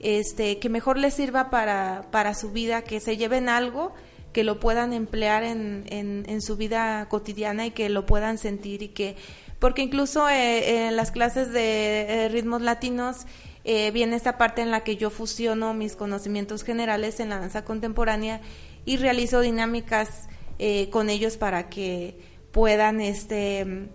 este, 0.00 0.58
que 0.58 0.68
mejor 0.68 0.98
les 0.98 1.14
sirva 1.14 1.50
para, 1.50 2.06
para 2.10 2.34
su 2.34 2.50
vida, 2.50 2.82
que 2.82 3.00
se 3.00 3.16
lleven 3.16 3.48
algo 3.48 3.92
que 4.32 4.44
lo 4.44 4.60
puedan 4.60 4.92
emplear 4.92 5.42
en, 5.42 5.84
en, 5.88 6.24
en, 6.28 6.40
su 6.40 6.56
vida 6.56 7.08
cotidiana 7.08 7.66
y 7.66 7.70
que 7.72 7.88
lo 7.88 8.06
puedan 8.06 8.38
sentir 8.38 8.82
y 8.82 8.88
que, 8.88 9.16
porque 9.58 9.82
incluso 9.82 10.28
eh, 10.28 10.86
en 10.86 10.96
las 10.96 11.10
clases 11.10 11.52
de 11.52 12.02
eh, 12.02 12.28
ritmos 12.28 12.62
latinos 12.62 13.26
eh, 13.64 13.90
viene 13.90 14.16
esta 14.16 14.38
parte 14.38 14.62
en 14.62 14.70
la 14.70 14.84
que 14.84 14.96
yo 14.96 15.10
fusiono 15.10 15.74
mis 15.74 15.94
conocimientos 15.94 16.64
generales 16.64 17.20
en 17.20 17.28
la 17.28 17.40
danza 17.40 17.64
contemporánea 17.64 18.40
y 18.86 18.96
realizo 18.96 19.40
dinámicas 19.40 20.28
eh, 20.58 20.88
con 20.90 21.10
ellos 21.10 21.36
para 21.36 21.68
que 21.68 22.16
puedan 22.52 23.00
este 23.00 23.88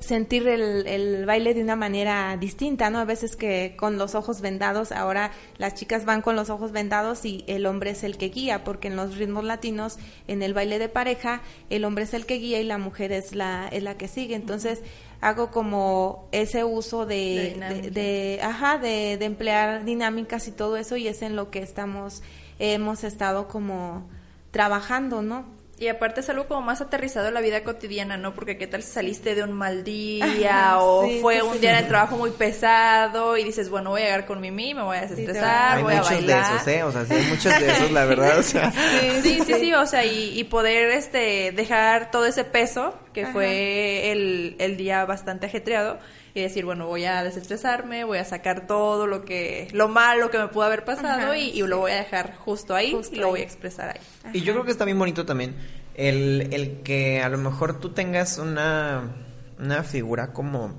sentir 0.00 0.46
el, 0.48 0.86
el, 0.86 1.26
baile 1.26 1.54
de 1.54 1.62
una 1.62 1.76
manera 1.76 2.36
distinta, 2.38 2.90
¿no? 2.90 2.98
A 2.98 3.04
veces 3.04 3.36
que 3.36 3.74
con 3.76 3.98
los 3.98 4.14
ojos 4.14 4.40
vendados, 4.40 4.92
ahora 4.92 5.32
las 5.56 5.74
chicas 5.74 6.04
van 6.04 6.22
con 6.22 6.36
los 6.36 6.50
ojos 6.50 6.72
vendados 6.72 7.24
y 7.24 7.44
el 7.46 7.66
hombre 7.66 7.90
es 7.90 8.04
el 8.04 8.16
que 8.16 8.28
guía, 8.28 8.64
porque 8.64 8.88
en 8.88 8.96
los 8.96 9.16
ritmos 9.16 9.44
latinos, 9.44 9.98
en 10.26 10.42
el 10.42 10.54
baile 10.54 10.78
de 10.78 10.88
pareja, 10.88 11.42
el 11.70 11.84
hombre 11.84 12.04
es 12.04 12.14
el 12.14 12.26
que 12.26 12.38
guía 12.38 12.60
y 12.60 12.64
la 12.64 12.78
mujer 12.78 13.12
es 13.12 13.34
la, 13.34 13.68
es 13.68 13.82
la 13.82 13.96
que 13.96 14.08
sigue. 14.08 14.34
Entonces, 14.34 14.82
hago 15.20 15.50
como 15.50 16.28
ese 16.32 16.64
uso 16.64 17.06
de, 17.06 17.56
de, 17.68 17.90
de, 17.90 18.40
ajá, 18.42 18.78
de, 18.78 19.16
de 19.16 19.24
emplear 19.24 19.84
dinámicas 19.84 20.48
y 20.48 20.52
todo 20.52 20.76
eso 20.76 20.96
y 20.96 21.08
es 21.08 21.22
en 21.22 21.34
lo 21.34 21.50
que 21.50 21.60
estamos, 21.60 22.22
hemos 22.58 23.04
estado 23.04 23.48
como 23.48 24.08
trabajando, 24.50 25.22
¿no? 25.22 25.57
Y 25.80 25.86
aparte 25.86 26.20
es 26.20 26.28
algo 26.28 26.46
como 26.48 26.60
más 26.60 26.80
aterrizado 26.80 27.28
en 27.28 27.34
la 27.34 27.40
vida 27.40 27.62
cotidiana, 27.62 28.16
¿no? 28.16 28.34
Porque 28.34 28.58
qué 28.58 28.66
tal 28.66 28.82
si 28.82 28.90
saliste 28.90 29.36
de 29.36 29.44
un 29.44 29.52
mal 29.52 29.84
día 29.84 30.24
Ajá, 30.24 30.78
o 30.82 31.04
sí, 31.04 31.20
fue 31.22 31.40
un 31.42 31.60
día 31.60 31.76
de 31.76 31.84
trabajo 31.84 32.16
muy 32.16 32.30
pesado 32.30 33.36
y 33.36 33.44
dices, 33.44 33.70
bueno, 33.70 33.90
voy 33.90 34.02
a 34.02 34.04
llegar 34.06 34.26
con 34.26 34.40
Mimi, 34.40 34.74
me 34.74 34.82
voy 34.82 34.96
a 34.96 35.02
desestresar, 35.02 35.78
sí, 35.78 35.84
voy 35.84 35.94
a 35.94 36.02
bailar. 36.02 36.44
Hay 36.44 36.52
muchos 36.52 36.66
de 36.66 36.74
esos, 36.74 36.80
¿eh? 36.80 36.82
O 36.82 36.92
sea, 36.92 37.04
sí 37.04 37.14
hay 37.14 37.30
muchos 37.30 37.60
de 37.60 37.70
esos, 37.70 37.90
la 37.92 38.04
verdad, 38.06 38.38
o 38.38 38.42
sea. 38.42 38.72
Sí, 38.72 39.10
sí, 39.22 39.40
sí, 39.46 39.54
sí 39.54 39.72
o 39.72 39.86
sea, 39.86 40.04
y, 40.04 40.38
y, 40.38 40.44
poder 40.44 40.90
este 40.90 41.52
dejar 41.52 42.10
todo 42.10 42.26
ese 42.26 42.44
peso 42.44 42.98
que 43.12 43.22
Ajá. 43.22 43.32
fue 43.32 44.10
el, 44.10 44.56
el 44.58 44.76
día 44.76 45.04
bastante 45.04 45.46
ajetreado 45.46 45.98
y 46.34 46.40
decir, 46.40 46.64
bueno, 46.64 46.86
voy 46.86 47.04
a 47.04 47.22
desestresarme, 47.22 48.04
voy 48.04 48.18
a 48.18 48.24
sacar 48.24 48.66
todo 48.66 49.06
lo 49.06 49.24
que, 49.24 49.68
lo 49.72 49.88
malo 49.88 50.30
que 50.30 50.38
me 50.38 50.48
pudo 50.48 50.64
haber 50.64 50.84
pasado 50.84 51.08
Ajá, 51.08 51.38
y, 51.38 51.50
y, 51.50 51.62
lo 51.62 51.78
voy 51.78 51.92
a 51.92 51.96
dejar 51.96 52.36
justo 52.36 52.74
ahí 52.74 52.92
justo 52.92 53.16
y 53.16 53.18
lo 53.18 53.28
voy 53.28 53.40
a 53.40 53.44
expresar 53.44 53.90
ahí. 53.90 54.00
Ajá. 54.24 54.30
Y 54.36 54.42
yo 54.42 54.52
creo 54.52 54.64
que 54.64 54.70
está 54.70 54.84
bien 54.84 54.98
bonito 54.98 55.24
también 55.24 55.56
el, 55.98 56.48
el 56.52 56.80
que 56.82 57.20
a 57.20 57.28
lo 57.28 57.38
mejor 57.38 57.80
tú 57.80 57.90
tengas 57.90 58.38
una, 58.38 59.16
una 59.58 59.82
figura 59.82 60.32
como, 60.32 60.78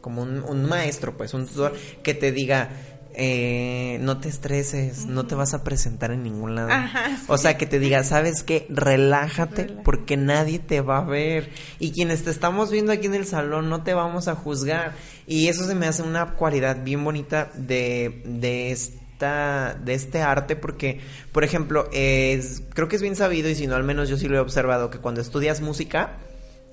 como 0.00 0.22
un, 0.22 0.42
un 0.42 0.64
maestro, 0.64 1.16
pues, 1.16 1.32
un 1.32 1.46
tutor 1.46 1.72
que 2.02 2.14
te 2.14 2.32
diga, 2.32 2.68
eh, 3.14 3.98
no 4.00 4.18
te 4.18 4.28
estreses, 4.28 5.06
no 5.06 5.26
te 5.26 5.34
vas 5.34 5.54
a 5.54 5.64
presentar 5.64 6.10
en 6.10 6.22
ningún 6.22 6.54
lado. 6.54 6.70
Ajá, 6.70 7.16
sí. 7.16 7.24
O 7.28 7.38
sea, 7.38 7.56
que 7.56 7.66
te 7.66 7.78
diga, 7.78 8.04
¿sabes 8.04 8.42
qué? 8.42 8.66
Relájate 8.68 9.64
Relaja. 9.64 9.82
porque 9.82 10.16
nadie 10.16 10.58
te 10.58 10.80
va 10.80 10.98
a 10.98 11.04
ver. 11.04 11.50
Y 11.78 11.92
quienes 11.92 12.24
te 12.24 12.30
estamos 12.30 12.70
viendo 12.70 12.92
aquí 12.92 13.06
en 13.06 13.14
el 13.14 13.26
salón 13.26 13.68
no 13.68 13.82
te 13.82 13.94
vamos 13.94 14.28
a 14.28 14.34
juzgar. 14.34 14.94
Y 15.26 15.48
eso 15.48 15.64
se 15.64 15.74
me 15.74 15.86
hace 15.86 16.02
una 16.02 16.34
cualidad 16.34 16.82
bien 16.82 17.04
bonita 17.04 17.50
de, 17.54 18.22
de 18.24 18.70
esta, 18.70 19.74
de 19.74 19.94
este 19.94 20.22
arte 20.22 20.56
porque, 20.56 21.00
por 21.32 21.44
ejemplo, 21.44 21.88
es, 21.92 22.62
creo 22.74 22.88
que 22.88 22.96
es 22.96 23.02
bien 23.02 23.16
sabido 23.16 23.48
y 23.48 23.54
si 23.54 23.66
no 23.66 23.76
al 23.76 23.84
menos 23.84 24.08
yo 24.08 24.16
sí 24.16 24.28
lo 24.28 24.36
he 24.36 24.40
observado 24.40 24.90
que 24.90 24.98
cuando 24.98 25.20
estudias 25.20 25.60
música 25.60 26.18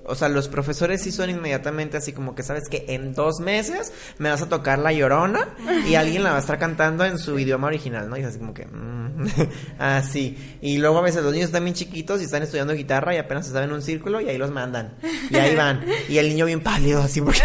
o 0.08 0.14
sea, 0.14 0.28
los 0.28 0.48
profesores 0.48 1.02
sí 1.02 1.12
son 1.12 1.30
inmediatamente 1.30 1.96
así 1.96 2.12
como 2.12 2.34
que 2.34 2.42
sabes 2.42 2.68
que 2.68 2.86
en 2.88 3.14
dos 3.14 3.40
meses 3.40 3.92
me 4.18 4.30
vas 4.30 4.42
a 4.42 4.48
tocar 4.48 4.78
la 4.78 4.92
llorona 4.92 5.48
y 5.86 5.94
alguien 5.94 6.24
la 6.24 6.30
va 6.30 6.36
a 6.36 6.40
estar 6.40 6.58
cantando 6.58 7.04
en 7.04 7.18
su 7.18 7.38
idioma 7.38 7.66
original, 7.66 8.08
¿no? 8.08 8.16
Y 8.16 8.20
es 8.20 8.26
así 8.26 8.38
como 8.38 8.54
que, 8.54 8.66
mm, 8.66 9.26
así. 9.78 10.58
Y 10.62 10.78
luego 10.78 10.98
a 10.98 11.02
veces 11.02 11.22
los 11.22 11.32
niños 11.32 11.46
están 11.46 11.64
bien 11.64 11.74
chiquitos 11.74 12.20
y 12.20 12.24
están 12.24 12.42
estudiando 12.42 12.72
guitarra 12.72 13.14
y 13.14 13.18
apenas 13.18 13.46
se 13.46 13.52
saben 13.52 13.70
un 13.70 13.82
círculo 13.82 14.20
y 14.20 14.28
ahí 14.28 14.38
los 14.38 14.50
mandan. 14.50 14.94
Y 15.30 15.36
ahí 15.36 15.54
van. 15.54 15.84
Y 16.08 16.18
el 16.18 16.28
niño 16.28 16.46
bien 16.46 16.60
pálido, 16.60 17.02
así 17.02 17.20
porque, 17.20 17.42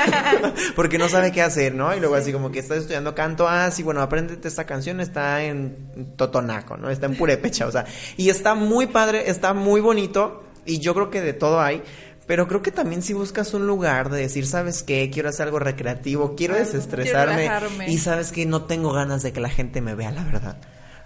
porque 0.76 0.98
no 0.98 1.08
sabe 1.08 1.32
qué 1.32 1.42
hacer, 1.42 1.74
¿no? 1.74 1.94
Y 1.94 2.00
luego 2.00 2.14
así 2.14 2.32
como 2.32 2.50
que 2.50 2.58
estás 2.58 2.78
estudiando 2.78 3.14
canto, 3.14 3.46
ah, 3.46 3.70
sí, 3.70 3.82
bueno, 3.82 4.00
apréndete 4.00 4.48
esta 4.48 4.64
canción, 4.64 5.00
está 5.00 5.42
en 5.42 6.14
Totonaco, 6.16 6.76
¿no? 6.76 6.88
Está 6.88 7.06
en 7.06 7.16
Purepecha, 7.16 7.66
o 7.66 7.70
sea. 7.70 7.84
Y 8.16 8.30
está 8.30 8.54
muy 8.54 8.86
padre, 8.86 9.30
está 9.30 9.52
muy 9.52 9.80
bonito 9.80 10.49
y 10.64 10.78
yo 10.78 10.94
creo 10.94 11.10
que 11.10 11.20
de 11.20 11.32
todo 11.32 11.60
hay. 11.60 11.82
Pero 12.26 12.46
creo 12.46 12.62
que 12.62 12.70
también 12.70 13.02
si 13.02 13.12
buscas 13.12 13.54
un 13.54 13.66
lugar 13.66 14.08
de 14.08 14.20
decir, 14.20 14.46
¿sabes 14.46 14.84
qué? 14.84 15.10
Quiero 15.12 15.28
hacer 15.28 15.46
algo 15.46 15.58
recreativo, 15.58 16.36
quiero 16.36 16.54
desestresarme. 16.54 17.48
Quiero 17.48 17.90
y 17.90 17.98
sabes 17.98 18.30
que 18.30 18.46
no 18.46 18.66
tengo 18.66 18.92
ganas 18.92 19.24
de 19.24 19.32
que 19.32 19.40
la 19.40 19.48
gente 19.48 19.80
me 19.80 19.96
vea, 19.96 20.12
la 20.12 20.22
verdad. 20.22 20.56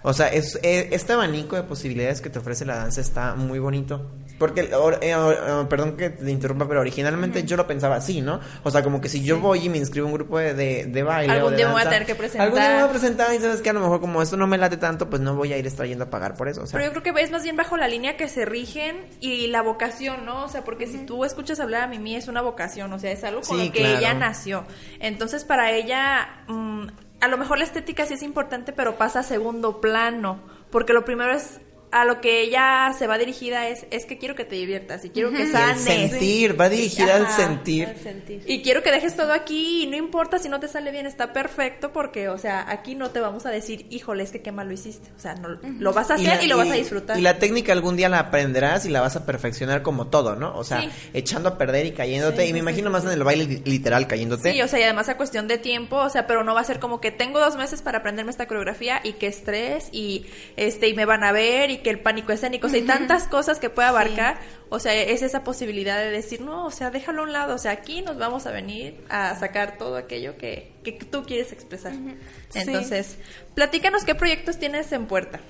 O 0.07 0.13
sea, 0.13 0.27
es, 0.27 0.59
es, 0.61 0.87
este 0.91 1.13
abanico 1.13 1.55
de 1.55 1.63
posibilidades 1.63 2.21
que 2.21 2.29
te 2.29 2.37
ofrece 2.37 2.63
la 2.63 2.75
danza 2.75 3.01
está 3.01 3.33
muy 3.33 3.57
bonito. 3.57 4.11
Porque, 4.37 4.71
or, 4.75 4.99
eh, 5.01 5.15
or, 5.15 5.67
perdón 5.67 5.97
que 5.97 6.11
te 6.11 6.29
interrumpa, 6.29 6.67
pero 6.67 6.81
originalmente 6.81 7.39
uh 7.39 7.41
-huh. 7.41 7.47
yo 7.47 7.57
lo 7.57 7.65
pensaba 7.65 7.95
así, 7.95 8.21
¿no? 8.21 8.39
O 8.63 8.69
sea, 8.69 8.83
como 8.83 9.01
que 9.01 9.09
si 9.09 9.23
yo 9.23 9.39
voy 9.39 9.65
y 9.65 9.69
me 9.69 9.77
inscribo 9.79 10.05
a 10.05 10.09
un 10.11 10.13
grupo 10.13 10.37
de, 10.37 10.53
de, 10.53 10.85
de 10.85 11.03
baile. 11.03 11.33
Algún 11.33 11.47
o 11.47 11.51
de 11.51 11.57
día 11.57 11.65
danza, 11.65 11.79
voy 11.79 11.87
a 11.87 11.89
tener 11.89 12.05
que 12.05 12.13
presentar. 12.13 12.45
Algún 12.45 12.59
día 12.59 12.69
me 12.69 12.75
voy 12.75 12.83
a 12.83 12.89
presentar 12.91 13.33
y 13.33 13.39
sabes 13.39 13.61
que 13.61 13.69
a 13.71 13.73
lo 13.73 13.79
mejor 13.79 13.99
como 13.99 14.21
esto 14.21 14.37
no 14.37 14.45
me 14.45 14.59
late 14.59 14.77
tanto, 14.77 15.09
pues 15.09 15.23
no 15.23 15.35
voy 15.35 15.53
a 15.53 15.57
ir 15.57 15.65
extrayendo 15.65 16.03
a 16.03 16.09
pagar 16.11 16.35
por 16.35 16.49
eso. 16.49 16.61
O 16.61 16.67
sea. 16.67 16.77
Pero 16.77 16.93
yo 16.93 17.01
creo 17.01 17.15
que 17.15 17.21
es 17.23 17.31
más 17.31 17.41
bien 17.41 17.55
bajo 17.55 17.75
la 17.75 17.87
línea 17.87 18.15
que 18.15 18.27
se 18.27 18.45
rigen 18.45 19.07
y 19.21 19.47
la 19.47 19.63
vocación, 19.63 20.23
¿no? 20.25 20.43
O 20.43 20.49
sea, 20.49 20.63
porque 20.63 20.85
uh 20.85 20.89
-huh. 20.89 20.91
si 20.91 21.05
tú 21.05 21.25
escuchas 21.25 21.59
hablar 21.59 21.83
a 21.83 21.87
Mimi 21.87 22.15
es 22.15 22.27
una 22.27 22.41
vocación, 22.41 22.93
o 22.93 22.99
sea, 22.99 23.11
es 23.11 23.23
algo 23.23 23.41
con 23.41 23.57
sí, 23.57 23.67
lo 23.67 23.71
que 23.71 23.79
claro. 23.79 23.97
ella 23.97 24.13
nació. 24.13 24.65
Entonces, 24.99 25.45
para 25.45 25.71
ella, 25.71 26.43
mmm, 26.47 26.87
a 27.25 27.27
lo 27.27 27.37
mejor 27.37 27.57
la 27.57 27.63
estética 27.63 28.05
sí 28.05 28.13
es 28.13 28.21
importante, 28.21 28.71
pero 28.71 28.97
pasa 28.97 29.21
a 29.21 29.23
segundo 29.23 29.81
plano 29.81 30.39
porque 30.69 30.93
lo 30.93 31.05
primero 31.05 31.33
es 31.33 31.59
a 31.95 32.03
lo 32.03 32.19
que 32.19 32.41
ella 32.41 32.93
se 32.99 33.07
va 33.07 33.17
dirigida 33.17 33.69
es 33.69 33.85
es 33.89 34.05
que 34.05 34.17
quiero 34.17 34.35
que 34.35 34.43
te 34.43 34.55
diviertas 34.55 35.05
y 35.05 35.11
quiero 35.11 35.29
uh 35.29 35.31
-huh. 35.31 35.37
que 35.37 35.47
sanes. 35.49 35.87
El 35.87 36.09
sentir, 36.09 36.59
va 36.59 36.67
dirigida 36.67 37.15
Ajá, 37.15 37.25
al 37.25 37.31
sentir. 37.31 37.95
sentir. 38.03 38.43
Y 38.45 38.61
quiero 38.61 38.83
que 38.83 38.91
dejes 38.91 39.15
todo 39.15 39.31
aquí 39.31 39.83
y 39.83 39.87
no 39.87 39.95
importa 39.95 40.37
si 40.37 40.49
no 40.49 40.59
te 40.59 40.67
sale 40.67 40.91
bien, 40.91 41.05
está 41.05 41.31
perfecto 41.31 41.93
porque, 41.93 42.27
o 42.27 42.37
sea, 42.37 42.69
aquí 42.69 42.95
no 42.95 43.11
te 43.11 43.21
vamos 43.21 43.45
a 43.45 43.49
decir, 43.49 43.85
híjole, 43.91 44.23
es 44.23 44.31
que 44.31 44.41
qué 44.41 44.51
mal 44.51 44.67
lo 44.67 44.73
hiciste. 44.73 45.09
O 45.15 45.19
sea, 45.21 45.35
no, 45.35 45.47
uh 45.47 45.51
-huh. 45.53 45.79
lo 45.79 45.93
vas 45.93 46.11
a 46.11 46.15
hacer 46.15 46.25
y, 46.25 46.27
la, 46.27 46.43
y 46.43 46.47
lo 46.47 46.57
vas 46.57 46.69
a 46.69 46.73
disfrutar. 46.73 47.17
Y 47.17 47.21
la 47.21 47.39
técnica 47.39 47.71
algún 47.71 47.95
día 47.95 48.09
la 48.09 48.19
aprenderás 48.19 48.85
y 48.85 48.89
la 48.89 48.99
vas 48.99 49.15
a 49.15 49.25
perfeccionar 49.25 49.81
como 49.81 50.07
todo, 50.07 50.35
¿no? 50.35 50.53
O 50.57 50.65
sea, 50.65 50.81
sí. 50.81 50.89
echando 51.13 51.47
a 51.47 51.57
perder 51.57 51.85
y 51.85 51.91
cayéndote. 51.93 52.43
Sí, 52.43 52.49
y 52.49 52.51
me 52.51 52.59
sí, 52.59 52.61
imagino 52.63 52.89
más 52.89 53.05
en 53.05 53.11
el 53.11 53.23
baile 53.23 53.61
literal 53.63 54.05
cayéndote. 54.05 54.51
Sí, 54.51 54.61
o 54.61 54.67
sea, 54.67 54.81
y 54.81 54.83
además 54.83 55.07
a 55.07 55.15
cuestión 55.15 55.47
de 55.47 55.59
tiempo, 55.59 55.95
o 55.95 56.09
sea, 56.09 56.27
pero 56.27 56.43
no 56.43 56.53
va 56.53 56.59
a 56.59 56.65
ser 56.65 56.81
como 56.81 56.99
que 56.99 57.11
tengo 57.11 57.39
dos 57.39 57.55
meses 57.55 57.81
para 57.81 57.99
aprenderme 57.99 58.31
esta 58.31 58.47
coreografía 58.47 58.99
y 59.01 59.13
qué 59.13 59.27
estrés 59.27 59.87
y 59.93 60.25
este 60.57 60.89
y 60.89 60.93
me 60.93 61.05
van 61.05 61.23
a 61.23 61.31
ver 61.31 61.71
y 61.71 61.84
que 61.85 61.91
el 61.91 61.99
pánico 61.99 62.31
escénico 62.31 62.65
o 62.65 62.69
sea, 62.71 62.79
hay 62.79 62.87
tantas 62.87 63.27
cosas 63.27 63.59
que 63.59 63.69
puede 63.69 63.87
abarcar, 63.87 64.39
sí. 64.41 64.57
o 64.69 64.79
sea, 64.79 64.95
es 64.95 65.21
esa 65.21 65.43
posibilidad 65.43 65.99
de 65.99 66.09
decir, 66.09 66.41
no, 66.41 66.65
o 66.65 66.71
sea, 66.71 66.89
déjalo 66.89 67.21
a 67.21 67.25
un 67.25 67.31
lado, 67.31 67.53
o 67.53 67.59
sea, 67.59 67.73
aquí 67.73 68.01
nos 68.01 68.17
vamos 68.17 68.47
a 68.47 68.51
venir 68.51 69.05
a 69.07 69.35
sacar 69.35 69.77
todo 69.77 69.95
aquello 69.95 70.35
que, 70.35 70.71
que 70.83 70.93
tú 70.93 71.23
quieres 71.25 71.51
expresar. 71.51 71.93
Uh 71.93 71.97
-huh. 71.97 72.17
Entonces, 72.55 73.05
sí. 73.05 73.17
platícanos 73.53 74.03
qué 74.03 74.15
proyectos 74.15 74.57
tienes 74.57 74.91
en 74.93 75.05
puerta. 75.05 75.41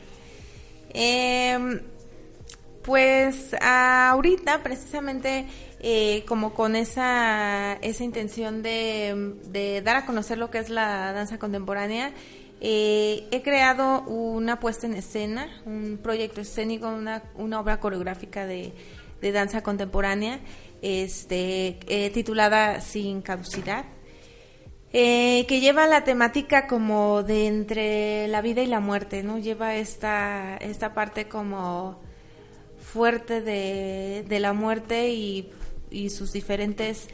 Eh, 0.90 1.80
pues 2.84 3.56
ahorita 3.62 4.62
precisamente 4.62 5.46
eh, 5.80 6.26
como 6.28 6.54
con 6.54 6.76
esa, 6.76 7.78
esa 7.82 8.04
intención 8.04 8.62
de, 8.62 9.36
de 9.46 9.82
dar 9.82 9.96
a 9.96 10.06
conocer 10.06 10.38
lo 10.38 10.52
que 10.52 10.58
es 10.58 10.70
la 10.70 11.14
danza 11.14 11.40
contemporánea, 11.40 12.12
eh, 12.68 13.28
he 13.30 13.44
creado 13.44 14.02
una 14.08 14.60
puesta 14.60 14.88
en 14.88 14.96
escena, 14.96 15.62
un 15.68 16.00
proyecto 16.02 16.42
escénico, 16.42 16.88
una, 16.88 17.22
obra 17.38 17.80
coreográfica 17.80 18.48
de, 18.48 18.74
danza 19.22 19.62
contemporánea, 19.62 20.40
este, 20.82 21.78
eh, 21.88 22.10
titulada 22.10 22.82
Sin 22.82 23.22
caducidad, 23.22 23.86
eh, 24.94 25.46
que 25.48 25.60
lleva 25.60 25.86
la 25.86 26.04
temática 26.06 26.66
como 26.66 27.22
de 27.22 27.46
entre 27.46 28.28
la 28.30 28.42
vida 28.42 28.64
y 28.64 28.68
la 28.68 28.80
muerte, 28.80 29.22
¿no? 29.22 29.38
Lleva 29.38 29.76
esta, 29.76 30.58
esta 30.58 30.96
parte 30.96 31.28
como 31.28 32.02
fuerte 32.80 33.42
de, 33.42 34.40
la 34.40 34.54
muerte 34.54 35.10
y, 35.10 35.52
sus 36.10 36.34
diferentes 36.34 37.10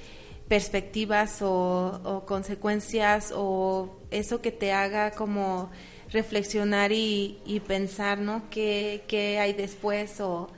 perspectivas 0.47 1.39
o, 1.41 2.23
consecuencias 2.25 3.33
o 3.35 4.00
eso 4.11 4.41
que 4.41 4.51
te 4.51 4.71
haga 4.71 5.11
como 5.11 5.71
reflexionar 6.11 6.91
y, 6.91 7.61
pensar, 7.67 8.19
¿no? 8.19 8.43
¿Qué, 8.49 9.03
¿Qué, 9.07 9.39
hay 9.39 9.53
después 9.53 10.19
o 10.19 10.49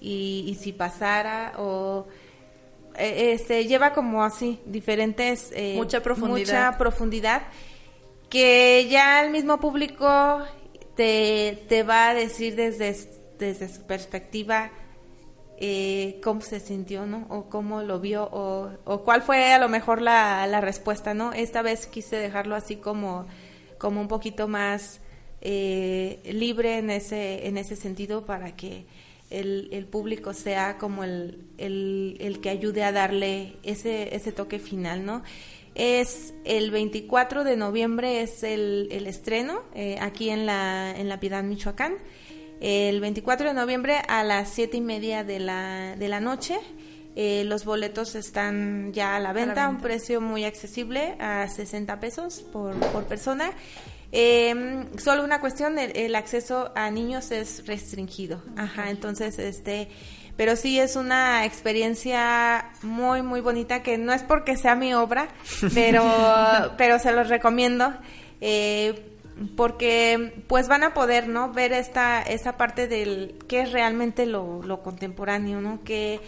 y, 0.00 0.44
y 0.48 0.54
si 0.56 0.72
pasara 0.72 1.54
o 1.58 2.06
eh, 2.96 3.32
este 3.32 3.66
lleva 3.66 3.92
como 3.92 4.24
así 4.24 4.58
diferentes 4.66 5.50
eh, 5.54 5.74
mucha 5.76 6.02
profundidad 6.02 6.66
mucha 6.66 6.78
profundidad 6.78 7.42
que 8.28 8.88
ya 8.90 9.24
el 9.24 9.30
mismo 9.30 9.60
público 9.60 10.42
te, 10.96 11.64
te 11.68 11.84
va 11.84 12.08
a 12.08 12.14
decir 12.14 12.56
desde, 12.56 12.96
desde 13.38 13.68
su 13.68 13.82
perspectiva 13.82 14.72
eh, 15.64 16.18
cómo 16.24 16.40
se 16.40 16.58
sintió, 16.58 17.06
¿no? 17.06 17.24
O 17.28 17.48
cómo 17.48 17.82
lo 17.82 18.00
vio, 18.00 18.28
o, 18.32 19.02
cuál 19.04 19.22
fue 19.22 19.52
a 19.52 19.60
lo 19.60 19.68
mejor 19.68 20.02
la, 20.02 20.60
respuesta, 20.60 21.14
¿no? 21.14 21.32
Esta 21.32 21.62
vez 21.62 21.86
quise 21.86 22.16
dejarlo 22.16 22.56
así 22.56 22.74
como, 22.74 23.26
como 23.78 24.00
un 24.00 24.08
poquito 24.08 24.48
más 24.48 25.00
eh, 25.40 26.18
libre 26.24 26.78
en 26.78 26.90
ese, 26.90 27.46
en 27.46 27.58
ese 27.58 27.76
sentido 27.76 28.26
para 28.26 28.56
que 28.56 28.86
el, 29.30 29.86
público 29.88 30.34
sea 30.34 30.78
como 30.78 31.04
el, 31.04 31.46
el, 31.58 32.16
el, 32.18 32.40
que 32.40 32.50
ayude 32.50 32.82
a 32.82 32.90
darle 32.90 33.54
ese, 33.62 34.16
ese 34.16 34.32
toque 34.32 34.58
final, 34.58 35.06
¿no? 35.06 35.22
Es 35.76 36.34
el 36.44 36.72
24 36.72 37.44
de 37.44 37.56
noviembre 37.56 38.22
es 38.22 38.42
el, 38.42 38.88
el 38.90 39.06
estreno 39.06 39.62
eh, 39.76 39.96
aquí 40.00 40.28
en 40.30 40.44
la, 40.44 40.92
en 40.98 41.08
la 41.08 41.20
Piedad, 41.20 41.44
Michoacán. 41.44 41.98
El 42.62 43.00
24 43.00 43.48
de 43.48 43.54
noviembre 43.54 44.00
a 44.06 44.22
las 44.22 44.50
7 44.50 44.76
y 44.76 44.80
media 44.80 45.24
de 45.24 45.40
la, 45.40 45.96
de 45.96 46.06
la 46.06 46.20
noche. 46.20 46.56
Eh, 47.16 47.42
los 47.44 47.64
boletos 47.64 48.14
están 48.14 48.92
ya 48.92 49.16
a 49.16 49.18
la, 49.18 49.32
venta, 49.32 49.64
a 49.64 49.68
un 49.68 49.80
precio 49.80 50.20
muy 50.20 50.44
accesible, 50.44 51.16
a 51.18 51.48
60 51.48 51.98
pesos 51.98 52.44
por, 52.52 52.76
por 52.92 53.06
persona. 53.06 53.50
Eh, 54.12 54.84
solo 54.96 55.24
una 55.24 55.40
cuestión, 55.40 55.76
el, 55.76 55.90
el, 55.96 56.14
acceso 56.14 56.70
a 56.76 56.88
niños 56.92 57.32
es 57.32 57.66
restringido. 57.66 58.40
Ajá, 58.56 58.90
entonces, 58.90 59.40
este, 59.40 59.88
pero 60.36 60.54
sí 60.54 60.78
es 60.78 60.94
una 60.94 61.44
experiencia 61.44 62.70
muy, 62.82 63.22
muy 63.22 63.40
bonita 63.40 63.82
que 63.82 63.98
no 63.98 64.12
es 64.12 64.22
porque 64.22 64.56
sea 64.56 64.76
mi 64.76 64.94
obra, 64.94 65.26
pero, 65.74 66.04
pero 66.78 67.00
se 67.00 67.10
los 67.10 67.28
recomiendo. 67.28 67.92
Eh, 68.40 69.11
porque 69.56 70.44
pues 70.46 70.68
van 70.68 70.82
a 70.82 70.94
poder 70.94 71.28
no 71.28 71.52
ver 71.52 71.72
esta 71.72 72.22
esa 72.22 72.56
parte 72.56 72.88
del 72.88 73.36
qué 73.48 73.62
es 73.62 73.72
realmente 73.72 74.26
lo, 74.26 74.62
lo 74.62 74.82
contemporáneo 74.82 75.60
no 75.60 75.82
que 75.84 76.20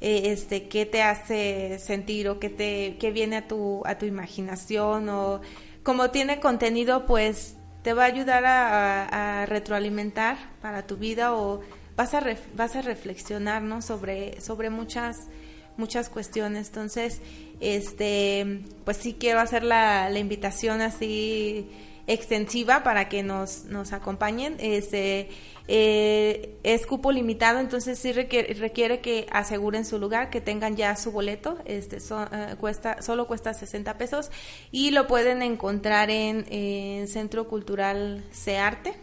eh, 0.00 0.22
este 0.32 0.68
qué 0.68 0.86
te 0.86 1.02
hace 1.02 1.78
sentir 1.78 2.28
o 2.28 2.38
qué 2.38 2.50
te 2.50 2.96
qué 2.98 3.10
viene 3.10 3.36
a 3.36 3.48
tu 3.48 3.82
a 3.86 3.98
tu 3.98 4.06
imaginación 4.06 5.08
o 5.08 5.40
como 5.82 6.10
tiene 6.10 6.40
contenido 6.40 7.06
pues 7.06 7.56
te 7.86 7.94
va 7.94 8.02
a 8.02 8.06
ayudar 8.06 8.42
a, 8.44 9.46
retroalimentar 9.46 10.36
para 10.60 10.88
tu 10.88 10.96
vida 10.96 11.36
o 11.36 11.60
vas 11.94 12.14
a, 12.14 12.36
vas 12.56 12.74
a 12.74 12.82
reflexionar, 12.82 13.62
¿no? 13.62 13.80
Sobre, 13.80 14.40
sobre 14.40 14.70
muchas, 14.70 15.28
muchas 15.76 16.08
cuestiones. 16.08 16.66
Entonces, 16.66 17.20
este, 17.60 18.64
pues 18.84 18.96
sí 18.96 19.14
quiero 19.20 19.38
hacer 19.38 19.62
la, 19.62 20.10
la 20.10 20.18
invitación 20.18 20.80
así 20.80 21.70
extensiva 22.06 22.82
para 22.82 23.08
que 23.08 23.22
nos, 23.22 23.64
nos 23.64 23.92
acompañen. 23.92 24.56
Este, 24.58 25.28
eh, 25.68 26.56
es 26.62 26.86
cupo 26.86 27.12
limitado, 27.12 27.58
entonces 27.58 27.98
sí 27.98 28.12
requiere, 28.12 29.00
que 29.00 29.26
aseguren 29.30 29.84
su 29.84 29.98
lugar, 29.98 30.30
que 30.30 30.40
tengan 30.40 30.76
ya 30.76 30.94
su 30.96 31.12
boleto. 31.12 31.58
Este, 31.64 31.96
eh, 31.98 32.54
cuesta, 32.60 33.02
solo 33.02 33.26
cuesta 33.26 33.54
60 33.54 33.98
pesos 33.98 34.30
y 34.70 34.90
lo 34.90 35.06
pueden 35.06 35.42
encontrar 35.42 36.10
en, 36.10 36.46
en 36.50 37.08
Centro 37.08 37.48
Cultural 37.48 38.24
Cearte 38.32 38.94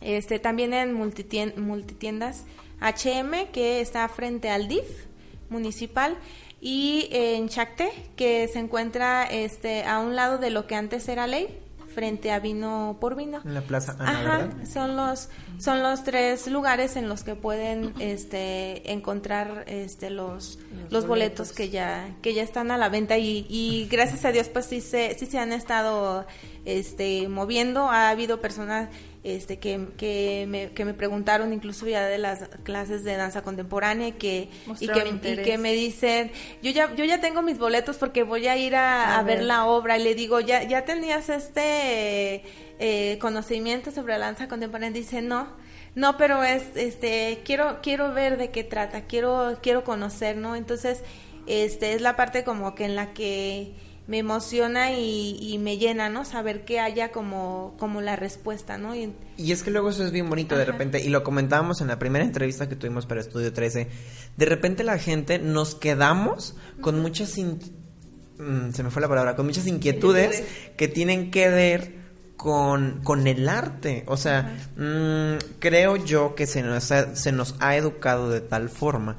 este, 0.00 0.38
también 0.38 0.74
en 0.74 0.94
multitiendas 0.94 2.44
HM, 2.80 3.50
que 3.52 3.80
está 3.80 4.08
frente 4.08 4.50
al 4.50 4.68
DIF 4.68 5.06
municipal, 5.48 6.16
y 6.60 7.08
en 7.10 7.48
Chacte, 7.48 7.90
que 8.16 8.48
se 8.48 8.58
encuentra 8.58 9.24
este, 9.24 9.84
a 9.84 10.00
un 10.00 10.16
lado 10.16 10.38
de 10.38 10.50
lo 10.50 10.66
que 10.66 10.74
antes 10.74 11.08
era 11.08 11.26
ley, 11.26 11.48
frente 11.96 12.30
a 12.30 12.40
Vino 12.40 12.98
por 13.00 13.16
Vino. 13.16 13.40
En 13.42 13.54
la 13.54 13.62
Plaza 13.62 13.96
Ajá, 13.98 14.50
son 14.70 14.96
los 14.96 15.30
son 15.58 15.82
los 15.82 16.04
tres 16.04 16.46
lugares 16.46 16.94
en 16.96 17.08
los 17.08 17.24
que 17.24 17.34
pueden 17.34 17.94
este 17.98 18.92
encontrar 18.92 19.64
este 19.66 20.10
los 20.10 20.58
los, 20.90 21.06
boletos. 21.06 21.52
que 21.52 21.70
ya 21.70 22.14
que 22.20 22.34
ya 22.34 22.42
están 22.42 22.70
a 22.70 22.76
la 22.76 22.90
venta 22.90 23.16
y, 23.16 23.46
y 23.48 23.88
gracias 23.90 24.26
a 24.26 24.30
Dios 24.30 24.50
pues 24.50 24.66
sí 24.66 24.82
se 24.82 25.18
sí 25.18 25.24
se 25.24 25.38
han 25.38 25.54
estado 25.54 26.26
este 26.66 27.28
moviendo, 27.28 27.88
ha 27.88 28.10
habido 28.10 28.42
personas 28.42 28.90
este, 29.26 29.58
que, 29.58 29.88
que, 29.96 30.46
me, 30.48 30.70
que 30.70 30.84
me 30.84 30.94
preguntaron 30.94 31.52
incluso 31.52 31.88
ya 31.88 32.06
de 32.06 32.16
las 32.16 32.48
clases 32.62 33.02
de 33.02 33.16
danza 33.16 33.42
contemporánea 33.42 34.12
que, 34.12 34.50
y 34.78 34.86
que, 34.86 35.42
que, 35.42 35.58
me 35.58 35.72
dicen, 35.72 36.30
yo 36.62 36.70
ya, 36.70 36.94
yo 36.94 37.04
ya 37.04 37.20
tengo 37.20 37.42
mis 37.42 37.58
boletos 37.58 37.96
porque 37.96 38.22
voy 38.22 38.46
a 38.46 38.56
ir 38.56 38.76
a, 38.76 39.20
ver. 39.24 39.42
la 39.42 39.66
obra 39.66 39.98
y 39.98 40.04
le 40.04 40.14
digo, 40.14 40.38
ya, 40.38 40.62
ya 40.62 40.84
tenías 40.84 41.28
este 41.28 42.44
eh, 42.78 43.18
conocimiento 43.20 43.90
sobre 43.90 44.16
la 44.16 44.26
danza 44.26 44.46
contemporánea, 44.46 44.92
dice, 44.92 45.22
no, 45.22 45.48
no, 45.96 46.16
pero 46.16 46.44
es, 46.44 46.62
este, 46.76 47.40
quiero, 47.44 47.80
quiero 47.82 48.14
ver 48.14 48.38
de 48.38 48.52
qué 48.52 48.62
trata, 48.62 49.06
quiero, 49.06 49.58
quiero 49.60 49.82
conocer, 49.82 50.36
¿no? 50.36 50.54
Entonces, 50.54 51.02
este, 51.48 51.94
es 51.94 52.00
la 52.00 52.14
parte 52.14 52.44
como 52.44 52.76
que 52.76 52.84
en 52.84 52.94
la 52.94 53.12
que 53.12 53.74
me 54.06 54.18
emociona 54.18 54.92
y, 54.92 55.58
me 55.60 55.78
llena, 55.78 56.08
¿no? 56.08 56.24
Saber 56.24 56.64
que 56.64 56.78
haya 56.78 57.10
como, 57.10 57.74
como 57.78 58.00
la 58.00 58.14
respuesta, 58.14 58.78
¿no? 58.78 58.94
Y, 58.94 59.12
es 59.38 59.62
que 59.62 59.70
luego 59.70 59.90
eso 59.90 60.04
es 60.04 60.12
bien 60.12 60.28
bonito 60.28 60.56
de 60.56 60.64
repente, 60.64 61.02
y 61.02 61.08
lo 61.08 61.24
comentábamos 61.24 61.80
en 61.80 61.88
la 61.88 61.98
primera 61.98 62.24
entrevista 62.24 62.68
que 62.68 62.76
tuvimos 62.76 63.06
para 63.06 63.20
Estudio 63.20 63.52
13, 63.52 63.88
de 64.36 64.46
repente 64.46 64.84
la 64.84 64.98
gente 64.98 65.38
nos 65.38 65.74
quedamos 65.74 66.54
con 66.80 67.00
muchas, 67.00 67.36
mm, 67.36 68.70
se 68.72 68.82
me 68.82 68.90
fue 68.90 69.02
la 69.02 69.08
palabra, 69.08 69.34
con 69.34 69.46
muchas 69.46 69.66
inquietudes 69.66 70.44
que 70.76 70.86
tienen 70.86 71.30
que 71.30 71.48
ver 71.48 72.06
con, 72.36 73.00
con 73.02 73.26
el 73.26 73.48
arte. 73.48 74.04
O 74.06 74.16
sea, 74.16 74.56
mm, 74.76 75.58
creo 75.58 75.96
yo 75.96 76.34
que 76.34 76.46
se 76.46 76.62
nos, 76.62 76.84
se 76.84 77.32
nos 77.32 77.56
ha 77.58 77.76
educado 77.76 78.30
de 78.30 78.40
tal 78.40 78.68
forma 78.68 79.16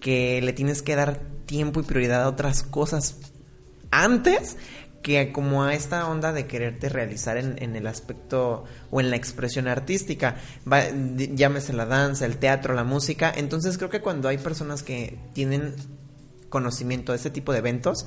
que 0.00 0.40
le 0.42 0.52
tienes 0.52 0.80
que 0.80 0.96
dar 0.96 1.20
tiempo 1.46 1.80
y 1.80 1.82
prioridad 1.82 2.22
a 2.22 2.28
otras 2.28 2.62
cosas 2.62 3.31
antes 3.92 4.56
que 5.02 5.32
como 5.32 5.64
a 5.64 5.74
esta 5.74 6.08
onda 6.08 6.32
de 6.32 6.46
quererte 6.46 6.88
realizar 6.88 7.36
en, 7.36 7.76
el 7.76 7.86
aspecto 7.86 8.64
o 8.90 9.00
en 9.00 9.10
la 9.10 9.16
expresión 9.16 9.66
artística, 9.66 10.36
llámese 11.34 11.72
la 11.72 11.86
danza, 11.86 12.24
el 12.24 12.36
teatro, 12.38 12.74
la 12.74 12.84
música, 12.84 13.32
entonces 13.34 13.76
creo 13.78 13.90
que 13.90 14.00
cuando 14.00 14.28
hay 14.28 14.38
personas 14.38 14.82
que 14.82 15.18
tienen 15.34 15.74
conocimiento 16.48 17.12
de 17.12 17.18
ese 17.18 17.30
tipo 17.30 17.52
de 17.52 17.58
eventos, 17.58 18.06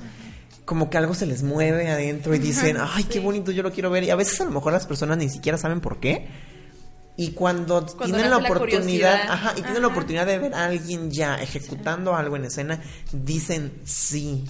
como 0.64 0.88
que 0.88 0.96
algo 0.96 1.14
se 1.14 1.26
les 1.26 1.42
mueve 1.42 1.88
adentro 1.88 2.34
y 2.34 2.38
dicen, 2.38 2.78
ay, 2.80 3.04
qué 3.04 3.20
bonito, 3.20 3.52
yo 3.52 3.62
lo 3.62 3.72
quiero 3.72 3.90
ver, 3.90 4.04
y 4.04 4.10
a 4.10 4.16
veces 4.16 4.40
a 4.40 4.44
lo 4.44 4.50
mejor 4.50 4.72
las 4.72 4.86
personas 4.86 5.18
ni 5.18 5.28
siquiera 5.28 5.58
saben 5.58 5.80
por 5.80 6.00
qué, 6.00 6.26
y 7.18 7.30
cuando, 7.30 7.84
tienen 7.84 8.30
la 8.30 8.38
oportunidad, 8.38 9.22
ajá, 9.28 9.52
y 9.56 9.62
tienen 9.62 9.82
la 9.82 9.88
oportunidad 9.88 10.26
de 10.26 10.38
ver 10.38 10.54
a 10.54 10.66
alguien 10.66 11.10
ya 11.10 11.36
ejecutando 11.36 12.14
algo 12.14 12.36
en 12.36 12.44
escena, 12.44 12.80
dicen 13.12 13.72
sí, 13.84 14.44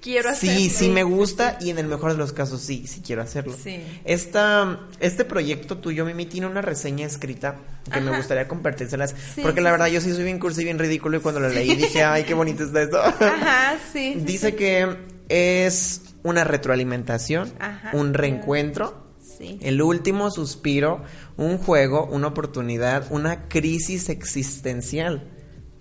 quiero 0.00 0.30
hacerlo. 0.30 0.58
Sí, 0.58 0.70
sí 0.70 0.88
me 0.88 1.02
gusta 1.02 1.58
y 1.60 1.70
en 1.70 1.78
el 1.78 1.86
mejor 1.86 2.12
de 2.12 2.18
los 2.18 2.32
casos 2.32 2.60
sí, 2.60 2.86
sí 2.86 3.02
quiero 3.04 3.22
hacerlo. 3.22 3.54
Sí. 3.62 3.82
Esta, 4.04 4.80
este 4.98 5.24
proyecto 5.24 5.78
tuyo, 5.78 6.04
Mimi, 6.04 6.26
tiene 6.26 6.46
una 6.46 6.62
reseña 6.62 7.06
escrita 7.06 7.56
que 7.92 8.00
me 8.00 8.16
gustaría 8.16 8.48
compartírselas. 8.48 9.14
porque 9.42 9.60
la 9.60 9.70
verdad 9.70 9.86
yo 9.86 10.00
sí 10.00 10.12
soy 10.12 10.24
bien 10.24 10.38
cursi 10.38 10.62
y 10.62 10.64
bien 10.64 10.78
ridículo 10.78 11.18
y 11.18 11.20
cuando 11.20 11.40
lo 11.40 11.48
leí 11.48 11.74
dije, 11.74 12.02
ay, 12.02 12.24
qué 12.24 12.34
bonito 12.34 12.64
está 12.64 12.82
esto. 12.82 13.00
Ajá, 13.02 13.78
sí. 13.92 14.14
Dice 14.18 14.54
que 14.54 14.96
es 15.28 16.02
una 16.22 16.44
retroalimentación, 16.44 17.52
un 17.92 18.14
reencuentro. 18.14 19.10
Sí. 19.38 19.58
El 19.62 19.80
último 19.80 20.30
suspiro, 20.30 21.02
un 21.38 21.56
juego, 21.56 22.06
una 22.06 22.26
oportunidad, 22.26 23.06
una 23.10 23.48
crisis 23.48 24.10
existencial, 24.10 25.30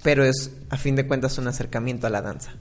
pero 0.02 0.24
es 0.24 0.52
a 0.70 0.78
fin 0.78 0.96
de 0.96 1.06
cuentas 1.06 1.38
un 1.38 1.48
acercamiento 1.48 2.08
a 2.08 2.10
la 2.10 2.22
danza. 2.22 2.54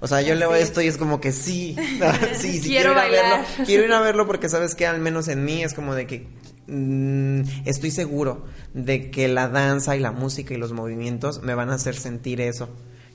O 0.00 0.06
sea, 0.06 0.22
yo 0.22 0.34
leo 0.34 0.54
esto 0.54 0.80
y 0.80 0.86
es 0.86 0.96
como 0.96 1.20
que 1.20 1.32
sí, 1.32 1.76
sí, 2.34 2.58
sí, 2.60 2.68
quiero, 2.68 2.92
ir 2.92 2.98
a 2.98 3.08
verlo. 3.08 3.44
Quiero 3.64 3.84
ir 3.84 3.92
a 3.92 4.00
verlo 4.00 4.26
porque 4.26 4.48
sabes 4.48 4.74
que 4.74 4.86
al 4.86 5.00
menos 5.00 5.28
en 5.28 5.44
mí 5.44 5.62
es 5.62 5.74
como 5.74 5.94
de 5.94 6.06
que 6.06 6.28
mm, 6.66 7.66
estoy 7.66 7.90
seguro 7.90 8.46
de 8.74 9.10
que 9.10 9.28
la 9.28 9.48
danza 9.48 9.96
y 9.96 10.00
la 10.00 10.12
música 10.12 10.54
y 10.54 10.56
los 10.58 10.72
movimientos 10.72 11.42
me 11.42 11.54
van 11.54 11.70
a 11.70 11.74
hacer 11.74 11.94
sentir 11.96 12.40
eso 12.40 12.68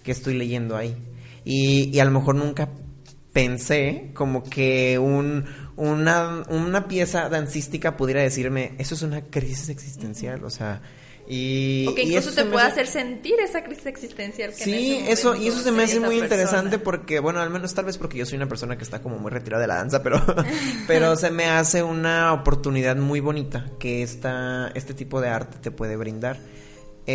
que 0.04 0.12
estoy 0.12 0.34
leyendo 0.36 0.76
ahí. 0.76 0.95
Y, 1.43 1.89
y 1.95 1.99
a 1.99 2.06
lo 2.06 2.12
mejor 2.12 2.36
nunca 2.36 2.70
pensé 3.34 4.12
como 4.14 4.43
que 4.43 4.99
un, 4.99 5.45
una, 5.78 6.43
una 6.49 6.88
pieza 6.88 7.30
dancística 7.30 7.97
pudiera 7.97 8.22
decirme, 8.22 8.74
eso 8.78 8.95
es 8.95 9.02
una 9.02 9.22
crisis 9.22 9.70
existencial, 9.70 10.43
o 10.43 10.49
sea, 10.49 10.82
Y, 11.28 11.86
o 11.88 11.96
que 11.96 12.04
incluso 12.04 12.32
te 12.32 12.44
me 12.44 12.52
puede 12.52 12.66
hacer 12.66 12.88
sentir 12.88 13.36
esa 13.40 13.64
crisis 13.64 13.86
existencial. 13.86 14.52
Que 14.54 14.64
en 14.64 14.70
Sí, 14.70 14.98
ese 14.98 15.12
eso, 15.14 15.36
y 15.36 15.48
eso 15.48 15.62
se 15.62 15.72
me 15.72 15.84
hace 15.84 16.00
muy 16.00 16.20
persona. 16.20 16.24
interesante 16.26 16.80
porque, 16.80 17.20
bueno, 17.20 17.40
al 17.40 17.50
menos 17.50 17.74
tal 17.74 17.86
vez 17.86 17.98
porque 17.98 18.18
yo 18.18 18.26
soy 18.26 18.38
una 18.38 18.48
persona 18.48 18.78
que 18.78 18.84
está 18.84 19.02
como 19.02 19.18
muy 19.18 19.32
retirada 19.32 19.62
de 19.62 19.68
la 19.68 19.76
danza, 19.76 20.04
pero, 20.04 20.22
pero 20.88 21.16
se 21.16 21.32
me 21.32 21.46
hace 21.46 21.84
una 21.84 22.34
oportunidad 22.34 22.96
muy 22.98 23.20
bonita 23.20 23.66
que 23.80 24.04
esta, 24.04 24.72
este 24.76 24.94
tipo 24.94 25.22
de 25.22 25.30
arte 25.30 25.58
te 25.62 25.72
puede 25.72 25.96
brindar. 25.96 26.38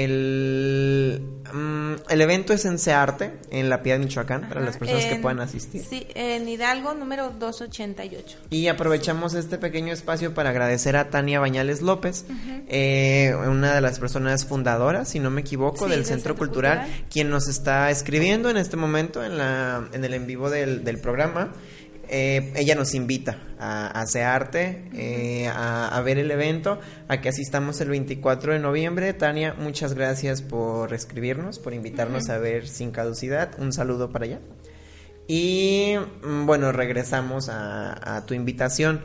El, 0.05 1.23
mm, 1.53 1.93
el 2.11 2.21
evento 2.21 2.53
es 2.53 2.65
en 2.65 2.79
Searte, 2.79 3.33
en 3.51 3.71
La 3.71 3.83
Piedad, 3.83 3.99
Michoacán, 3.99 4.49
para 4.49 4.61
las 4.61 4.77
personas 4.77 5.07
que 5.07 5.17
puedan 5.17 5.41
asistir. 5.41 5.83
Sí, 5.89 6.07
en 6.15 6.47
Hidalgo, 6.49 6.95
número 6.95 7.31
288. 7.31 8.39
Y 8.51 8.69
aprovechamos 8.69 9.35
este 9.35 9.59
pequeño 9.59 9.93
espacio 9.93 10.35
para 10.35 10.51
agradecer 10.51 10.97
a 10.97 11.09
Tania 11.09 11.41
Bañales 11.41 11.81
López, 11.83 12.27
eh, 12.69 13.35
una 13.49 13.75
de 13.75 13.81
las 13.81 13.99
personas 13.99 14.45
fundadoras, 14.45 15.09
si 15.09 15.19
no 15.19 15.31
me 15.31 15.41
equivoco, 15.41 15.85
Sí, 15.85 15.91
del 15.91 15.91
del 16.01 16.05
Centro, 16.05 16.17
Centro 16.33 16.37
Cultural, 16.37 16.79
Cultural. 16.81 17.05
quien 17.11 17.31
nos 17.31 17.49
está 17.49 17.91
escribiendo 17.91 18.51
en 18.51 18.57
este 18.59 18.77
momento 18.77 19.25
en, 19.25 19.39
la, 19.39 19.89
en 19.93 20.05
el 20.05 20.15
en 20.15 20.27
vivo 20.27 20.51
del, 20.51 20.85
del 20.85 20.99
programa. 20.99 21.53
Eh, 22.09 22.53
ella 22.57 22.75
nos 22.75 22.95
invita 22.95 23.39
a, 23.59 23.87
a 23.87 24.03
hacer 24.03 24.23
arte, 24.23 24.85
eh, 24.95 25.49
a, 25.49 25.89
a 25.89 26.01
ver 26.03 26.19
el 26.19 26.31
evento, 26.31 26.79
a 27.09 27.21
que 27.21 27.29
asistamos 27.29 27.81
el 27.81 27.89
24 27.89 28.53
de 28.53 28.59
noviembre. 28.59 29.13
Tania, 29.13 29.55
muchas 29.55 29.95
gracias 29.95 30.43
por 30.43 30.93
escribirnos, 30.93 31.59
por 31.59 31.75
invitarnos 31.75 32.29
a 32.29 32.39
ver 32.39 32.69
Sin 32.69 32.91
Caducidad. 32.91 33.51
Un 33.59 33.73
saludo 33.73 34.11
para 34.11 34.27
allá. 34.27 34.41
Y 35.29 35.95
mm, 36.23 36.47
bueno, 36.47 36.73
regresamos 36.73 37.49
a, 37.49 38.17
a 38.17 38.27
tu 38.27 38.35
invitación. 38.35 39.03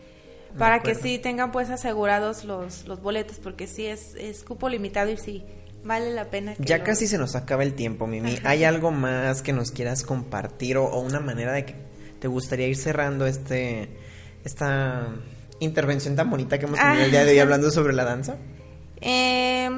para 0.58 0.82
que 0.82 0.96
sí 0.96 1.20
tengan 1.20 1.52
pues 1.52 1.70
asegurados 1.70 2.42
los, 2.44 2.84
los 2.88 3.00
boletos 3.00 3.38
porque 3.38 3.68
sí 3.68 3.86
es, 3.86 4.16
es 4.16 4.42
cupo 4.42 4.68
limitado 4.68 5.08
y 5.10 5.16
sí 5.16 5.44
vale 5.84 6.12
la 6.12 6.24
pena 6.24 6.56
que 6.56 6.64
Ya 6.64 6.78
lo- 6.78 6.84
casi 6.84 7.06
se 7.06 7.18
nos 7.18 7.36
acaba 7.36 7.62
el 7.62 7.74
tiempo, 7.74 8.08
Mimi. 8.08 8.36
¿Hay 8.42 8.64
algo 8.64 8.90
más 8.90 9.42
que 9.42 9.52
nos 9.52 9.70
quieras 9.70 10.02
compartir 10.02 10.76
o, 10.76 10.86
o 10.86 10.98
una 11.00 11.20
manera 11.20 11.52
de 11.52 11.66
que 11.66 11.76
te 12.18 12.26
gustaría 12.26 12.66
ir 12.66 12.76
cerrando 12.76 13.26
este 13.26 13.90
esta 14.44 15.06
intervención 15.60 16.16
tan 16.16 16.28
bonita 16.30 16.58
que 16.58 16.66
hemos 16.66 16.78
tenido 16.78 17.04
el 17.04 17.10
día 17.10 17.24
de 17.24 17.32
hoy 17.32 17.38
Ah. 17.38 17.42
hablando 17.42 17.70
sobre 17.70 17.92
la 17.92 18.04
danza? 18.04 18.36
Eh, 19.00 19.70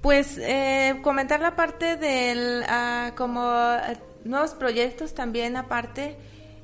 pues 0.00 0.38
eh, 0.38 0.96
comentar 1.02 1.40
la 1.40 1.54
parte 1.56 1.96
del 1.96 2.62
ah, 2.68 3.12
como 3.16 3.40
ah, 3.42 3.92
nuevos 4.24 4.52
proyectos 4.54 5.14
también 5.14 5.56
aparte. 5.56 6.16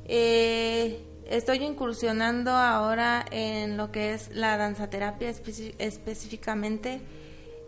Eh, 0.06 1.00
estoy 1.28 1.58
incursionando 1.64 2.50
ahora 2.52 3.24
en 3.30 3.76
lo 3.76 3.90
que 3.90 4.14
es 4.14 4.30
la 4.34 4.56
danzaterapia 4.56 5.30
especi- 5.30 5.74
específicamente. 5.78 7.00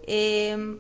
Eh, 0.07 0.79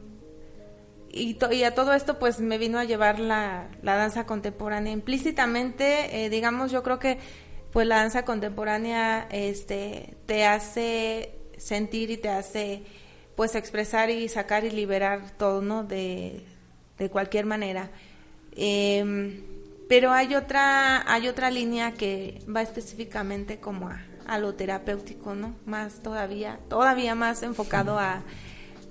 y, 1.10 1.38
y 1.52 1.62
a 1.64 1.74
todo 1.74 1.94
esto 1.94 2.18
pues 2.18 2.40
me 2.40 2.58
vino 2.58 2.78
a 2.78 2.84
llevar 2.84 3.18
la, 3.18 3.68
la 3.82 3.96
danza 3.96 4.26
contemporánea 4.26 4.92
implícitamente 4.92 6.24
eh, 6.26 6.28
digamos 6.30 6.70
yo 6.70 6.82
creo 6.82 6.98
que 6.98 7.18
pues 7.76 7.86
la 7.86 7.96
danza 7.96 8.24
contemporánea 8.24 9.28
este 9.30 10.16
te 10.24 10.46
hace 10.46 11.34
sentir 11.58 12.10
y 12.10 12.16
te 12.16 12.30
hace 12.30 12.84
pues 13.34 13.54
expresar 13.54 14.08
y 14.08 14.30
sacar 14.30 14.64
y 14.64 14.70
liberar 14.70 15.36
todo 15.36 15.60
no 15.60 15.84
de, 15.84 16.42
de 16.96 17.10
cualquier 17.10 17.44
manera 17.44 17.90
Em, 18.56 19.42
pero 19.86 20.12
hay 20.12 20.34
otra 20.34 21.04
hay 21.12 21.28
otra 21.28 21.50
línea 21.50 21.92
que 21.92 22.38
va 22.48 22.62
específicamente 22.62 23.60
como 23.60 23.90
a, 23.90 24.00
a 24.26 24.38
lo 24.38 24.54
terapéutico 24.54 25.34
no 25.34 25.54
más 25.66 26.02
todavía 26.02 26.58
todavía 26.70 27.14
más 27.14 27.42
enfocado 27.42 27.98
a 27.98 28.22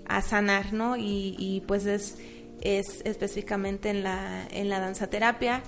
a 0.07 0.21
sanar, 0.21 0.71
¿no? 0.71 0.97
Y, 0.97 1.35
y, 1.39 1.61
pues 1.61 1.87
es, 1.87 2.19
es 2.61 3.01
específicamente 3.05 3.89
en 3.89 4.03
la, 4.03 4.45
en 4.51 4.69
la 4.69 4.79
danzaterapia. 4.79 5.63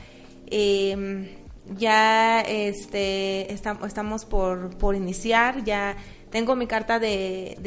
Eh, 0.46 1.47
ya 1.76 2.42
este, 2.42 3.54
estam- 3.54 3.86
estamos 3.86 4.26
por, 4.26 4.78
por 4.78 4.96
iniciar, 4.96 5.64
ya 5.64 5.98
tengo 6.30 6.56
mi 6.56 6.68
carta 6.68 7.00
de, 7.00 7.58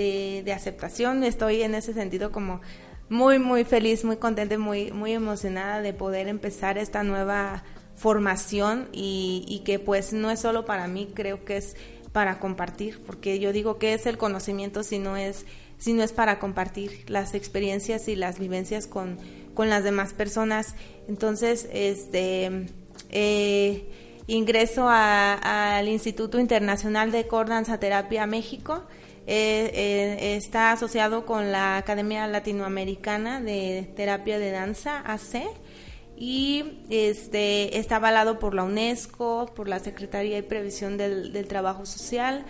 de, 0.44 0.52
aceptación, 0.52 1.24
estoy 1.24 1.62
en 1.62 1.74
ese 1.74 1.92
sentido 1.94 2.30
como 2.32 2.60
muy, 3.08 3.38
muy 3.38 3.64
feliz, 3.64 4.04
muy 4.04 4.16
contenta, 4.16 4.56
muy, 4.58 4.92
muy 4.92 5.12
emocionada 5.12 5.80
de 5.80 5.92
poder 5.92 6.28
empezar 6.28 6.78
esta 6.78 7.02
nueva 7.02 7.64
formación 7.94 8.88
y, 8.92 9.44
y 9.48 9.60
que 9.60 9.78
pues 9.78 10.12
no 10.12 10.30
es 10.30 10.40
solo 10.40 10.64
para 10.64 10.86
mí, 10.88 11.08
creo 11.14 11.44
que 11.44 11.56
es 11.58 11.76
para 12.12 12.38
compartir, 12.38 13.00
porque 13.04 13.38
yo 13.38 13.52
digo 13.52 13.78
que 13.78 13.94
es 13.94 14.06
el 14.06 14.18
conocimiento 14.18 14.82
si 14.82 14.98
no 14.98 15.16
es 15.16 15.46
si 15.78 15.94
no 15.94 16.02
es 16.02 16.12
para 16.12 16.38
compartir 16.38 17.04
las 17.08 17.34
experiencias 17.34 18.06
y 18.08 18.14
las 18.14 18.38
vivencias 18.38 18.86
con, 18.86 19.16
con 19.54 19.70
las 19.70 19.82
demás 19.82 20.12
personas. 20.12 20.74
Entonces, 21.08 21.66
este 21.72 22.66
eh, 23.08 23.84
ingreso 24.26 24.86
al 24.88 25.88
Instituto 25.88 26.38
Internacional 26.38 27.10
de 27.10 27.26
Core 27.26 27.50
Danza 27.50 27.78
Terapia 27.80 28.26
México. 28.26 28.84
Eh, 29.26 29.70
eh, 29.74 30.36
está 30.36 30.72
asociado 30.72 31.24
con 31.26 31.52
la 31.52 31.76
Academia 31.76 32.26
Latinoamericana 32.26 33.40
de 33.40 33.92
Terapia 33.94 34.38
de 34.38 34.50
Danza, 34.50 34.98
AC, 35.00 35.42
y 36.16 36.82
este 36.90 37.78
está 37.78 37.96
avalado 37.96 38.38
por 38.38 38.54
la 38.54 38.64
UNESCO, 38.64 39.46
por 39.54 39.68
la 39.68 39.78
Secretaría 39.78 40.36
de 40.36 40.42
Previsión 40.42 40.96
del, 40.96 41.46
Trabajo 41.46 41.86
Social, 41.86 42.44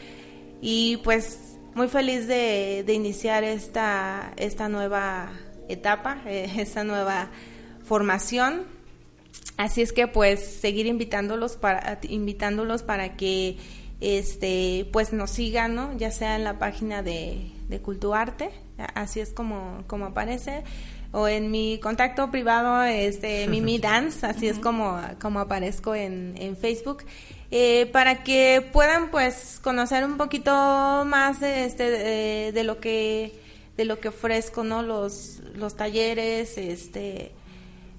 y 0.62 0.98
pues 0.98 1.58
muy 1.74 1.88
feliz 1.88 2.26
de, 2.26 2.82
de 2.86 2.92
iniciar 2.94 3.44
esta, 3.44 4.32
esta 4.36 4.68
nueva 4.68 5.32
etapa, 5.68 6.18
eh, 6.26 6.50
esta 6.58 6.84
nueva 6.84 7.28
formación. 7.84 8.79
Así 9.60 9.82
es 9.82 9.92
que 9.92 10.08
pues 10.08 10.40
seguir 10.42 10.86
invitándolos 10.86 11.58
para 11.58 11.98
invitándolos 12.08 12.82
para 12.82 13.14
que 13.18 13.58
este 14.00 14.88
pues 14.90 15.12
nos 15.12 15.32
sigan, 15.32 15.74
¿no? 15.74 15.94
Ya 15.98 16.10
sea 16.10 16.36
en 16.36 16.44
la 16.44 16.58
página 16.58 17.02
de, 17.02 17.52
de 17.68 17.80
Cultuarte, 17.82 18.52
así 18.94 19.20
es 19.20 19.34
como, 19.34 19.84
como 19.86 20.06
aparece, 20.06 20.62
o 21.12 21.28
en 21.28 21.50
mi 21.50 21.78
contacto 21.78 22.30
privado, 22.30 22.84
este 22.84 23.46
Mimi 23.50 23.78
Dance, 23.78 24.26
así 24.26 24.48
es 24.48 24.58
como, 24.58 24.98
como 25.20 25.40
aparezco 25.40 25.94
en, 25.94 26.32
en 26.38 26.56
Facebook. 26.56 27.04
eh, 27.50 27.84
para 27.92 28.24
que 28.24 28.66
puedan 28.72 29.10
pues 29.10 29.60
conocer 29.62 30.06
un 30.06 30.16
poquito 30.16 30.52
más 31.04 31.38
de 31.40 31.66
este 31.66 31.90
de, 31.90 32.52
de 32.52 32.64
lo 32.64 32.80
que 32.80 33.38
de 33.76 33.84
lo 33.84 34.00
que 34.00 34.08
ofrezco 34.08 34.64
no 34.64 34.82
los 34.82 35.42
los 35.54 35.76
talleres 35.76 36.56
este 36.56 37.32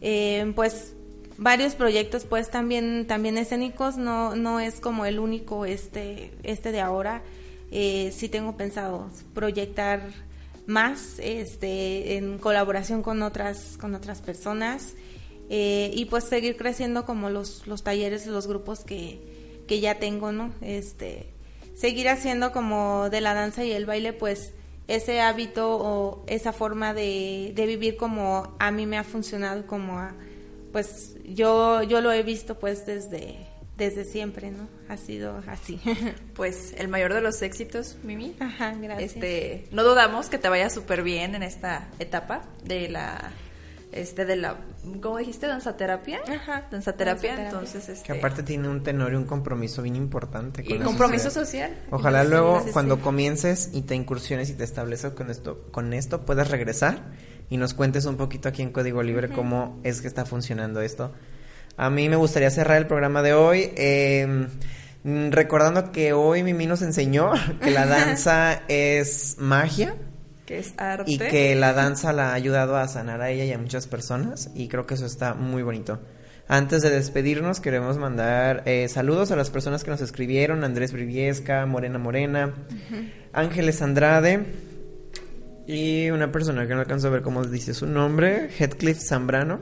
eh, 0.01 0.51
pues 0.55 0.95
varios 1.41 1.73
proyectos 1.73 2.25
pues 2.25 2.49
también 2.49 3.05
también 3.07 3.37
escénicos. 3.37 3.97
No 3.97 4.35
no 4.35 4.59
es 4.59 4.79
como 4.79 5.05
el 5.05 5.19
único 5.19 5.65
este 5.65 6.31
este 6.43 6.71
de 6.71 6.79
ahora. 6.79 7.23
Eh, 7.71 8.11
sí 8.15 8.29
tengo 8.29 8.55
pensado 8.55 9.09
proyectar 9.33 10.01
más 10.67 11.19
este 11.19 12.17
en 12.17 12.37
colaboración 12.37 13.01
con 13.01 13.21
otras 13.23 13.77
con 13.79 13.95
otras 13.95 14.21
personas 14.21 14.93
eh, 15.49 15.89
y 15.93 16.05
pues 16.05 16.25
seguir 16.25 16.55
creciendo 16.55 17.05
como 17.05 17.29
los 17.29 17.65
los 17.67 17.83
talleres 17.83 18.27
los 18.27 18.45
grupos 18.45 18.81
que 18.81 19.19
que 19.67 19.79
ya 19.79 19.99
tengo 19.99 20.31
no 20.31 20.51
este 20.61 21.29
seguir 21.75 22.09
haciendo 22.09 22.51
como 22.51 23.09
de 23.09 23.21
la 23.21 23.33
danza 23.33 23.63
y 23.63 23.71
el 23.71 23.85
baile 23.85 24.13
pues 24.13 24.53
ese 24.87 25.21
hábito 25.21 25.77
o 25.77 26.23
esa 26.27 26.53
forma 26.53 26.93
de, 26.93 27.53
de 27.55 27.65
vivir 27.65 27.95
como 27.95 28.55
a 28.59 28.71
mí 28.71 28.85
me 28.85 28.97
ha 28.97 29.03
funcionado 29.03 29.65
como 29.65 29.97
a, 29.97 30.13
pues 30.71 31.15
yo 31.25 31.83
yo 31.83 32.01
lo 32.01 32.11
he 32.11 32.23
visto 32.23 32.59
pues 32.59 32.85
desde 32.85 33.47
desde 33.77 34.03
siempre 34.05 34.51
no 34.51 34.67
ha 34.89 34.97
sido 34.97 35.41
así 35.47 35.79
Pues 36.35 36.73
el 36.77 36.87
mayor 36.87 37.13
de 37.13 37.21
los 37.21 37.41
éxitos, 37.41 37.97
Mimi. 38.03 38.35
Ajá, 38.39 38.73
gracias. 38.79 39.15
Este, 39.15 39.67
no 39.71 39.83
dudamos 39.83 40.27
que 40.29 40.37
te 40.37 40.49
vaya 40.49 40.69
súper 40.69 41.01
bien 41.03 41.33
en 41.35 41.43
esta 41.43 41.87
etapa 41.99 42.43
de 42.63 42.89
la 42.89 43.31
este 43.91 44.23
de 44.25 44.35
la 44.37 44.55
¿cómo 45.01 45.17
dijiste? 45.17 45.47
danzaterapia. 45.47 46.21
Ajá, 46.27 46.67
Danzaterapia, 46.71 47.31
danzaterapia. 47.35 47.43
entonces 47.45 47.89
este 47.89 48.05
Que 48.05 48.17
aparte 48.19 48.41
tiene 48.43 48.69
un 48.69 48.83
tenor 48.83 49.11
y 49.13 49.15
un 49.17 49.25
compromiso 49.25 49.81
bien 49.81 49.95
importante. 49.97 50.61
y 50.63 50.67
con 50.69 50.79
la 50.79 50.85
compromiso 50.85 51.29
sociedad. 51.29 51.67
social. 51.69 51.87
Ojalá 51.91 52.23
Sí, 52.23 52.29
luego 52.29 52.59
sí, 52.59 52.65
sí. 52.67 52.71
cuando 52.71 53.01
comiences 53.01 53.69
y 53.73 53.81
te 53.81 53.95
incursiones 53.95 54.49
y 54.49 54.53
te 54.53 54.63
estableces 54.63 55.11
con 55.13 55.29
esto, 55.29 55.67
con 55.71 55.93
esto 55.93 56.21
puedas 56.25 56.49
regresar 56.51 57.01
y 57.51 57.57
nos 57.57 57.73
cuentes 57.73 58.05
un 58.05 58.15
poquito 58.15 58.47
aquí 58.47 58.61
en 58.61 58.71
Código 58.71 59.03
Libre 59.03 59.27
cómo 59.27 59.77
es 59.83 60.01
que 60.01 60.07
está 60.07 60.25
funcionando 60.25 60.81
esto. 60.81 61.11
A 61.75 61.89
mí 61.89 62.07
me 62.07 62.15
gustaría 62.15 62.49
cerrar 62.49 62.77
el 62.77 62.87
programa 62.87 63.21
de 63.21 63.33
hoy 63.33 63.73
eh, 63.75 64.47
mm, 65.03 65.31
recordando 65.31 65.91
que 65.91 66.13
hoy 66.13 66.43
Mimi 66.43 66.65
nos 66.65 66.81
enseñó 66.81 67.33
que 67.61 67.71
la 67.71 67.85
danza 67.85 68.61
es 68.69 69.35
magia 69.37 69.95
que 70.45 70.59
es 70.59 70.73
arte. 70.77 71.11
y 71.11 71.17
que 71.17 71.53
la 71.55 71.73
danza 71.73 72.13
la 72.13 72.29
ha 72.29 72.33
ayudado 72.35 72.77
a 72.77 72.87
sanar 72.87 73.21
a 73.21 73.29
ella 73.29 73.43
y 73.43 73.51
a 73.51 73.57
muchas 73.57 73.85
personas 73.85 74.49
y 74.55 74.69
creo 74.69 74.85
que 74.85 74.93
eso 74.93 75.05
está 75.05 75.33
muy 75.33 75.61
bonito. 75.61 75.99
Antes 76.47 76.81
de 76.81 76.89
despedirnos 76.89 77.59
queremos 77.59 77.97
mandar 77.97 78.63
eh, 78.65 78.87
saludos 78.87 79.29
a 79.31 79.35
las 79.35 79.49
personas 79.49 79.83
que 79.83 79.91
nos 79.91 79.99
escribieron, 79.99 80.63
Andrés 80.63 80.93
Briviesca, 80.93 81.65
Morena 81.65 81.99
Morena, 81.99 82.53
Ángeles 83.33 83.81
Andrade 83.81 84.70
y 85.67 86.09
una 86.09 86.31
persona 86.31 86.67
que 86.67 86.73
no 86.73 86.81
alcanzo 86.81 87.07
a 87.07 87.11
ver 87.11 87.21
cómo 87.21 87.43
dice 87.43 87.73
su 87.73 87.85
nombre, 87.85 88.49
Heathcliff 88.57 88.99
Zambrano, 88.99 89.59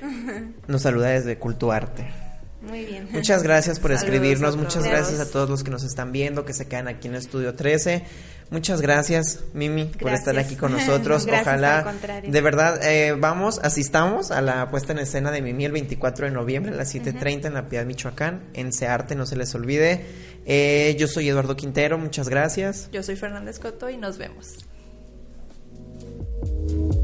nos 0.68 0.82
saluda 0.82 1.08
desde 1.08 1.38
Cultuarte. 1.38 2.24
Muy 2.62 2.86
bien. 2.86 3.08
Muchas 3.10 3.42
gracias 3.42 3.78
por 3.78 3.90
Saludos 3.90 4.04
escribirnos, 4.04 4.56
muchas 4.56 4.84
gracias 4.84 5.20
a 5.20 5.30
todos 5.30 5.50
los 5.50 5.62
que 5.62 5.70
nos 5.70 5.84
están 5.84 6.12
viendo, 6.12 6.44
que 6.44 6.54
se 6.54 6.66
quedan 6.66 6.88
aquí 6.88 7.08
en 7.08 7.14
Estudio 7.14 7.54
13. 7.54 8.04
Muchas 8.50 8.80
gracias, 8.80 9.40
Mimi, 9.52 9.84
por 9.84 10.12
estar 10.12 10.38
aquí 10.38 10.56
con 10.56 10.72
nosotros. 10.78 11.26
Gracias, 11.26 11.46
Ojalá, 11.46 11.94
de 12.26 12.40
verdad, 12.40 12.82
eh, 12.82 13.14
vamos, 13.18 13.58
asistamos 13.62 14.30
a 14.30 14.40
la 14.40 14.70
puesta 14.70 14.92
en 14.92 14.98
escena 15.00 15.30
de 15.30 15.42
Mimi 15.42 15.66
el 15.66 15.72
24 15.72 16.26
de 16.26 16.32
noviembre 16.32 16.72
a 16.72 16.76
las 16.76 16.94
7.30 16.94 17.46
en 17.46 17.54
La 17.54 17.68
Piedad, 17.68 17.84
Michoacán, 17.84 18.44
en 18.54 18.72
Searte, 18.72 19.14
no 19.14 19.26
se 19.26 19.36
les 19.36 19.54
olvide. 19.54 20.04
Eh, 20.46 20.96
yo 20.98 21.06
soy 21.06 21.28
Eduardo 21.28 21.56
Quintero, 21.56 21.98
muchas 21.98 22.28
gracias. 22.28 22.88
Yo 22.92 23.02
soy 23.02 23.16
Fernández 23.16 23.58
Coto 23.58 23.90
y 23.90 23.96
nos 23.96 24.18
vemos. 24.18 24.66
Thank 26.44 26.94
you. 26.94 27.03